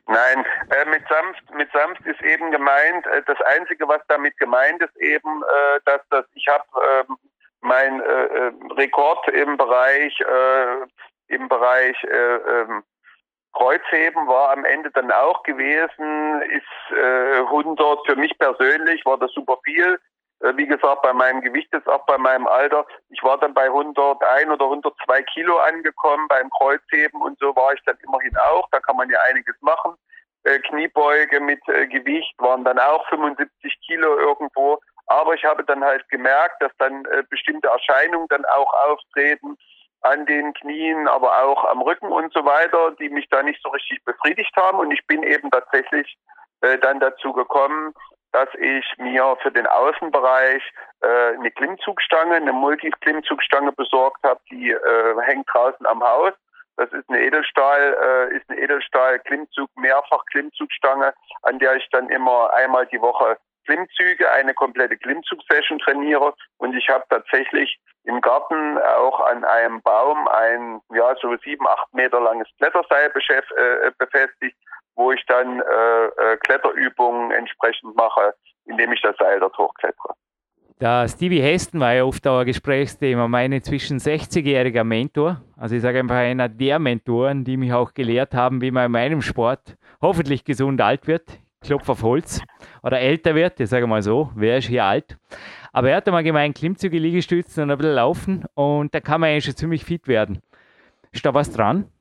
Nein, 0.06 0.44
äh, 0.70 0.84
mit, 0.90 1.02
sanft, 1.08 1.54
mit 1.54 1.70
sanft 1.72 2.06
ist 2.06 2.20
eben 2.22 2.50
gemeint, 2.50 3.06
äh, 3.06 3.22
das 3.26 3.38
Einzige, 3.58 3.88
was 3.88 4.00
damit 4.08 4.36
gemeint 4.38 4.82
ist, 4.82 4.96
eben, 4.98 5.42
äh, 5.42 5.80
dass 5.84 6.00
das, 6.10 6.24
ich 6.34 6.46
habe 6.48 6.64
ähm, 7.08 7.16
mein 7.60 8.00
äh, 8.00 8.04
äh, 8.04 8.52
Rekord 8.76 9.28
im 9.28 9.56
Bereich, 9.56 10.18
äh, 10.20 10.86
im 11.34 11.48
Bereich 11.48 11.96
ähm, 12.04 12.82
Kreuzheben 13.52 14.26
war 14.26 14.52
am 14.52 14.64
Ende 14.64 14.90
dann 14.90 15.10
auch 15.10 15.42
gewesen, 15.42 16.42
ist 16.42 16.96
äh, 16.96 17.40
100 17.40 18.06
für 18.06 18.16
mich 18.16 18.36
persönlich 18.38 19.04
war 19.04 19.18
das 19.18 19.32
super 19.32 19.58
viel. 19.64 19.98
Äh, 20.40 20.56
wie 20.56 20.66
gesagt, 20.66 21.02
bei 21.02 21.12
meinem 21.12 21.40
Gewicht 21.40 21.72
ist 21.72 21.88
auch 21.88 22.04
bei 22.06 22.18
meinem 22.18 22.46
Alter. 22.46 22.86
Ich 23.10 23.22
war 23.22 23.38
dann 23.38 23.54
bei 23.54 23.64
101 23.64 24.50
oder 24.50 24.64
102 24.64 25.22
Kilo 25.22 25.58
angekommen 25.58 26.28
beim 26.28 26.50
Kreuzheben 26.50 27.20
und 27.22 27.38
so 27.38 27.54
war 27.56 27.72
ich 27.72 27.82
dann 27.84 27.98
immerhin 28.06 28.36
auch. 28.36 28.68
Da 28.70 28.80
kann 28.80 28.96
man 28.96 29.10
ja 29.10 29.18
einiges 29.28 29.56
machen. 29.60 29.94
Äh, 30.44 30.60
Kniebeuge 30.60 31.40
mit 31.40 31.60
äh, 31.68 31.86
Gewicht 31.88 32.34
waren 32.38 32.64
dann 32.64 32.78
auch 32.78 33.08
75 33.08 33.50
Kilo 33.86 34.18
irgendwo. 34.18 34.78
Aber 35.06 35.34
ich 35.34 35.44
habe 35.44 35.64
dann 35.64 35.82
halt 35.82 36.06
gemerkt, 36.10 36.62
dass 36.62 36.72
dann 36.78 37.04
äh, 37.06 37.24
bestimmte 37.28 37.68
Erscheinungen 37.68 38.28
dann 38.28 38.44
auch 38.44 38.72
auftreten 38.88 39.56
an 40.02 40.26
den 40.26 40.54
Knien, 40.54 41.08
aber 41.08 41.44
auch 41.44 41.64
am 41.64 41.82
Rücken 41.82 42.08
und 42.08 42.32
so 42.32 42.44
weiter, 42.44 42.92
die 43.00 43.08
mich 43.08 43.28
da 43.28 43.42
nicht 43.42 43.60
so 43.62 43.70
richtig 43.70 44.04
befriedigt 44.04 44.54
haben. 44.56 44.78
Und 44.78 44.90
ich 44.90 45.06
bin 45.06 45.22
eben 45.22 45.50
tatsächlich 45.50 46.16
äh, 46.60 46.78
dann 46.78 47.00
dazu 47.00 47.32
gekommen, 47.32 47.94
dass 48.32 48.48
ich 48.58 48.84
mir 48.98 49.36
für 49.42 49.50
den 49.50 49.66
Außenbereich 49.66 50.62
äh, 51.00 51.34
eine 51.34 51.50
Klimmzugstange, 51.50 52.36
eine 52.36 52.52
Multi-Klimmzugstange 52.52 53.72
besorgt 53.72 54.22
habe, 54.22 54.40
die 54.50 54.70
äh, 54.70 55.14
hängt 55.22 55.48
draußen 55.52 55.86
am 55.86 56.02
Haus. 56.02 56.32
Das 56.76 56.92
ist 56.92 57.08
eine 57.08 57.20
Edelstahl, 57.20 57.96
äh, 58.30 58.36
ist 58.36 58.48
eine 58.48 58.60
Edelstahl-Klimmzug, 58.60 59.68
mehrfach 59.76 60.24
Klimmzugstange, 60.26 61.12
an 61.42 61.58
der 61.58 61.74
ich 61.76 61.88
dann 61.90 62.08
immer 62.10 62.52
einmal 62.54 62.86
die 62.86 63.00
Woche 63.00 63.36
Klimmzüge, 63.68 64.30
eine 64.32 64.54
komplette 64.54 64.96
Klimmzug-Session 64.96 65.78
trainiere. 65.78 66.32
Und 66.56 66.74
ich 66.74 66.88
habe 66.88 67.04
tatsächlich 67.10 67.78
im 68.04 68.20
Garten 68.22 68.78
auch 68.78 69.20
an 69.20 69.44
einem 69.44 69.82
Baum 69.82 70.26
ein 70.28 70.80
ja 70.94 71.14
so 71.20 71.36
sieben, 71.44 71.68
acht 71.68 71.92
Meter 71.92 72.20
langes 72.20 72.48
Kletterseil 72.56 73.10
äh, 73.10 73.90
befestigt, 73.98 74.56
wo 74.96 75.12
ich 75.12 75.22
dann 75.26 75.60
äh, 75.60 76.04
äh, 76.06 76.36
Kletterübungen 76.38 77.30
entsprechend 77.32 77.94
mache, 77.94 78.34
indem 78.64 78.92
ich 78.92 79.02
das 79.02 79.16
Seil 79.18 79.38
dort 79.40 79.56
hochklettere. 79.58 80.14
Der 80.80 81.08
Stevie 81.08 81.42
Heston 81.42 81.80
war 81.80 81.92
ja 81.92 82.04
oft 82.04 82.26
auch 82.26 82.38
ein 82.38 82.46
Gesprächsthema, 82.46 83.26
mein 83.28 83.52
inzwischen 83.52 83.98
60-jähriger 83.98 84.84
Mentor. 84.84 85.42
Also 85.56 85.74
ich 85.74 85.82
sage 85.82 85.98
einfach 85.98 86.16
einer 86.16 86.48
der 86.48 86.78
Mentoren, 86.78 87.44
die 87.44 87.56
mich 87.56 87.72
auch 87.72 87.92
gelehrt 87.92 88.32
haben, 88.32 88.62
wie 88.62 88.70
man 88.70 88.86
in 88.86 88.92
meinem 88.92 89.20
Sport 89.20 89.76
hoffentlich 90.00 90.44
gesund 90.44 90.80
alt 90.80 91.06
wird. 91.08 91.24
Klopf 91.68 91.88
auf 91.88 92.02
Holz. 92.02 92.40
Oder 92.82 92.98
älter 93.00 93.34
wird, 93.34 93.60
ich 93.60 93.68
sage 93.68 93.86
mal 93.86 94.02
so, 94.02 94.30
wer 94.34 94.56
ist 94.56 94.68
hier 94.68 94.84
alt? 94.84 95.18
Aber 95.72 95.90
er 95.90 95.96
hat 95.96 96.06
einmal 96.06 96.24
gemeint, 96.24 96.56
Klimmzüge, 96.56 96.98
Liegestützen 96.98 97.62
und 97.62 97.70
ein 97.70 97.76
bisschen 97.76 97.94
laufen 97.94 98.44
und 98.54 98.94
da 98.94 99.00
kann 99.00 99.20
man 99.20 99.30
eigentlich 99.30 99.44
schon 99.44 99.56
ziemlich 99.56 99.84
fit 99.84 100.08
werden. 100.08 100.42
Ist 101.12 101.26
da 101.26 101.34
was 101.34 101.52
dran? 101.52 101.92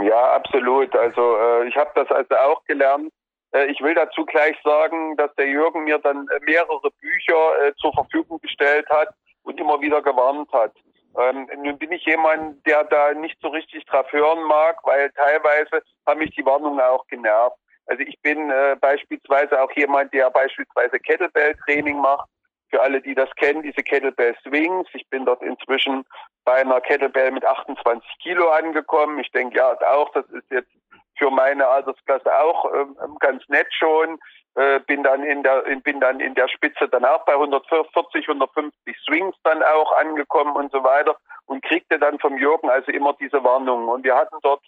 Ja, 0.00 0.36
absolut. 0.36 0.94
Also 0.94 1.36
äh, 1.36 1.68
ich 1.68 1.76
habe 1.76 1.90
das 1.96 2.08
also 2.10 2.34
auch 2.36 2.64
gelernt 2.64 3.12
äh, 3.52 3.66
ich 3.66 3.80
will 3.80 3.94
dazu 3.94 4.24
gleich 4.24 4.56
sagen, 4.62 5.16
dass 5.16 5.34
der 5.34 5.48
Jürgen 5.48 5.84
mir 5.84 5.98
dann 5.98 6.28
äh, 6.28 6.40
mehrere 6.44 6.90
Bücher 7.00 7.66
äh, 7.66 7.74
zur 7.76 7.92
Verfügung 7.92 8.38
gestellt 8.40 8.88
hat 8.88 9.08
und 9.42 9.58
immer 9.58 9.80
wieder 9.80 10.02
gewarnt 10.02 10.52
hat. 10.52 10.72
Ähm, 11.18 11.48
nun 11.62 11.78
bin 11.78 11.92
ich 11.92 12.04
jemand, 12.04 12.64
der 12.66 12.84
da 12.84 13.14
nicht 13.14 13.38
so 13.40 13.48
richtig 13.48 13.86
drauf 13.86 14.10
hören 14.12 14.42
mag, 14.44 14.76
weil 14.84 15.10
teilweise 15.12 15.82
haben 16.06 16.18
mich 16.18 16.34
die 16.34 16.44
Warnungen 16.44 16.80
auch 16.80 17.06
genervt. 17.06 17.56
Also 17.86 18.02
ich 18.02 18.20
bin 18.20 18.50
äh, 18.50 18.76
beispielsweise 18.80 19.60
auch 19.62 19.70
jemand, 19.72 20.12
der 20.12 20.30
beispielsweise 20.30 20.98
Kettlebell-Training 20.98 22.00
macht. 22.00 22.28
Für 22.70 22.82
alle, 22.82 23.00
die 23.00 23.14
das 23.14 23.30
kennen, 23.36 23.62
diese 23.62 23.82
Kettlebell 23.82 24.36
Swings. 24.42 24.88
Ich 24.92 25.08
bin 25.08 25.24
dort 25.24 25.42
inzwischen 25.42 26.04
bei 26.44 26.54
einer 26.54 26.80
Kettlebell 26.80 27.30
mit 27.30 27.44
28 27.44 28.08
Kilo 28.20 28.50
angekommen. 28.50 29.20
Ich 29.20 29.30
denke 29.30 29.58
ja 29.58 29.76
auch, 29.92 30.10
das 30.12 30.26
ist 30.30 30.50
jetzt 30.50 30.70
für 31.16 31.30
meine 31.30 31.66
Altersklasse 31.66 32.32
auch 32.34 32.72
ähm, 32.74 33.16
ganz 33.20 33.48
nett 33.48 33.68
schon. 33.70 34.18
Äh, 34.56 34.80
bin 34.80 35.02
dann 35.02 35.22
in 35.22 35.42
der 35.42 35.62
bin 35.84 36.00
dann 36.00 36.18
in 36.18 36.34
der 36.34 36.48
Spitze 36.48 36.88
dann 36.88 37.04
auch 37.04 37.24
bei 37.24 37.34
140, 37.34 38.26
150 38.26 38.96
Swings 39.04 39.36
dann 39.44 39.62
auch 39.62 39.92
angekommen 39.98 40.56
und 40.56 40.72
so 40.72 40.82
weiter 40.82 41.16
und 41.46 41.62
kriegte 41.62 41.98
dann 41.98 42.18
vom 42.18 42.38
Jürgen 42.38 42.70
also 42.70 42.90
immer 42.90 43.12
diese 43.20 43.44
Warnungen. 43.44 43.88
Und 43.88 44.04
wir 44.04 44.16
hatten 44.16 44.36
dort 44.42 44.62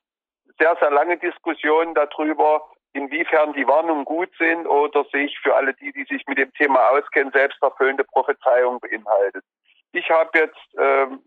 sehr, 0.59 0.77
sehr 0.81 0.91
lange 0.91 1.17
Diskussionen 1.17 1.95
darüber, 1.95 2.69
inwiefern 2.93 3.53
die 3.53 3.67
Warnungen 3.67 4.05
gut 4.05 4.31
sind 4.39 4.67
oder 4.67 5.05
sich 5.13 5.39
für 5.41 5.55
alle 5.55 5.75
die, 5.75 5.93
die 5.93 6.05
sich 6.05 6.27
mit 6.27 6.39
dem 6.39 6.53
Thema 6.55 6.89
auskennen, 6.91 7.33
selbst 7.33 7.63
erfüllende 7.63 8.05
Prophezeiung 8.05 8.81
beinhaltet. 8.81 9.45
Ich 9.93 10.09
habe 10.11 10.31
jetzt 10.39 10.59
ähm, 10.79 11.21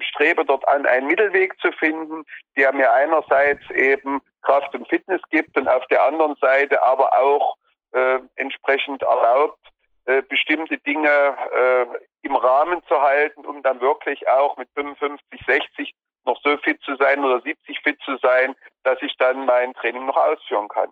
strebe 0.00 0.44
dort 0.44 0.66
an, 0.68 0.86
einen 0.86 1.06
Mittelweg 1.06 1.58
zu 1.60 1.72
finden, 1.72 2.24
der 2.56 2.72
mir 2.72 2.92
einerseits 2.92 3.68
eben 3.70 4.20
Kraft 4.42 4.74
und 4.74 4.88
Fitness 4.88 5.20
gibt 5.30 5.56
und 5.56 5.68
auf 5.68 5.86
der 5.88 6.04
anderen 6.04 6.36
Seite 6.36 6.82
aber 6.82 7.18
auch 7.18 7.56
äh, 7.92 8.20
entsprechend 8.36 9.02
erlaubt, 9.02 9.58
äh, 10.04 10.22
bestimmte 10.22 10.78
Dinge 10.78 11.08
äh, 11.08 11.86
im 12.22 12.36
Rahmen 12.36 12.82
zu 12.86 13.00
halten, 13.00 13.44
um 13.44 13.62
dann 13.62 13.80
wirklich 13.80 14.28
auch 14.28 14.56
mit 14.56 14.68
55, 14.74 15.40
60 15.46 15.94
noch 16.26 16.40
so 16.42 16.56
fit 16.58 16.80
zu 16.82 16.96
sein 16.96 17.24
oder 17.24 17.40
70 17.40 17.80
fit 17.80 17.98
zu 18.04 18.16
sein, 18.22 18.54
dass 18.84 19.00
ich 19.02 19.16
dann 19.18 19.46
mein 19.46 19.72
Training 19.74 20.06
noch 20.06 20.16
ausführen 20.16 20.68
kann. 20.68 20.90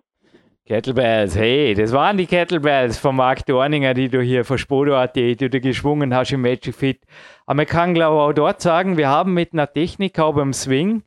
Kettlebells, 0.66 1.36
hey, 1.36 1.74
das 1.74 1.92
waren 1.92 2.16
die 2.16 2.26
Kettlebells 2.26 2.98
von 2.98 3.16
Marc 3.16 3.44
Dorninger, 3.44 3.92
die 3.92 4.08
du 4.08 4.22
hier 4.22 4.46
von 4.46 4.56
Spodo.at, 4.56 5.14
die 5.14 5.36
du 5.36 5.60
geschwungen 5.60 6.14
hast 6.14 6.32
im 6.32 6.40
Magic 6.40 6.74
Fit. 6.74 7.02
Aber 7.44 7.56
man 7.56 7.66
kann, 7.66 7.92
glaube 7.92 8.16
ich, 8.16 8.22
auch 8.22 8.32
dort 8.32 8.62
sagen, 8.62 8.96
wir 8.96 9.08
haben 9.08 9.34
mit 9.34 9.52
einer 9.52 9.70
Technik 9.70 10.18
auch 10.18 10.34
beim 10.34 10.54
Swing, 10.54 11.02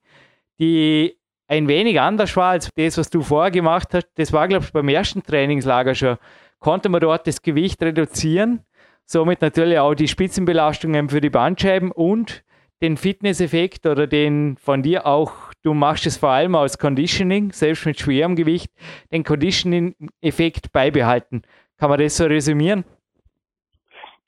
die 0.59 1.17
ein 1.47 1.67
wenig 1.67 1.99
anders 1.99 2.35
war 2.37 2.51
als 2.51 2.69
das, 2.75 2.99
was 2.99 3.09
du 3.09 3.23
vorher 3.23 3.49
gemacht 3.49 3.87
hast. 3.93 4.07
Das 4.15 4.31
war, 4.31 4.47
glaube 4.47 4.65
ich, 4.65 4.71
beim 4.71 4.89
ersten 4.89 5.23
Trainingslager 5.23 5.95
schon. 5.95 6.17
Konnte 6.59 6.89
man 6.89 7.01
dort 7.01 7.25
das 7.25 7.41
Gewicht 7.41 7.81
reduzieren, 7.81 8.63
somit 9.05 9.41
natürlich 9.41 9.79
auch 9.79 9.95
die 9.95 10.07
Spitzenbelastungen 10.07 11.09
für 11.09 11.21
die 11.21 11.31
Bandscheiben 11.31 11.91
und 11.91 12.43
den 12.81 12.97
Fitnesseffekt 12.97 13.85
oder 13.85 14.07
den 14.07 14.57
von 14.57 14.83
dir 14.83 15.05
auch 15.05 15.47
du 15.67 15.73
machst 15.73 16.05
es 16.05 16.17
vor 16.17 16.29
allem 16.29 16.55
aus 16.55 16.77
Conditioning, 16.77 17.51
selbst 17.51 17.85
mit 17.85 17.99
schwerem 17.99 18.37
Gewicht, 18.37 18.71
den 19.11 19.25
Conditioning-Effekt 19.25 20.71
beibehalten. 20.71 21.41
Kann 21.77 21.89
man 21.89 21.99
das 21.99 22.15
so 22.15 22.25
resümieren? 22.25 22.85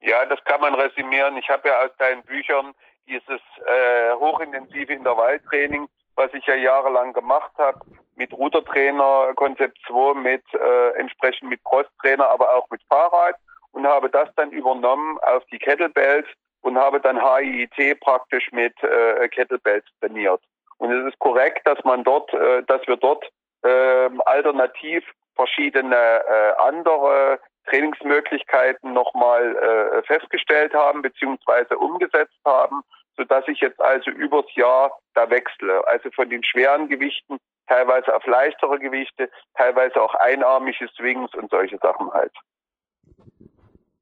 Ja, 0.01 0.25
das 0.25 0.43
kann 0.43 0.59
man 0.59 0.75
resümieren. 0.75 1.37
Ich 1.37 1.49
habe 1.49 1.69
ja 1.69 1.85
aus 1.85 1.91
deinen 1.97 2.23
Büchern 2.23 2.73
dieses 3.07 3.39
äh, 3.65 4.13
hochintensive 4.15 4.91
Intervalltraining, 4.91 5.87
was 6.15 6.33
ich 6.33 6.45
ja 6.45 6.55
jahrelang 6.55 7.13
gemacht 7.13 7.51
habe, 7.57 7.79
mit 8.17 8.33
Rudertrainer, 8.33 9.33
Konzept 9.35 9.77
2, 9.87 10.15
mit 10.15 10.43
äh, 10.53 10.89
entsprechend 10.99 11.49
mit 11.49 11.63
Crosstrainer, 11.63 12.29
aber 12.29 12.53
auch 12.53 12.69
mit 12.69 12.81
Fahrrad 12.89 13.35
und 13.71 13.87
habe 13.87 14.09
das 14.09 14.27
dann 14.35 14.51
übernommen 14.51 15.17
auf 15.19 15.45
die 15.45 15.57
Kettlebells 15.57 16.27
und 16.61 16.77
habe 16.77 16.99
dann 16.99 17.21
HIIT 17.21 17.99
praktisch 17.99 18.51
mit 18.51 18.73
äh, 18.83 19.27
Kettlebells 19.29 19.85
trainiert. 19.99 20.41
Und 20.77 20.91
es 20.91 21.13
ist 21.13 21.19
korrekt, 21.19 21.65
dass 21.65 21.83
man 21.83 22.03
dort, 22.03 22.33
äh, 22.33 22.63
dass 22.63 22.85
wir 22.87 22.97
dort 22.97 23.25
äh, 23.63 24.09
alternativ 24.25 25.03
verschiedene 25.35 25.95
äh, 25.95 26.53
andere 26.57 27.39
Trainingsmöglichkeiten 27.69 28.93
nochmal 28.93 29.55
äh, 29.55 30.03
festgestellt 30.03 30.73
haben 30.73 31.01
beziehungsweise 31.01 31.77
umgesetzt 31.77 32.39
haben, 32.45 32.81
so 33.15 33.23
dass 33.23 33.47
ich 33.47 33.59
jetzt 33.59 33.79
also 33.79 34.11
übers 34.11 34.45
Jahr 34.55 34.97
da 35.13 35.29
wechsle. 35.29 35.85
Also 35.87 36.09
von 36.11 36.29
den 36.29 36.43
schweren 36.43 36.89
Gewichten 36.89 37.37
teilweise 37.67 38.15
auf 38.15 38.25
leichtere 38.25 38.79
Gewichte, 38.79 39.29
teilweise 39.55 40.01
auch 40.01 40.15
einarmige 40.15 40.87
Swings 40.95 41.33
und 41.35 41.51
solche 41.51 41.77
Sachen 41.77 42.11
halt. 42.11 42.33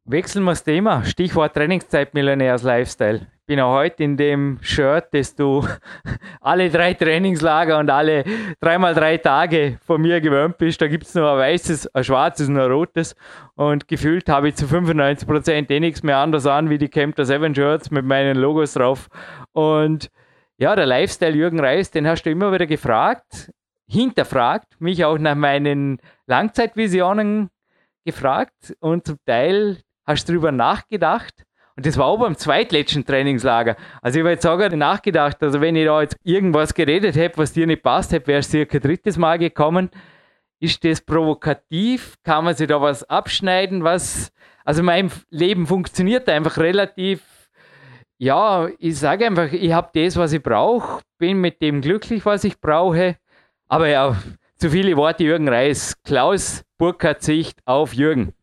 Wechseln 0.09 0.45
wir 0.45 0.51
das 0.51 0.63
Thema. 0.63 1.03
Stichwort 1.03 1.53
Trainingszeit 1.53 2.13
Millionärs 2.13 2.63
Lifestyle 2.63 3.27
bin 3.45 3.59
auch 3.59 3.73
heute 3.73 4.05
in 4.05 4.15
dem 4.15 4.57
Shirt, 4.61 5.07
das 5.11 5.35
du 5.35 5.67
alle 6.41 6.69
drei 6.69 6.93
Trainingslager 6.93 7.77
und 7.77 7.89
alle 7.89 8.23
dreimal 8.61 8.93
drei 8.93 9.17
Tage 9.17 9.79
von 9.85 10.01
mir 10.01 10.21
gewöhnt 10.21 10.57
bist. 10.57 10.81
Da 10.81 10.87
gibt 10.87 11.05
es 11.05 11.15
nur 11.15 11.29
ein 11.29 11.37
weißes, 11.37 11.93
ein 11.93 12.03
schwarzes 12.05 12.47
und 12.47 12.57
ein 12.57 12.71
rotes. 12.71 13.17
Und 13.55 13.89
gefühlt 13.89 14.29
habe 14.29 14.47
ich 14.47 14.55
zu 14.55 14.65
95% 14.65 15.69
eh 15.69 15.79
nichts 15.81 16.03
mehr 16.03 16.17
anders 16.17 16.45
an 16.45 16.69
wie 16.69 16.77
die 16.77 16.87
Camper 16.87 17.25
7 17.25 17.53
Shirts 17.53 17.91
mit 17.91 18.05
meinen 18.05 18.37
Logos 18.37 18.75
drauf. 18.75 19.09
Und 19.51 20.09
ja, 20.57 20.73
der 20.73 20.85
Lifestyle 20.85 21.35
Jürgen 21.35 21.59
Reis, 21.59 21.91
den 21.91 22.07
hast 22.07 22.23
du 22.23 22.31
immer 22.31 22.53
wieder 22.53 22.65
gefragt, 22.65 23.51
hinterfragt, 23.89 24.79
mich 24.79 25.03
auch 25.03 25.17
nach 25.17 25.35
meinen 25.35 25.99
Langzeitvisionen 26.27 27.49
gefragt 28.05 28.73
und 28.79 29.05
zum 29.05 29.17
Teil 29.25 29.79
hast 30.07 30.27
du 30.27 30.33
darüber 30.33 30.51
nachgedacht 30.51 31.45
und 31.77 31.85
das 31.85 31.95
war 31.95 32.07
auch 32.07 32.17
beim 32.17 32.35
zweitletzten 32.35 33.05
Trainingslager. 33.05 33.75
Also 34.01 34.17
ich 34.17 34.23
habe 34.23 34.31
jetzt 34.31 34.41
sogar 34.41 34.75
nachgedacht, 34.75 35.43
also 35.43 35.61
wenn 35.61 35.75
ich 35.75 35.85
da 35.85 36.01
jetzt 36.01 36.17
irgendwas 36.23 36.73
geredet 36.73 37.15
hätte, 37.15 37.37
was 37.37 37.53
dir 37.53 37.67
nicht 37.67 37.83
passt 37.83 38.11
hätte, 38.11 38.25
wäre 38.25 38.39
es 38.39 38.49
circa 38.49 38.79
drittes 38.79 39.17
Mal 39.17 39.37
gekommen. 39.37 39.91
Ist 40.59 40.83
das 40.83 41.01
provokativ? 41.01 42.15
Kann 42.23 42.45
man 42.45 42.55
sich 42.55 42.67
da 42.67 42.81
was 42.81 43.03
abschneiden? 43.03 43.83
Was, 43.83 44.31
also 44.65 44.81
mein 44.81 45.11
Leben 45.29 45.67
funktioniert 45.67 46.27
einfach 46.29 46.57
relativ, 46.57 47.21
ja, 48.17 48.67
ich 48.79 48.97
sage 48.97 49.27
einfach, 49.27 49.51
ich 49.51 49.71
habe 49.71 49.91
das, 49.93 50.17
was 50.17 50.33
ich 50.33 50.41
brauche, 50.41 51.03
bin 51.19 51.37
mit 51.37 51.61
dem 51.61 51.81
glücklich, 51.81 52.25
was 52.25 52.43
ich 52.43 52.59
brauche. 52.59 53.17
Aber 53.67 53.87
ja, 53.87 54.17
zu 54.55 54.71
viele 54.71 54.97
Worte 54.97 55.25
Jürgen 55.25 55.47
Reis. 55.47 55.93
Klaus 56.03 56.63
Burkhardt 56.79 57.21
Sicht 57.21 57.59
auf 57.65 57.93
Jürgen. 57.93 58.33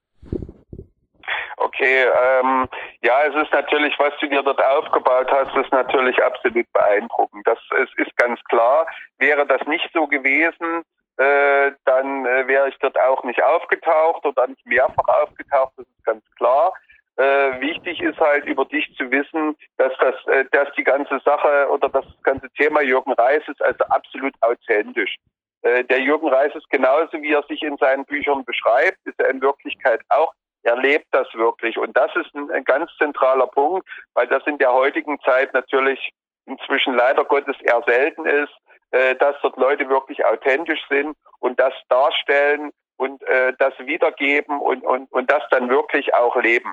Okay, 1.74 2.04
ähm, 2.04 2.68
ja, 3.02 3.24
es 3.24 3.34
ist 3.34 3.52
natürlich, 3.52 3.98
was 3.98 4.12
du 4.20 4.28
dir 4.28 4.42
dort 4.44 4.62
aufgebaut 4.62 5.28
hast, 5.30 5.56
ist 5.56 5.72
natürlich 5.72 6.22
absolut 6.22 6.72
beeindruckend. 6.72 7.44
Das 7.46 7.58
ist, 7.82 7.98
ist 7.98 8.16
ganz 8.16 8.38
klar. 8.44 8.86
Wäre 9.18 9.44
das 9.44 9.60
nicht 9.66 9.90
so 9.92 10.06
gewesen, 10.06 10.84
äh, 11.16 11.72
dann 11.84 12.26
äh, 12.26 12.46
wäre 12.46 12.68
ich 12.68 12.78
dort 12.78 12.98
auch 13.00 13.24
nicht 13.24 13.42
aufgetaucht 13.42 14.24
oder 14.24 14.46
nicht 14.46 14.64
mehrfach 14.66 15.08
aufgetaucht, 15.22 15.72
das 15.76 15.86
ist 15.86 16.04
ganz 16.04 16.24
klar. 16.36 16.74
Äh, 17.16 17.60
wichtig 17.60 18.00
ist 18.00 18.18
halt 18.20 18.44
über 18.46 18.64
dich 18.66 18.94
zu 18.96 19.10
wissen, 19.10 19.56
dass 19.76 19.92
das, 19.98 20.14
äh, 20.26 20.44
dass 20.52 20.68
die 20.76 20.84
ganze 20.84 21.20
Sache 21.24 21.68
oder 21.70 21.88
das 21.88 22.04
ganze 22.22 22.50
Thema 22.50 22.82
Jürgen 22.82 23.12
Reis 23.12 23.42
ist 23.48 23.62
also 23.62 23.84
absolut 23.86 24.34
authentisch. 24.42 25.16
Äh, 25.62 25.82
der 25.84 26.00
Jürgen 26.00 26.28
Reis 26.28 26.54
ist 26.54 26.70
genauso, 26.70 27.20
wie 27.20 27.32
er 27.32 27.42
sich 27.44 27.62
in 27.62 27.76
seinen 27.78 28.04
Büchern 28.04 28.44
beschreibt, 28.44 28.98
ist 29.04 29.18
er 29.20 29.30
in 29.30 29.40
Wirklichkeit 29.40 30.00
auch 30.08 30.32
erlebt 30.64 31.06
das 31.12 31.28
wirklich. 31.34 31.78
Und 31.78 31.96
das 31.96 32.14
ist 32.16 32.34
ein, 32.34 32.50
ein 32.50 32.64
ganz 32.64 32.90
zentraler 32.98 33.46
Punkt, 33.46 33.88
weil 34.14 34.26
das 34.26 34.42
in 34.46 34.58
der 34.58 34.72
heutigen 34.72 35.20
Zeit 35.20 35.52
natürlich 35.54 36.10
inzwischen 36.46 36.94
leider 36.94 37.24
Gottes 37.24 37.56
eher 37.60 37.82
selten 37.86 38.26
ist, 38.26 38.52
äh, 38.90 39.14
dass 39.16 39.36
dort 39.42 39.56
Leute 39.56 39.88
wirklich 39.88 40.24
authentisch 40.24 40.80
sind 40.88 41.16
und 41.40 41.58
das 41.58 41.72
darstellen 41.88 42.70
und 42.96 43.22
äh, 43.24 43.52
das 43.58 43.74
wiedergeben 43.78 44.60
und, 44.60 44.84
und, 44.84 45.10
und 45.12 45.30
das 45.30 45.42
dann 45.50 45.68
wirklich 45.68 46.14
auch 46.14 46.36
leben. 46.36 46.72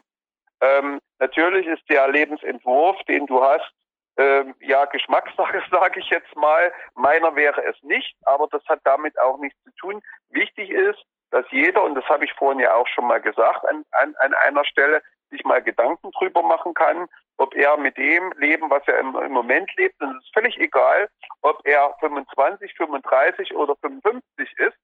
Ähm, 0.62 1.00
natürlich 1.20 1.66
ist 1.68 1.84
der 1.90 2.08
Lebensentwurf, 2.10 2.98
den 3.08 3.26
du 3.26 3.44
hast, 3.44 3.72
ähm, 4.18 4.54
ja, 4.60 4.86
Geschmackssache, 4.86 5.64
sage 5.72 6.00
ich 6.00 6.10
jetzt 6.10 6.36
mal. 6.36 6.72
Meiner 6.96 7.36
wäre 7.36 7.64
es 7.66 7.82
nicht, 7.82 8.16
aber 8.24 8.48
das 8.52 8.64
hat 8.68 8.82
damit 8.84 9.20
auch 9.20 9.40
nichts 9.40 9.58
zu 9.64 9.72
tun. 9.80 10.02
Wichtig 10.30 10.70
ist, 10.70 11.04
dass 11.32 11.46
jeder, 11.52 11.84
und 11.84 11.96
das 11.96 12.06
habe 12.06 12.26
ich 12.26 12.34
vorhin 12.34 12.60
ja 12.60 12.74
auch 12.76 12.88
schon 12.88 13.08
mal 13.08 13.22
gesagt, 13.22 13.66
an, 13.68 13.84
an, 13.92 14.16
an 14.20 14.34
einer 14.34 14.66
Stelle 14.66 15.02
sich 15.30 15.44
mal 15.46 15.62
Gedanken 15.62 16.12
drüber 16.12 16.44
machen 16.44 16.74
kann, 16.74 17.08
ob 17.38 17.56
er 17.56 17.78
mit 17.78 17.98
dem 17.98 18.32
Leben, 18.38 18.70
was 18.70 18.84
er 18.88 19.00
im, 19.00 19.16
im 19.16 19.32
Moment 19.32 19.74
lebt, 19.78 20.00
und 20.02 20.18
es 20.18 20.24
ist 20.26 20.34
völlig 20.34 20.58
egal, 20.60 21.10
ob 21.42 21.66
er 21.66 21.96
25, 22.00 22.74
35 22.76 23.56
oder 23.56 23.76
55 23.78 24.60
ist, 24.60 24.78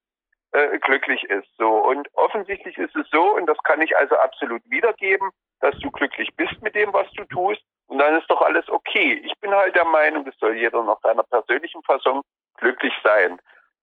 äh, 0.52 0.78
glücklich 0.78 1.22
ist. 1.24 1.48
So 1.58 1.68
und 1.68 2.08
offensichtlich 2.14 2.76
ist 2.78 2.96
es 2.96 3.06
so 3.10 3.36
und 3.36 3.46
das 3.46 3.58
kann 3.64 3.82
ich 3.82 3.96
also 3.96 4.16
absolut 4.16 4.62
wiedergeben, 4.70 5.30
dass 5.60 5.76
du 5.78 5.90
glücklich 5.90 6.34
bist 6.36 6.60
mit 6.62 6.74
dem, 6.74 6.92
was 6.92 7.10
du 7.12 7.24
tust 7.24 7.62
und 7.86 7.98
dann 7.98 8.18
ist 8.18 8.30
doch 8.30 8.40
alles 8.40 8.68
okay. 8.68 9.20
Ich 9.24 9.38
bin 9.40 9.54
halt 9.54 9.76
der 9.76 9.84
Meinung, 9.84 10.24
das 10.24 10.34
soll 10.38 10.56
jeder 10.56 10.82
nach 10.82 11.00
seiner 11.02 11.24
persönlichen 11.24 11.82
Fassung 11.82 12.22
glücklich 12.56 12.94
sein. 13.04 13.38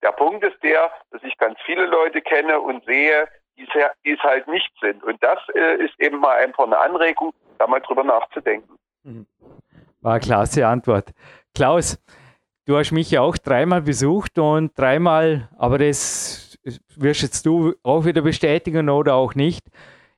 Der 0.06 0.12
Punkt 0.12 0.44
ist 0.44 0.62
der, 0.62 0.88
dass 1.10 1.20
ich 1.24 1.36
ganz 1.36 1.58
viele 1.66 1.84
Leute 1.86 2.20
kenne 2.20 2.60
und 2.60 2.84
sehe, 2.84 3.26
die 3.56 4.12
es 4.12 4.20
halt 4.20 4.46
nicht 4.46 4.70
sind. 4.80 5.02
Und 5.02 5.20
das 5.20 5.40
äh, 5.56 5.82
ist 5.84 5.98
eben 5.98 6.20
mal 6.20 6.36
einfach 6.36 6.64
eine 6.64 6.78
Anregung, 6.78 7.32
da 7.58 7.66
mal 7.66 7.80
drüber 7.80 8.04
nachzudenken. 8.04 8.78
Mhm. 9.02 9.26
War 10.02 10.20
klasse 10.20 10.64
Antwort. 10.64 11.10
Klaus, 11.56 11.98
du 12.66 12.76
hast 12.76 12.92
mich 12.92 13.10
ja 13.10 13.22
auch 13.22 13.36
dreimal 13.36 13.82
besucht 13.82 14.38
und 14.38 14.78
dreimal, 14.78 15.48
aber 15.58 15.78
das 15.78 16.56
wirst 16.94 17.22
jetzt 17.22 17.44
du 17.44 17.74
auch 17.82 18.04
wieder 18.04 18.22
bestätigen 18.22 18.88
oder 18.88 19.16
auch 19.16 19.34
nicht, 19.34 19.64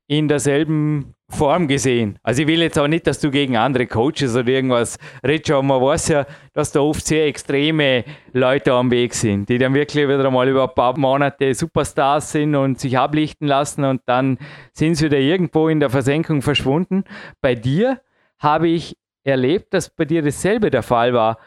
in 0.09 0.27
derselben 0.27 1.15
Form 1.31 1.69
gesehen. 1.69 2.19
Also 2.23 2.41
ich 2.41 2.49
will 2.49 2.63
jetzt 2.63 2.79
auch 2.79 2.89
nicht, 2.89 3.07
dass 3.07 3.21
du 3.21 3.31
gegen 3.31 3.59
andere 3.59 3.87
Coaches 3.87 4.35
oder 4.35 4.49
irgendwas 4.49 4.99
redest, 5.25 5.51
aber 5.51 5.63
man 5.63 5.83
weiß 5.83 6.09
ja, 6.09 6.27
dass 6.55 6.73
da 6.73 6.81
oft 6.81 7.07
sehr 7.07 7.27
extreme 7.27 8.05
Leute 8.33 8.73
am 8.73 8.91
Weg 8.91 9.13
sind, 9.13 9.51
die 9.51 9.59
dann 9.59 9.75
wirklich 9.75 10.09
wieder 10.09 10.25
einmal 10.25 10.49
über 10.49 10.65
ein 10.65 10.75
paar 10.75 10.99
Monate 10.99 11.53
Superstars 11.53 12.33
sind 12.33 12.55
und 12.55 12.81
sich 12.81 12.97
ablichten 12.97 13.47
lassen 13.47 13.85
und 13.85 14.01
dann 14.07 14.39
sind 14.73 14.95
sie 14.95 15.05
wieder 15.07 15.19
irgendwo 15.19 15.69
in 15.69 15.81
der 15.81 15.91
Versenkung 15.91 16.41
verschwunden. 16.41 17.05
Bei 17.43 17.55
dir 17.55 18.01
habe 18.39 18.69
ich 18.69 18.97
erlebt, 19.23 19.75
dass 19.75 19.91
bei 19.91 20.07
dir 20.07 20.23
dasselbe 20.23 20.71
der 20.71 20.83
Fall 20.83 21.13
war. 21.13 21.39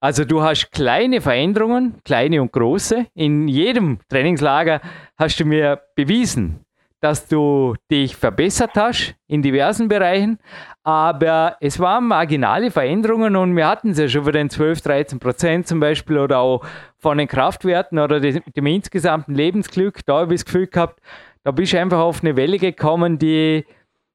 Also 0.00 0.24
du 0.24 0.42
hast 0.42 0.70
kleine 0.70 1.20
Veränderungen, 1.20 2.00
kleine 2.04 2.40
und 2.40 2.52
große. 2.52 3.06
In 3.14 3.48
jedem 3.48 3.98
Trainingslager 4.08 4.80
hast 5.16 5.40
du 5.40 5.44
mir 5.44 5.80
bewiesen, 5.96 6.64
dass 7.00 7.28
du 7.28 7.74
dich 7.90 8.16
verbessert 8.16 8.72
hast 8.74 9.14
in 9.26 9.42
diversen 9.42 9.88
Bereichen, 9.88 10.38
aber 10.82 11.56
es 11.60 11.78
waren 11.78 12.06
marginale 12.06 12.70
Veränderungen 12.70 13.36
und 13.36 13.54
wir 13.54 13.68
hatten 13.68 13.90
es 13.90 13.98
ja 13.98 14.08
schon 14.08 14.24
für 14.24 14.32
den 14.32 14.50
12, 14.50 14.80
13 14.80 15.18
Prozent 15.18 15.66
zum 15.66 15.80
Beispiel 15.80 16.18
oder 16.18 16.38
auch 16.38 16.64
von 16.98 17.18
den 17.18 17.28
Kraftwerten 17.28 17.98
oder 17.98 18.20
dem, 18.20 18.42
dem 18.56 18.66
insgesamten 18.66 19.34
Lebensglück. 19.34 20.04
Da 20.06 20.20
habe 20.20 20.34
ich 20.34 20.40
das 20.40 20.46
Gefühl 20.46 20.66
gehabt, 20.66 21.00
da 21.44 21.52
bist 21.52 21.72
du 21.72 21.80
einfach 21.80 22.00
auf 22.00 22.22
eine 22.22 22.36
Welle 22.36 22.58
gekommen, 22.58 23.18
die, 23.18 23.64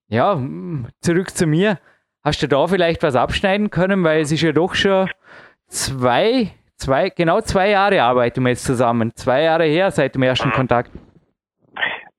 ja, 0.08 0.42
zurück 1.02 1.30
zu 1.30 1.48
mir. 1.48 1.80
Hast 2.24 2.42
du 2.42 2.48
da 2.48 2.68
vielleicht 2.68 3.04
was 3.04 3.16
abschneiden 3.16 3.70
können, 3.70 4.04
weil 4.04 4.22
es 4.22 4.32
ist 4.32 4.42
ja 4.42 4.52
doch 4.52 4.76
schon 4.76 5.10
zwei, 5.68 6.52
zwei, 6.78 7.10
genau 7.10 7.42
zwei 7.42 7.70
Jahre 7.70 8.02
arbeiten 8.02 8.44
wir 8.44 8.50
jetzt 8.50 8.66
zusammen. 8.66 9.12
Zwei 9.16 9.44
Jahre 9.44 9.66
her 9.66 9.92
seit 9.92 10.16
dem 10.16 10.24
ersten 10.24 10.52
Kontakt. 10.54 10.92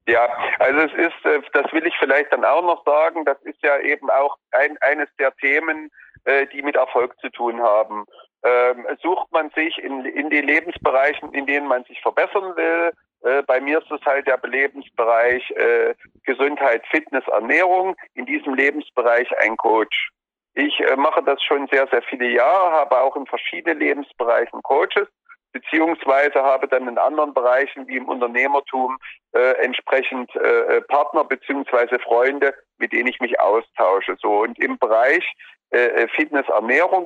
Ja, 0.07 0.29
also 0.59 0.81
es 0.81 0.93
ist, 0.93 1.25
äh, 1.25 1.41
das 1.53 1.73
will 1.73 1.87
ich 1.87 1.95
vielleicht 1.99 2.33
dann 2.33 2.45
auch 2.45 2.63
noch 2.63 2.85
sagen, 2.85 3.25
das 3.25 3.41
ist 3.43 3.63
ja 3.63 3.79
eben 3.79 4.11
auch 4.11 4.37
ein, 4.53 4.77
eines 4.83 5.09
der 5.19 5.35
Themen, 5.37 5.91
äh, 6.25 6.47
die 6.49 6.63
mit 6.63 6.77
Erfolg 6.77 7.19
zu 7.21 7.31
tun 7.31 7.63
haben. 7.63 8.05
Ähm, 8.43 8.87
sucht 9.03 9.33
man 9.33 9.51
sich 9.51 9.79
in, 9.79 10.05
in 10.05 10.29
den 10.29 10.47
Lebensbereichen, 10.47 11.33
in 11.33 11.47
denen 11.47 11.67
man 11.67 11.85
sich 11.85 12.01
verbessern 12.03 12.55
will. 12.57 12.93
Äh, 13.23 13.43
bei 13.45 13.61
mir 13.61 13.79
ist 13.79 13.91
es 13.91 14.05
halt 14.05 14.27
der 14.27 14.39
Lebensbereich 14.43 15.51
äh, 15.53 15.95
Gesundheit, 16.25 16.85
Fitness, 16.91 17.27
Ernährung. 17.29 17.97
In 18.15 18.27
diesem 18.27 18.55
Lebensbereich 18.55 19.29
ein 19.39 19.57
Coach. 19.57 20.11
Ich 20.53 20.79
äh, 20.81 20.97
mache 20.97 21.23
das 21.23 21.43
schon 21.43 21.67
sehr, 21.69 21.87
sehr 21.89 22.03
viele 22.03 22.29
Jahre, 22.29 22.73
habe 22.73 23.01
auch 23.01 23.17
in 23.17 23.27
verschiedenen 23.27 23.79
Lebensbereichen 23.79 24.63
Coaches 24.63 25.09
beziehungsweise 25.55 26.43
habe 26.43 26.69
dann 26.69 26.89
in 26.89 26.99
anderen 26.99 27.33
Bereichen 27.33 27.87
wie 27.87 27.97
im 27.97 28.09
Unternehmertum 28.09 28.99
äh, 29.33 29.53
entsprechend 29.65 30.35
äh, 30.35 30.83
Partner 30.83 31.25
beziehungsweise 31.25 31.99
Freunde, 32.01 32.53
mit 32.79 32.93
denen 32.93 33.07
ich 33.07 33.21
mich 33.21 33.39
austausche. 33.41 34.17
So 34.21 34.41
und 34.43 34.59
im 34.59 34.77
Bereich 34.79 35.25
äh, 35.71 35.79
äh 35.79 36.09
Fitness 36.09 36.47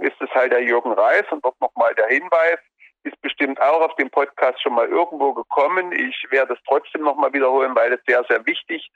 ist 0.01 0.21
es 0.21 0.31
halt 0.35 0.53
der 0.53 0.63
Jürgen 0.63 0.93
Reis 0.93 1.25
und 1.31 1.45
dort 1.45 1.61
nochmal 1.61 1.95
der 1.95 2.07
Hinweis, 2.07 2.59
ist 3.05 3.21
bestimmt 3.21 3.61
auch 3.61 3.83
auf 3.83 3.95
dem 3.97 4.11
Podcast 4.11 4.61
schon 4.63 4.75
mal 4.75 4.89
irgendwo 4.89 5.35
gekommen. 5.35 5.93
Ich 5.93 6.27
werde 6.31 6.55
es 6.55 6.61
trotzdem 6.67 7.03
nochmal 7.03 7.33
wiederholen, 7.33 7.77
weil 7.77 7.93
es 7.93 8.01
sehr, 8.07 8.25
sehr 8.29 8.45
wichtig 8.47 8.91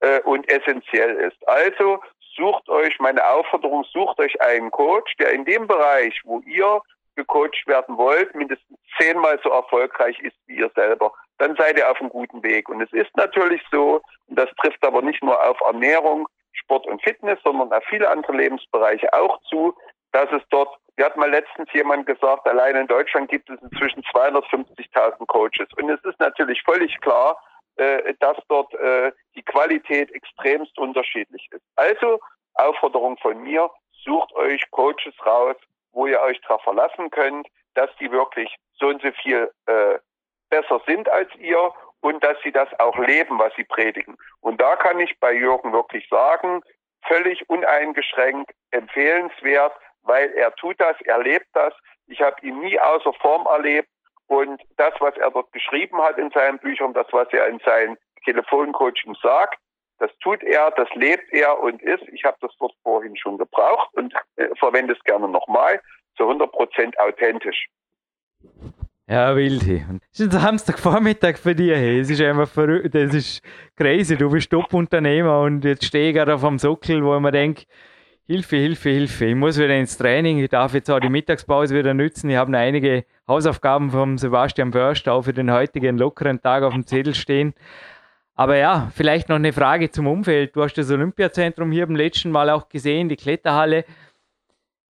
äh, 0.00 0.20
und 0.20 0.48
essentiell 0.50 1.16
ist. 1.16 1.48
Also 1.48 2.00
sucht 2.36 2.68
euch, 2.68 2.98
meine 3.00 3.26
Aufforderung, 3.26 3.84
sucht 3.84 4.20
euch 4.20 4.40
einen 4.42 4.70
Coach, 4.70 5.16
der 5.16 5.32
in 5.32 5.44
dem 5.46 5.66
Bereich, 5.66 6.20
wo 6.24 6.40
ihr 6.40 6.80
gecoacht 7.18 7.66
werden 7.66 7.98
wollt, 7.98 8.34
mindestens 8.34 8.78
zehnmal 8.98 9.38
so 9.42 9.50
erfolgreich 9.50 10.18
ist 10.20 10.36
wie 10.46 10.56
ihr 10.56 10.70
selber, 10.74 11.12
dann 11.38 11.56
seid 11.56 11.76
ihr 11.76 11.90
auf 11.90 12.00
einem 12.00 12.10
guten 12.10 12.42
Weg. 12.42 12.68
Und 12.68 12.80
es 12.80 12.92
ist 12.92 13.14
natürlich 13.16 13.62
so, 13.70 14.00
und 14.26 14.38
das 14.38 14.48
trifft 14.62 14.84
aber 14.84 15.02
nicht 15.02 15.22
nur 15.22 15.36
auf 15.46 15.60
Ernährung, 15.60 16.28
Sport 16.52 16.86
und 16.86 17.02
Fitness, 17.02 17.38
sondern 17.44 17.72
auf 17.72 17.84
viele 17.88 18.08
andere 18.08 18.36
Lebensbereiche 18.36 19.12
auch 19.12 19.40
zu, 19.42 19.76
dass 20.12 20.30
es 20.32 20.42
dort, 20.50 20.74
wir 20.96 21.04
hatten 21.04 21.20
mal 21.20 21.30
letztens 21.30 21.72
jemand 21.72 22.06
gesagt, 22.06 22.46
allein 22.46 22.76
in 22.76 22.86
Deutschland 22.86 23.30
gibt 23.30 23.50
es 23.50 23.60
inzwischen 23.60 24.02
250.000 24.02 25.26
Coaches. 25.26 25.68
Und 25.76 25.90
es 25.90 26.02
ist 26.04 26.18
natürlich 26.18 26.62
völlig 26.62 26.98
klar, 27.00 27.36
äh, 27.76 28.14
dass 28.20 28.36
dort 28.48 28.72
äh, 28.74 29.12
die 29.36 29.42
Qualität 29.42 30.10
extremst 30.12 30.76
unterschiedlich 30.78 31.48
ist. 31.52 31.62
Also 31.76 32.18
Aufforderung 32.54 33.16
von 33.18 33.40
mir, 33.42 33.70
sucht 34.04 34.32
euch 34.34 34.68
Coaches 34.70 35.14
raus, 35.24 35.56
wo 35.98 36.06
ihr 36.06 36.20
euch 36.20 36.40
darauf 36.42 36.62
verlassen 36.62 37.10
könnt, 37.10 37.48
dass 37.74 37.90
die 37.96 38.12
wirklich 38.12 38.54
so 38.78 38.86
und 38.86 39.02
so 39.02 39.10
viel 39.20 39.50
äh, 39.66 39.98
besser 40.48 40.80
sind 40.86 41.08
als 41.08 41.28
ihr 41.34 41.72
und 42.00 42.22
dass 42.22 42.36
sie 42.44 42.52
das 42.52 42.68
auch 42.78 42.96
leben, 42.98 43.36
was 43.40 43.52
sie 43.56 43.64
predigen. 43.64 44.16
Und 44.40 44.60
da 44.60 44.76
kann 44.76 45.00
ich 45.00 45.18
bei 45.18 45.32
Jürgen 45.32 45.72
wirklich 45.72 46.08
sagen, 46.08 46.62
völlig 47.04 47.50
uneingeschränkt 47.50 48.52
empfehlenswert, 48.70 49.72
weil 50.02 50.30
er 50.34 50.54
tut 50.54 50.80
das, 50.80 50.96
er 51.00 51.18
lebt 51.18 51.48
das. 51.54 51.74
Ich 52.06 52.20
habe 52.22 52.36
ihn 52.46 52.60
nie 52.60 52.78
außer 52.78 53.12
Form 53.14 53.46
erlebt 53.46 53.88
und 54.28 54.62
das, 54.76 54.94
was 55.00 55.16
er 55.16 55.32
dort 55.32 55.50
geschrieben 55.52 56.00
hat 56.00 56.16
in 56.16 56.30
seinen 56.30 56.60
Büchern, 56.60 56.94
das, 56.94 57.08
was 57.10 57.26
er 57.32 57.48
in 57.48 57.58
seinen 57.64 57.98
Telefoncoaching 58.24 59.16
sagt, 59.20 59.58
das 59.98 60.10
tut 60.22 60.42
er, 60.42 60.70
das 60.76 60.88
lebt 60.94 61.32
er 61.32 61.60
und 61.60 61.82
ist. 61.82 62.02
Ich 62.12 62.24
habe 62.24 62.36
das 62.40 62.52
dort 62.58 62.74
vorhin 62.82 63.16
schon 63.16 63.38
gebraucht 63.38 63.88
und 63.94 64.14
äh, 64.36 64.48
verwende 64.58 64.94
es 64.94 65.04
gerne 65.04 65.28
nochmal, 65.28 65.80
zu 66.16 66.24
100 66.24 66.50
Prozent 66.52 66.98
authentisch. 66.98 67.68
Ja, 69.10 69.34
Wildi. 69.34 69.86
Es 70.12 70.20
ist 70.20 70.34
ein 70.34 70.40
Samstagvormittag 70.40 71.38
für 71.38 71.54
dich. 71.54 71.70
Hey. 71.70 72.00
Es 72.00 72.10
ist 72.10 72.20
einfach 72.20 72.48
verrückt. 72.48 72.94
Das 72.94 73.14
ist 73.14 73.42
crazy. 73.74 74.16
Du 74.16 74.30
bist 74.30 74.50
Top-Unternehmer 74.50 75.40
und 75.40 75.64
jetzt 75.64 75.86
stehe 75.86 76.10
ich 76.10 76.14
gerade 76.14 76.34
auf 76.34 76.42
dem 76.42 76.58
Sockel, 76.58 77.02
wo 77.02 77.14
ich 77.14 77.20
mir 77.22 77.32
denke, 77.32 77.64
Hilfe, 78.26 78.56
Hilfe, 78.56 78.90
Hilfe. 78.90 79.24
Ich 79.24 79.34
muss 79.34 79.58
wieder 79.58 79.74
ins 79.74 79.96
Training. 79.96 80.38
Ich 80.40 80.50
darf 80.50 80.74
jetzt 80.74 80.90
auch 80.90 81.00
die 81.00 81.08
Mittagspause 81.08 81.74
wieder 81.74 81.94
nutzen. 81.94 82.28
Ich 82.28 82.36
habe 82.36 82.52
noch 82.52 82.58
einige 82.58 83.06
Hausaufgaben 83.26 83.90
vom 83.90 84.18
Sebastian 84.18 84.70
Börst 84.70 85.08
auch 85.08 85.22
für 85.22 85.32
den 85.32 85.50
heutigen 85.50 85.96
lockeren 85.96 86.42
Tag 86.42 86.62
auf 86.62 86.74
dem 86.74 86.86
Zettel 86.86 87.14
stehen. 87.14 87.54
Aber 88.38 88.56
ja, 88.56 88.88
vielleicht 88.94 89.28
noch 89.28 89.34
eine 89.34 89.52
Frage 89.52 89.90
zum 89.90 90.06
Umfeld. 90.06 90.54
Du 90.54 90.62
hast 90.62 90.74
das 90.74 90.92
Olympiazentrum 90.92 91.72
hier 91.72 91.84
beim 91.84 91.96
letzten 91.96 92.30
Mal 92.30 92.50
auch 92.50 92.68
gesehen, 92.68 93.08
die 93.08 93.16
Kletterhalle. 93.16 93.84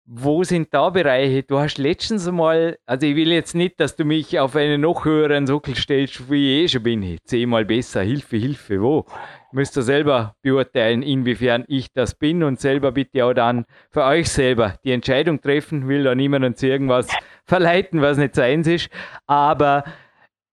Wo 0.04 0.44
sind 0.44 0.68
da 0.74 0.90
Bereiche? 0.90 1.44
Du 1.44 1.58
hast 1.58 1.78
letztens 1.78 2.30
mal, 2.30 2.76
also 2.84 3.06
ich 3.06 3.16
will 3.16 3.32
jetzt 3.32 3.54
nicht, 3.54 3.80
dass 3.80 3.96
du 3.96 4.04
mich 4.04 4.38
auf 4.38 4.54
einen 4.54 4.82
noch 4.82 5.06
höheren 5.06 5.46
Sockel 5.46 5.76
stellst, 5.76 6.30
wie 6.30 6.58
ich 6.58 6.64
eh 6.64 6.68
schon 6.68 6.82
bin. 6.82 7.16
Zehnmal 7.24 7.64
besser, 7.64 8.03
Hilfe, 8.03 8.36
Hilfe, 8.36 8.82
wo? 8.82 9.07
Müsst 9.51 9.78
ihr 9.78 9.82
selber 9.82 10.36
beurteilen, 10.42 11.03
inwiefern 11.03 11.64
ich 11.68 11.90
das 11.94 12.14
bin 12.14 12.42
und 12.42 12.61
selber 12.61 12.92
bitte 12.92 13.24
auch 13.24 13.32
dann 13.32 13.64
für 13.90 14.05
euch 14.05 14.28
selber 14.28 14.74
die 14.84 14.92
Entscheidung 14.92 15.40
treffen. 15.40 15.88
Will 15.88 16.05
da 16.05 16.14
niemanden 16.14 16.55
zu 16.55 16.66
irgendwas 16.66 17.09
verleiten, 17.46 18.03
was 18.03 18.18
nicht 18.18 18.34
seins 18.34 18.66
ist. 18.66 18.90
Aber 19.26 19.84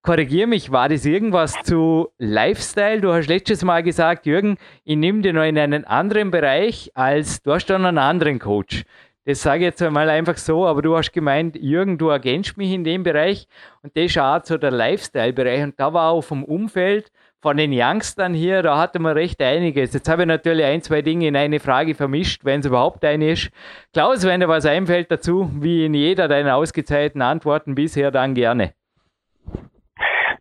korrigiere 0.06 0.48
mich, 0.48 0.72
war 0.72 0.88
das 0.88 1.04
irgendwas 1.04 1.56
zu 1.64 2.10
Lifestyle? 2.20 3.02
Du 3.02 3.12
hast 3.12 3.28
letztes 3.28 3.64
Mal 3.64 3.82
gesagt, 3.82 4.28
Jürgen, 4.28 4.58
ich 4.84 4.96
nehme 4.96 5.22
dir 5.22 5.34
noch 5.34 5.44
in 5.44 5.58
einen 5.58 5.84
anderen 5.84 6.30
Bereich 6.30 6.92
als, 6.94 7.42
du 7.42 7.52
hast 7.52 7.66
dann 7.66 7.86
einen 7.86 7.98
anderen 7.98 8.38
Coach. 8.38 8.84
Das 9.26 9.42
sage 9.42 9.62
ich 9.62 9.66
jetzt 9.66 9.82
einmal 9.82 10.08
einfach 10.12 10.38
so, 10.38 10.68
aber 10.68 10.84
du 10.84 10.96
hast 10.96 11.12
gemeint, 11.12 11.56
Jürgen, 11.56 11.98
du 11.98 12.10
ergänzt 12.10 12.56
mich 12.56 12.72
in 12.72 12.84
dem 12.84 13.02
Bereich 13.02 13.48
und 13.82 13.98
das 13.98 14.06
ist 14.06 14.20
auch 14.20 14.40
so 14.44 14.60
der 14.60 14.70
Lifestyle-Bereich 14.70 15.64
und 15.64 15.80
da 15.80 15.92
war 15.92 16.12
auch 16.12 16.22
vom 16.22 16.44
Umfeld, 16.44 17.12
von 17.42 17.58
den 17.58 17.72
Youngstern 17.74 18.36
hier, 18.36 18.62
da 18.62 18.78
hatte 18.78 19.00
man 19.00 19.14
recht 19.14 19.42
einiges. 19.42 19.94
Jetzt 19.94 20.08
habe 20.08 20.22
ich 20.24 20.28
natürlich 20.28 20.66
ein, 20.66 20.84
zwei 20.84 21.02
Dinge 21.02 21.28
in 21.28 21.36
eine 21.36 21.60
Frage 21.60 21.96
vermischt, 21.96 22.46
wenn 22.46 22.60
es 22.60 22.68
überhaupt 22.68 23.04
eine 23.04 23.32
ist. 23.32 23.50
Klaus, 23.92 24.24
wenn 24.24 24.40
dir 24.40 24.48
was 24.48 24.68
einfällt 24.68 25.12
dazu, 25.12 25.50
wie 25.60 25.86
in 25.86 25.96
jeder 25.96 26.28
deiner 26.28 26.56
ausgezeichneten 26.56 27.24
Antworten 27.24 27.74
bisher, 27.74 28.12
dann 28.12 28.36
gerne. 28.36 28.74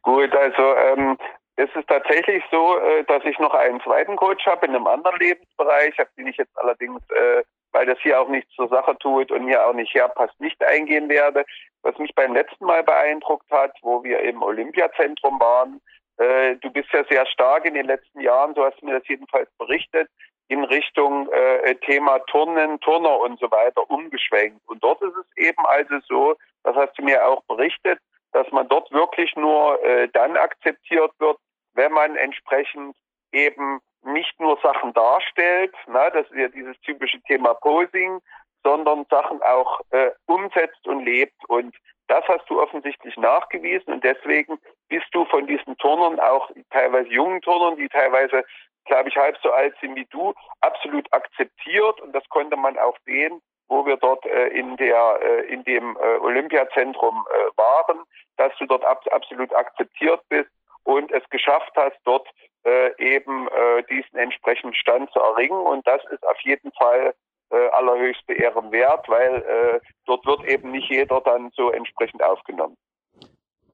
Gut, 0.04 0.34
also 0.34 0.76
ähm, 0.76 1.18
es 1.56 1.70
ist 1.74 1.88
tatsächlich 1.88 2.44
so, 2.50 2.78
äh, 2.78 3.04
dass 3.04 3.24
ich 3.24 3.38
noch 3.38 3.54
einen 3.54 3.80
zweiten 3.80 4.16
Coach 4.16 4.44
habe 4.46 4.66
in 4.66 4.74
einem 4.74 4.86
anderen 4.86 5.18
Lebensbereich, 5.18 5.98
auf 6.00 6.08
den 6.18 6.26
ich 6.26 6.36
jetzt 6.36 6.56
allerdings, 6.58 7.00
äh, 7.10 7.42
weil 7.72 7.86
das 7.86 7.98
hier 8.00 8.20
auch 8.20 8.28
nichts 8.28 8.52
zur 8.54 8.68
Sache 8.68 8.96
tut 8.98 9.32
und 9.32 9.46
mir 9.46 9.66
auch 9.66 9.72
nicht 9.72 9.94
herpasst, 9.94 10.38
nicht 10.40 10.62
eingehen 10.62 11.08
werde. 11.08 11.44
Was 11.82 11.96
mich 11.98 12.14
beim 12.14 12.34
letzten 12.34 12.66
Mal 12.66 12.82
beeindruckt 12.82 13.50
hat, 13.50 13.72
wo 13.82 14.04
wir 14.04 14.20
im 14.20 14.42
Olympiazentrum 14.42 15.40
waren, 15.40 15.80
äh, 16.18 16.56
du 16.56 16.70
bist 16.70 16.92
ja 16.92 17.02
sehr 17.08 17.24
stark 17.26 17.64
in 17.64 17.74
den 17.74 17.86
letzten 17.86 18.20
Jahren, 18.20 18.54
so 18.54 18.64
hast 18.64 18.80
du 18.80 18.86
mir 18.86 18.98
das 18.98 19.08
jedenfalls 19.08 19.48
berichtet, 19.58 20.08
in 20.48 20.64
Richtung 20.64 21.30
äh, 21.32 21.74
Thema 21.76 22.18
Turnen, 22.26 22.78
Turner 22.80 23.20
und 23.20 23.40
so 23.40 23.50
weiter 23.50 23.88
umgeschwenkt. 23.90 24.60
Und 24.66 24.84
dort 24.84 25.00
ist 25.00 25.16
es 25.16 25.36
eben 25.36 25.64
also 25.64 25.94
so, 26.06 26.36
das 26.62 26.76
hast 26.76 26.98
du 26.98 27.02
mir 27.02 27.26
auch 27.26 27.42
berichtet, 27.44 27.98
dass 28.34 28.50
man 28.50 28.68
dort 28.68 28.90
wirklich 28.92 29.34
nur 29.36 29.82
äh, 29.84 30.08
dann 30.08 30.36
akzeptiert 30.36 31.12
wird, 31.18 31.38
wenn 31.74 31.92
man 31.92 32.16
entsprechend 32.16 32.96
eben 33.32 33.80
nicht 34.02 34.38
nur 34.38 34.58
Sachen 34.62 34.92
darstellt, 34.92 35.74
na, 35.86 36.10
das 36.10 36.26
ist 36.30 36.36
ja 36.36 36.48
dieses 36.48 36.78
typische 36.80 37.20
Thema 37.22 37.54
Posing, 37.54 38.20
sondern 38.64 39.06
Sachen 39.08 39.40
auch 39.42 39.80
äh, 39.90 40.10
umsetzt 40.26 40.86
und 40.86 41.04
lebt. 41.04 41.36
Und 41.48 41.76
das 42.08 42.26
hast 42.26 42.48
du 42.50 42.60
offensichtlich 42.60 43.16
nachgewiesen 43.16 43.94
und 43.94 44.04
deswegen 44.04 44.58
bist 44.88 45.06
du 45.12 45.24
von 45.26 45.46
diesen 45.46 45.76
Turnern, 45.78 46.18
auch 46.18 46.50
teilweise 46.70 47.08
jungen 47.08 47.40
Turnern, 47.40 47.76
die 47.76 47.88
teilweise, 47.88 48.44
glaube 48.84 49.08
ich, 49.10 49.16
halb 49.16 49.38
so 49.42 49.52
alt 49.52 49.74
sind 49.80 49.94
wie 49.94 50.06
du, 50.06 50.34
absolut 50.60 51.10
akzeptiert 51.12 52.00
und 52.00 52.12
das 52.12 52.28
konnte 52.28 52.56
man 52.56 52.76
auch 52.78 52.96
sehen, 53.06 53.40
wo 53.68 53.86
wir 53.86 53.96
dort 53.96 54.24
äh, 54.26 54.48
in 54.48 54.76
der 54.76 55.18
äh, 55.22 55.52
in 55.52 55.64
dem 55.64 55.96
äh, 55.96 56.18
Olympiazentrum 56.18 57.26
äh, 57.28 57.56
waren, 57.56 58.00
dass 58.36 58.52
du 58.58 58.66
dort 58.66 58.84
ab, 58.84 59.04
absolut 59.10 59.54
akzeptiert 59.54 60.20
bist 60.28 60.50
und 60.84 61.10
es 61.12 61.22
geschafft 61.30 61.72
hast, 61.76 61.96
dort 62.04 62.26
äh, 62.64 62.90
eben 62.98 63.48
äh, 63.48 63.82
diesen 63.88 64.18
entsprechenden 64.18 64.74
Stand 64.74 65.10
zu 65.12 65.18
erringen. 65.18 65.58
Und 65.58 65.86
das 65.86 66.02
ist 66.10 66.26
auf 66.26 66.40
jeden 66.42 66.72
Fall 66.72 67.14
äh, 67.50 67.68
allerhöchste 67.70 68.34
Ehren 68.34 68.72
wert, 68.72 69.08
weil 69.08 69.42
äh, 69.42 69.80
dort 70.06 70.24
wird 70.26 70.44
eben 70.44 70.70
nicht 70.70 70.88
jeder 70.90 71.20
dann 71.20 71.50
so 71.54 71.70
entsprechend 71.70 72.22
aufgenommen. 72.22 72.76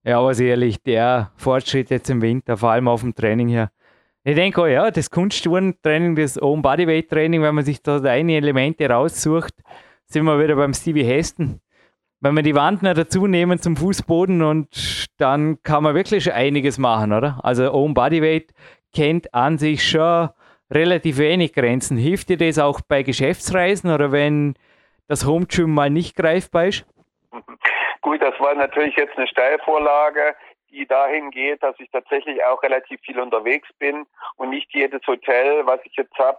Ja, 0.02 0.18
aber 0.18 0.32
ehrlich, 0.38 0.82
der 0.82 1.30
Fortschritt 1.36 1.90
jetzt 1.90 2.08
im 2.08 2.22
Winter, 2.22 2.56
vor 2.56 2.70
allem 2.70 2.88
auf 2.88 3.02
dem 3.02 3.14
Training 3.14 3.48
hier. 3.48 3.70
Ich 4.24 4.34
denke 4.34 4.60
auch, 4.60 4.66
ja, 4.66 4.90
das 4.90 5.10
Kunsttourentraining, 5.10 6.14
das 6.16 6.40
Own 6.40 6.62
Bodyweight 6.62 7.08
Training, 7.08 7.42
wenn 7.42 7.54
man 7.54 7.64
sich 7.64 7.82
da 7.82 7.98
deine 7.98 8.36
Elemente 8.36 8.88
raussucht, 8.88 9.54
sind 10.06 10.24
wir 10.24 10.38
wieder 10.38 10.56
beim 10.56 10.74
Stevie 10.74 11.04
Heston 11.04 11.60
wenn 12.20 12.34
wir 12.34 12.42
die 12.42 12.54
Wandner 12.54 12.94
dazu 12.94 13.26
nehmen 13.26 13.58
zum 13.58 13.76
Fußboden 13.76 14.42
und 14.42 15.08
dann 15.18 15.62
kann 15.62 15.82
man 15.82 15.94
wirklich 15.94 16.32
einiges 16.32 16.78
machen, 16.78 17.12
oder? 17.12 17.40
Also 17.42 17.72
Own 17.72 17.94
Bodyweight 17.94 18.52
kennt 18.94 19.32
an 19.34 19.58
sich 19.58 19.88
schon 19.88 20.28
relativ 20.70 21.18
wenig 21.18 21.54
Grenzen. 21.54 21.96
Hilft 21.96 22.28
dir 22.28 22.36
das 22.36 22.58
auch 22.58 22.80
bei 22.82 23.02
Geschäftsreisen 23.02 23.90
oder 23.90 24.12
wenn 24.12 24.54
das 25.08 25.26
Home 25.26 25.46
Gym 25.46 25.72
mal 25.72 25.90
nicht 25.90 26.14
greifbar 26.14 26.66
ist? 26.66 26.86
Gut, 28.02 28.22
das 28.22 28.38
war 28.38 28.54
natürlich 28.54 28.96
jetzt 28.96 29.16
eine 29.16 29.26
Steilvorlage, 29.26 30.34
die 30.70 30.86
dahin 30.86 31.30
geht, 31.30 31.62
dass 31.62 31.78
ich 31.78 31.90
tatsächlich 31.90 32.44
auch 32.44 32.62
relativ 32.62 33.00
viel 33.02 33.20
unterwegs 33.20 33.68
bin 33.78 34.06
und 34.36 34.50
nicht 34.50 34.72
jedes 34.72 35.06
Hotel, 35.06 35.66
was 35.66 35.80
ich 35.84 35.94
jetzt 35.96 36.16
habe 36.18 36.38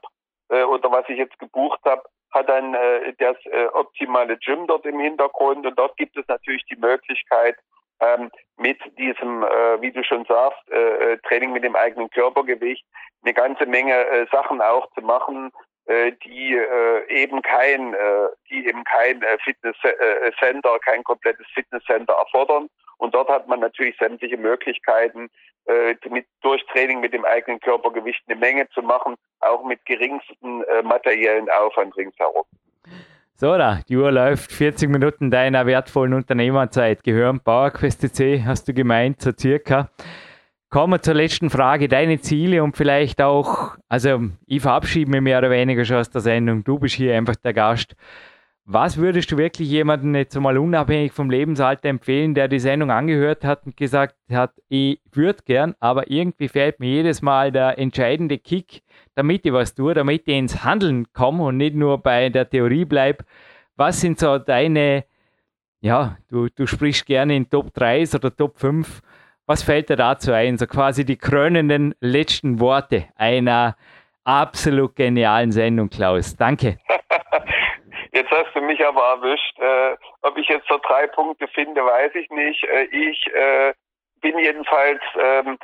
äh, 0.49 0.63
oder 0.63 0.91
was 0.91 1.07
ich 1.09 1.17
jetzt 1.17 1.37
gebucht 1.39 1.79
habe, 1.85 2.03
hat 2.31 2.49
dann 2.49 2.73
äh, 2.73 3.13
das 3.19 3.37
äh, 3.45 3.65
optimale 3.73 4.37
Gym 4.37 4.67
dort 4.67 4.85
im 4.85 4.99
Hintergrund. 4.99 5.65
Und 5.65 5.77
dort 5.77 5.97
gibt 5.97 6.17
es 6.17 6.27
natürlich 6.27 6.63
die 6.65 6.77
Möglichkeit, 6.77 7.57
ähm, 7.99 8.31
mit 8.57 8.79
diesem, 8.97 9.43
äh, 9.43 9.81
wie 9.81 9.91
du 9.91 10.03
schon 10.03 10.25
sagst, 10.25 10.69
äh, 10.71 11.13
äh, 11.13 11.17
Training 11.27 11.51
mit 11.51 11.63
dem 11.63 11.75
eigenen 11.75 12.09
Körpergewicht 12.09 12.85
eine 13.23 13.33
ganze 13.33 13.65
Menge 13.65 13.93
äh, 13.93 14.25
Sachen 14.31 14.61
auch 14.61 14.89
zu 14.93 15.01
machen, 15.01 15.51
die 16.23 16.55
äh, 16.55 17.23
eben 17.23 17.41
kein, 17.41 17.93
äh, 17.93 18.27
die 18.49 18.67
eben 18.67 18.83
kein 18.83 19.21
äh, 19.21 19.37
Fitnesscenter, 19.43 20.79
kein 20.79 21.03
komplettes 21.03 21.45
Fitnesscenter 21.53 22.13
erfordern. 22.13 22.69
Und 22.97 23.15
dort 23.15 23.29
hat 23.29 23.47
man 23.47 23.59
natürlich 23.59 23.97
sämtliche 23.97 24.37
Möglichkeiten, 24.37 25.29
äh, 25.65 25.95
mit, 26.09 26.25
durch 26.41 26.63
Training 26.67 26.99
mit 26.99 27.13
dem 27.13 27.25
eigenen 27.25 27.59
Körpergewicht 27.59 28.21
eine 28.27 28.39
Menge 28.39 28.69
zu 28.69 28.81
machen, 28.81 29.15
auch 29.39 29.63
mit 29.63 29.83
geringsten 29.85 30.63
äh, 30.63 30.83
materiellen 30.83 31.49
Aufwand 31.49 31.95
ringsherum. 31.97 32.45
So, 33.35 33.57
da, 33.57 33.79
die 33.89 33.97
Uhr 33.97 34.11
läuft 34.11 34.51
40 34.51 34.89
Minuten 34.89 35.31
deiner 35.31 35.65
wertvollen 35.65 36.13
Unternehmerzeit. 36.13 37.03
Gehören 37.03 37.39
PowerQuest 37.39 38.15
C, 38.15 38.43
hast 38.45 38.67
du 38.67 38.73
gemeint, 38.73 39.19
so 39.19 39.31
circa. 39.31 39.89
Kommen 40.71 40.93
wir 40.93 41.01
zur 41.01 41.15
letzten 41.15 41.49
Frage. 41.49 41.89
Deine 41.89 42.21
Ziele 42.21 42.63
und 42.63 42.77
vielleicht 42.77 43.21
auch, 43.21 43.75
also 43.89 44.21
ich 44.47 44.61
verabschiede 44.61 45.11
mich 45.11 45.19
mehr 45.19 45.39
oder 45.39 45.51
weniger 45.51 45.83
schon 45.83 45.97
aus 45.97 46.09
der 46.09 46.21
Sendung. 46.21 46.63
Du 46.63 46.79
bist 46.79 46.95
hier 46.95 47.13
einfach 47.13 47.35
der 47.35 47.51
Gast. 47.51 47.93
Was 48.63 48.95
würdest 48.95 49.29
du 49.29 49.37
wirklich 49.37 49.67
jemandem 49.67 50.15
jetzt 50.15 50.39
mal 50.39 50.57
unabhängig 50.57 51.11
vom 51.11 51.29
Lebensalter 51.29 51.89
empfehlen, 51.89 52.35
der 52.35 52.47
die 52.47 52.59
Sendung 52.59 52.89
angehört 52.89 53.43
hat 53.43 53.65
und 53.65 53.75
gesagt 53.75 54.15
hat, 54.31 54.53
ich 54.69 55.01
würde 55.11 55.43
gern, 55.43 55.75
aber 55.81 56.09
irgendwie 56.09 56.47
fehlt 56.47 56.79
mir 56.79 56.87
jedes 56.89 57.21
Mal 57.21 57.51
der 57.51 57.77
entscheidende 57.77 58.37
Kick, 58.37 58.81
damit 59.13 59.45
ich 59.45 59.51
was 59.51 59.75
tue, 59.75 59.93
damit 59.93 60.25
ich 60.25 60.37
ins 60.37 60.63
Handeln 60.63 61.11
komme 61.11 61.43
und 61.43 61.57
nicht 61.57 61.75
nur 61.75 61.97
bei 61.97 62.29
der 62.29 62.49
Theorie 62.49 62.85
bleibe. 62.85 63.25
Was 63.75 63.99
sind 63.99 64.19
so 64.19 64.37
deine, 64.37 65.03
ja, 65.81 66.17
du, 66.29 66.47
du 66.47 66.65
sprichst 66.65 67.05
gerne 67.05 67.35
in 67.35 67.49
Top 67.49 67.73
3 67.73 68.05
oder 68.15 68.33
Top 68.33 68.57
5. 68.57 69.01
Was 69.51 69.63
fällt 69.63 69.89
dir 69.89 69.97
dazu 69.97 70.31
ein? 70.31 70.57
So 70.57 70.65
quasi 70.65 71.03
die 71.03 71.17
krönenden 71.17 71.93
letzten 71.99 72.61
Worte 72.61 73.09
einer 73.17 73.75
absolut 74.23 74.95
genialen 74.95 75.51
Sendung, 75.51 75.89
Klaus. 75.89 76.37
Danke. 76.37 76.77
Jetzt 78.13 78.31
hast 78.31 78.55
du 78.55 78.61
mich 78.61 78.79
aber 78.85 79.03
erwischt. 79.03 79.59
Äh, 79.59 79.97
ob 80.21 80.37
ich 80.37 80.47
jetzt 80.47 80.69
so 80.69 80.79
drei 80.87 81.05
Punkte 81.07 81.49
finde, 81.49 81.83
weiß 81.83 82.15
ich 82.15 82.29
nicht. 82.29 82.63
Äh, 82.63 82.83
ich 82.91 83.27
äh, 83.27 83.73
bin 84.21 84.39
jedenfalls, 84.39 85.01
ähm, 85.19 85.57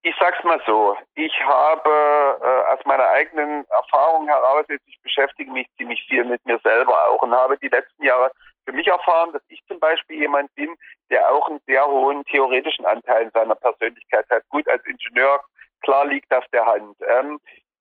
ich 0.00 0.14
sag's 0.18 0.42
mal 0.42 0.60
so, 0.64 0.96
ich 1.14 1.38
habe 1.44 1.90
äh, 1.90 2.72
aus 2.72 2.80
meiner 2.86 3.08
eigenen 3.10 3.66
Erfahrung 3.68 4.26
heraus, 4.26 4.64
jetzt 4.70 4.88
ich 4.88 4.98
beschäftige 5.02 5.50
mich 5.50 5.66
ziemlich 5.76 6.02
viel 6.08 6.24
mit 6.24 6.42
mir 6.46 6.58
selber 6.64 6.94
auch 7.08 7.20
und 7.20 7.34
habe 7.34 7.58
die 7.58 7.68
letzten 7.68 8.04
Jahre 8.04 8.30
für 8.64 8.72
mich 8.72 8.86
erfahren, 8.86 9.32
dass 9.32 9.42
ich 9.48 9.62
zum 9.66 9.78
Beispiel 9.78 10.20
jemand 10.20 10.54
bin, 10.54 10.74
der 11.10 11.30
auch 11.30 11.48
einen 11.48 11.60
sehr 11.66 11.86
hohen 11.86 12.24
theoretischen 12.24 12.86
Anteil 12.86 13.24
in 13.24 13.30
seiner 13.30 13.54
Persönlichkeit 13.54 14.26
hat. 14.30 14.42
Gut, 14.48 14.68
als 14.68 14.84
Ingenieur, 14.86 15.40
klar 15.82 16.06
liegt 16.06 16.32
auf 16.34 16.44
der 16.52 16.66
Hand. 16.66 16.96
Ähm, 17.06 17.40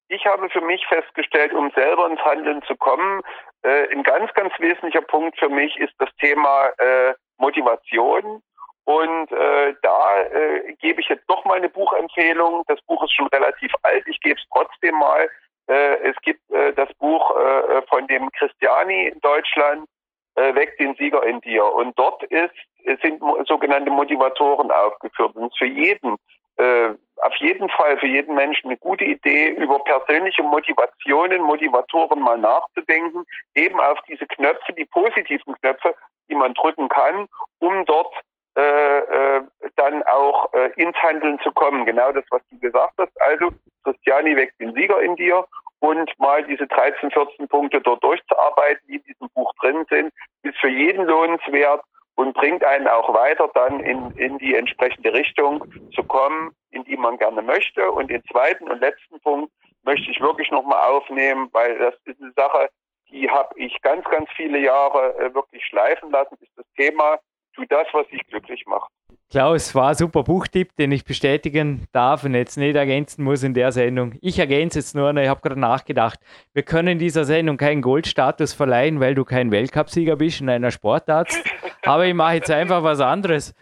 ich 0.09 0.25
habe 0.25 0.49
für 0.49 0.61
mich 0.61 0.85
festgestellt, 0.87 1.53
um 1.53 1.71
selber 1.71 2.07
ins 2.07 2.21
Handeln 2.21 2.61
zu 2.63 2.75
kommen, 2.75 3.21
äh, 3.63 3.87
ein 3.91 4.03
ganz, 4.03 4.31
ganz 4.33 4.53
wesentlicher 4.59 5.01
Punkt 5.01 5.39
für 5.39 5.49
mich 5.49 5.75
ist 5.77 5.93
das 5.97 6.09
Thema 6.19 6.67
äh, 6.77 7.13
Motivation. 7.37 8.41
Und 8.85 9.31
äh, 9.31 9.75
da 9.81 10.21
äh, 10.23 10.73
gebe 10.81 10.99
ich 10.99 11.07
jetzt 11.07 11.23
doch 11.29 11.45
mal 11.45 11.55
eine 11.55 11.69
Buchempfehlung. 11.69 12.63
Das 12.67 12.81
Buch 12.81 13.01
ist 13.03 13.13
schon 13.13 13.27
relativ 13.27 13.71
alt. 13.81 14.05
Ich 14.07 14.19
gebe 14.19 14.37
es 14.37 14.45
trotzdem 14.51 14.95
mal. 14.95 15.29
Äh, 15.67 16.09
es 16.09 16.17
gibt 16.21 16.41
äh, 16.51 16.73
das 16.73 16.93
Buch 16.95 17.31
äh, 17.37 17.81
von 17.83 18.05
dem 18.07 18.29
Christiani 18.33 19.07
in 19.07 19.19
Deutschland, 19.21 19.87
äh, 20.35 20.55
Weg 20.55 20.77
den 20.77 20.95
Sieger 20.95 21.23
in 21.23 21.41
dir. 21.41 21.65
Und 21.65 21.97
dort 21.97 22.23
ist, 22.23 22.53
sind 23.01 23.21
sogenannte 23.47 23.91
Motivatoren 23.91 24.71
aufgeführt. 24.71 25.35
Und 25.35 25.55
für 25.57 25.65
jeden 25.65 26.17
äh, 26.57 26.93
auf 27.17 27.35
jeden 27.37 27.69
Fall 27.69 27.97
für 27.97 28.07
jeden 28.07 28.35
Menschen 28.35 28.67
eine 28.67 28.77
gute 28.77 29.05
Idee, 29.05 29.49
über 29.49 29.79
persönliche 29.79 30.43
Motivationen, 30.43 31.41
Motivatoren 31.41 32.19
mal 32.19 32.37
nachzudenken, 32.37 33.23
eben 33.55 33.79
auf 33.79 33.97
diese 34.07 34.25
Knöpfe, 34.27 34.73
die 34.73 34.85
positiven 34.85 35.55
Knöpfe, 35.55 35.95
die 36.29 36.35
man 36.35 36.53
drücken 36.53 36.89
kann, 36.89 37.27
um 37.59 37.85
dort 37.85 38.13
äh, 38.55 38.99
äh, 38.99 39.41
dann 39.77 40.03
auch 40.03 40.53
äh, 40.53 40.69
ins 40.75 40.95
Handeln 40.97 41.39
zu 41.39 41.51
kommen. 41.51 41.85
Genau 41.85 42.11
das, 42.11 42.25
was 42.29 42.41
du 42.51 42.59
gesagt 42.59 42.93
hast. 42.97 43.21
Also, 43.21 43.49
Christiani 43.83 44.35
weckt 44.35 44.59
den 44.59 44.73
Sieger 44.73 45.01
in 45.01 45.15
dir 45.15 45.45
und 45.83 46.17
mal 46.17 46.41
diese 46.45 46.65
13, 46.65 47.11
14 47.11 47.49
Punkte 47.49 47.81
dort 47.81 48.01
durchzuarbeiten, 48.05 48.87
die 48.87 48.95
in 48.95 49.03
diesem 49.03 49.27
Buch 49.33 49.51
drin 49.59 49.85
sind, 49.89 50.13
ist 50.43 50.57
für 50.59 50.69
jeden 50.69 51.05
lohnenswert 51.05 51.83
und 52.15 52.33
bringt 52.35 52.63
einen 52.63 52.87
auch 52.87 53.13
weiter 53.13 53.51
dann 53.53 53.81
in, 53.81 54.11
in 54.11 54.37
die 54.37 54.55
entsprechende 54.55 55.11
Richtung 55.11 55.61
zu 55.93 56.03
kommen, 56.03 56.55
in 56.71 56.85
die 56.85 56.95
man 56.95 57.17
gerne 57.17 57.41
möchte. 57.41 57.91
Und 57.91 58.09
den 58.09 58.23
zweiten 58.31 58.69
und 58.69 58.79
letzten 58.79 59.19
Punkt 59.19 59.51
möchte 59.83 60.09
ich 60.09 60.21
wirklich 60.21 60.49
nochmal 60.51 60.89
aufnehmen, 60.89 61.49
weil 61.51 61.77
das 61.77 61.95
ist 62.05 62.21
eine 62.21 62.31
Sache, 62.31 62.69
die 63.09 63.29
habe 63.29 63.53
ich 63.57 63.81
ganz, 63.81 64.05
ganz 64.05 64.29
viele 64.37 64.59
Jahre 64.59 65.13
äh, 65.17 65.35
wirklich 65.35 65.65
schleifen 65.65 66.11
lassen, 66.11 66.37
ist 66.39 66.53
das 66.55 66.65
Thema, 66.77 67.19
tu 67.53 67.63
das, 67.69 67.87
was 67.93 68.07
dich 68.07 68.25
glücklich 68.27 68.65
macht. 68.65 68.91
Klaus, 69.29 69.73
war 69.73 69.89
ein 69.89 69.95
super 69.95 70.23
Buchtipp, 70.23 70.75
den 70.75 70.91
ich 70.91 71.05
bestätigen 71.05 71.87
darf 71.91 72.23
und 72.23 72.35
jetzt 72.35 72.55
nicht 72.57 72.75
ergänzen 72.75 73.23
muss 73.23 73.41
in 73.41 73.55
der 73.55 73.71
Sendung. 73.71 74.13
Ich 74.21 74.37
ergänze 74.37 74.77
jetzt 74.77 74.93
nur, 74.93 75.15
ich 75.15 75.27
habe 75.27 75.41
gerade 75.41 75.59
nachgedacht, 75.59 76.19
wir 76.53 76.61
können 76.61 76.99
dieser 76.99 77.25
Sendung 77.25 77.57
keinen 77.57 77.81
Goldstatus 77.81 78.53
verleihen, 78.53 78.99
weil 78.99 79.15
du 79.15 79.25
kein 79.25 79.49
Weltcupsieger 79.49 80.17
bist 80.17 80.41
in 80.41 80.49
einer 80.49 80.69
Sportart. 80.69 81.29
Aber 81.83 82.05
ich 82.05 82.13
mache 82.13 82.35
jetzt 82.35 82.51
einfach 82.51 82.83
was 82.83 82.99
anderes. 82.99 83.55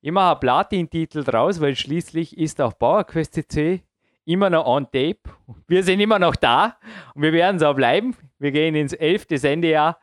Ich 0.00 0.12
mache 0.12 0.30
einen 0.30 0.40
Platin-Titel 0.40 1.24
draus, 1.24 1.60
weil 1.60 1.76
schließlich 1.76 2.38
ist 2.38 2.60
auch 2.60 2.78
PowerQuest 2.78 3.34
CC 3.34 3.82
immer 4.24 4.48
noch 4.48 4.66
on 4.66 4.84
tape. 4.84 5.18
Wir 5.66 5.82
sind 5.82 6.00
immer 6.00 6.18
noch 6.18 6.36
da 6.36 6.76
und 7.14 7.22
wir 7.22 7.32
werden 7.32 7.58
so 7.58 7.72
bleiben. 7.74 8.16
Wir 8.38 8.52
gehen 8.52 8.74
ins 8.74 8.92
elfte 8.92 9.38
Sendejahr. 9.38 9.98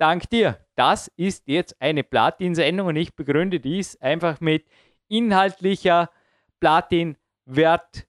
Dank 0.00 0.30
dir. 0.30 0.56
Das 0.76 1.12
ist 1.18 1.46
jetzt 1.46 1.76
eine 1.78 2.02
Platin-Sendung 2.02 2.86
und 2.86 2.96
ich 2.96 3.14
begründe 3.14 3.60
dies 3.60 4.00
einfach 4.00 4.40
mit 4.40 4.64
inhaltlicher 5.08 6.08
Platin-Wert 6.58 8.06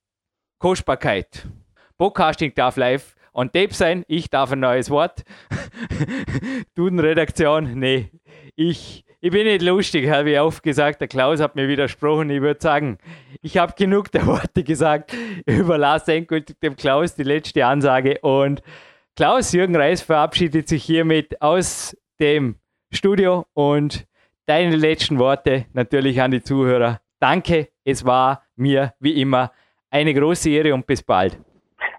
Kostbarkeit. 0.58 1.46
Podcasting 1.98 2.54
darf 2.56 2.78
live 2.78 3.14
on 3.34 3.52
tape 3.52 3.74
sein. 3.74 4.06
Ich 4.08 4.30
darf 4.30 4.54
ein 4.54 4.62
neues 4.62 4.90
Wort. 4.90 5.24
Duden-Redaktion, 6.76 7.78
nee. 7.78 8.10
Ich, 8.56 9.04
ich 9.20 9.32
bin 9.32 9.44
nicht 9.44 9.62
lustig, 9.62 10.10
habe 10.10 10.32
ich 10.32 10.40
oft 10.40 10.64
gesagt. 10.64 11.02
Der 11.02 11.10
Klaus 11.10 11.42
hat 11.42 11.58
mir 11.58 11.68
widersprochen. 11.68 12.30
Ich 12.30 12.40
würde 12.40 12.62
sagen, 12.62 13.00
ich 13.42 13.58
habe 13.58 13.74
genug 13.78 14.10
der 14.14 14.26
Worte 14.28 14.64
gesagt. 14.64 15.14
Überlasse 15.46 16.14
endgültig 16.14 16.58
dem 16.62 16.78
Klaus 16.78 17.16
die 17.16 17.24
letzte 17.24 17.66
Ansage. 17.66 18.20
Und 18.22 18.62
Klaus 19.18 19.52
Jürgen 19.52 19.76
Reis 19.76 20.02
verabschiedet 20.02 20.70
sich 20.70 20.84
hiermit 20.84 21.42
aus 21.42 21.98
dem 22.22 22.56
Studio 22.94 23.46
und 23.54 24.08
deine 24.46 24.76
letzten 24.78 25.20
Worte 25.20 25.66
natürlich 25.74 26.22
an 26.22 26.32
die 26.32 26.42
Zuhörer. 26.42 27.02
Danke, 27.20 27.68
es 27.84 28.06
war 28.06 28.44
mir 28.56 28.94
wie 29.00 29.22
immer 29.22 29.52
eine 29.92 30.14
große 30.14 30.50
Ehre 30.50 30.74
und 30.74 30.88
bis 30.88 31.04
bald. 31.04 31.38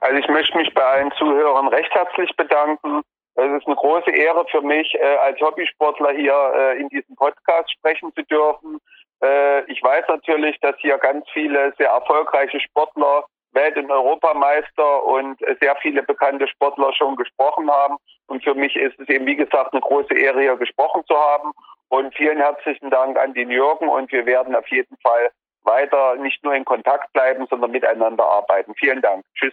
Also 0.00 0.16
ich 0.16 0.28
möchte 0.28 0.56
mich 0.56 0.72
bei 0.72 0.82
allen 0.82 1.12
Zuhörern 1.12 1.68
recht 1.68 1.92
herzlich 1.92 2.34
bedanken. 2.36 3.02
Es 3.34 3.60
ist 3.60 3.66
eine 3.66 3.76
große 3.76 4.10
Ehre 4.10 4.46
für 4.50 4.62
mich, 4.62 4.94
äh, 4.94 5.16
als 5.22 5.38
Hobbysportler 5.40 6.12
hier 6.12 6.34
äh, 6.56 6.80
in 6.80 6.88
diesem 6.88 7.14
Podcast 7.16 7.70
sprechen 7.72 8.10
zu 8.14 8.22
dürfen. 8.22 8.78
Äh, 9.22 9.70
ich 9.70 9.82
weiß 9.82 10.04
natürlich, 10.08 10.58
dass 10.60 10.76
hier 10.78 10.96
ganz 10.98 11.26
viele 11.32 11.74
sehr 11.78 11.90
erfolgreiche 11.90 12.58
Sportler, 12.60 13.24
Welt- 13.52 13.76
und 13.76 13.90
Europameister 13.90 15.04
und 15.04 15.38
sehr 15.60 15.76
viele 15.76 16.02
bekannte 16.02 16.48
Sportler 16.48 16.92
schon 16.94 17.16
gesprochen 17.16 17.70
haben. 17.70 17.96
Und 18.26 18.42
für 18.42 18.54
mich 18.54 18.76
ist 18.76 18.98
es 18.98 19.08
eben, 19.08 19.26
wie 19.26 19.36
gesagt, 19.36 19.72
eine 19.72 19.80
große 19.80 20.14
Ehre, 20.14 20.40
hier 20.40 20.56
gesprochen 20.56 21.02
zu 21.06 21.14
haben. 21.14 21.52
Und 21.88 22.14
vielen 22.14 22.38
herzlichen 22.38 22.90
Dank 22.90 23.18
an 23.18 23.34
den 23.34 23.50
Jürgen 23.50 23.88
und 23.88 24.10
wir 24.12 24.24
werden 24.24 24.56
auf 24.56 24.66
jeden 24.68 24.96
Fall 25.02 25.30
weiter 25.64 26.16
nicht 26.16 26.42
nur 26.42 26.54
in 26.54 26.64
Kontakt 26.64 27.12
bleiben, 27.12 27.46
sondern 27.48 27.70
miteinander 27.70 28.24
arbeiten. 28.24 28.74
Vielen 28.76 29.02
Dank. 29.02 29.24
Tschüss. 29.34 29.52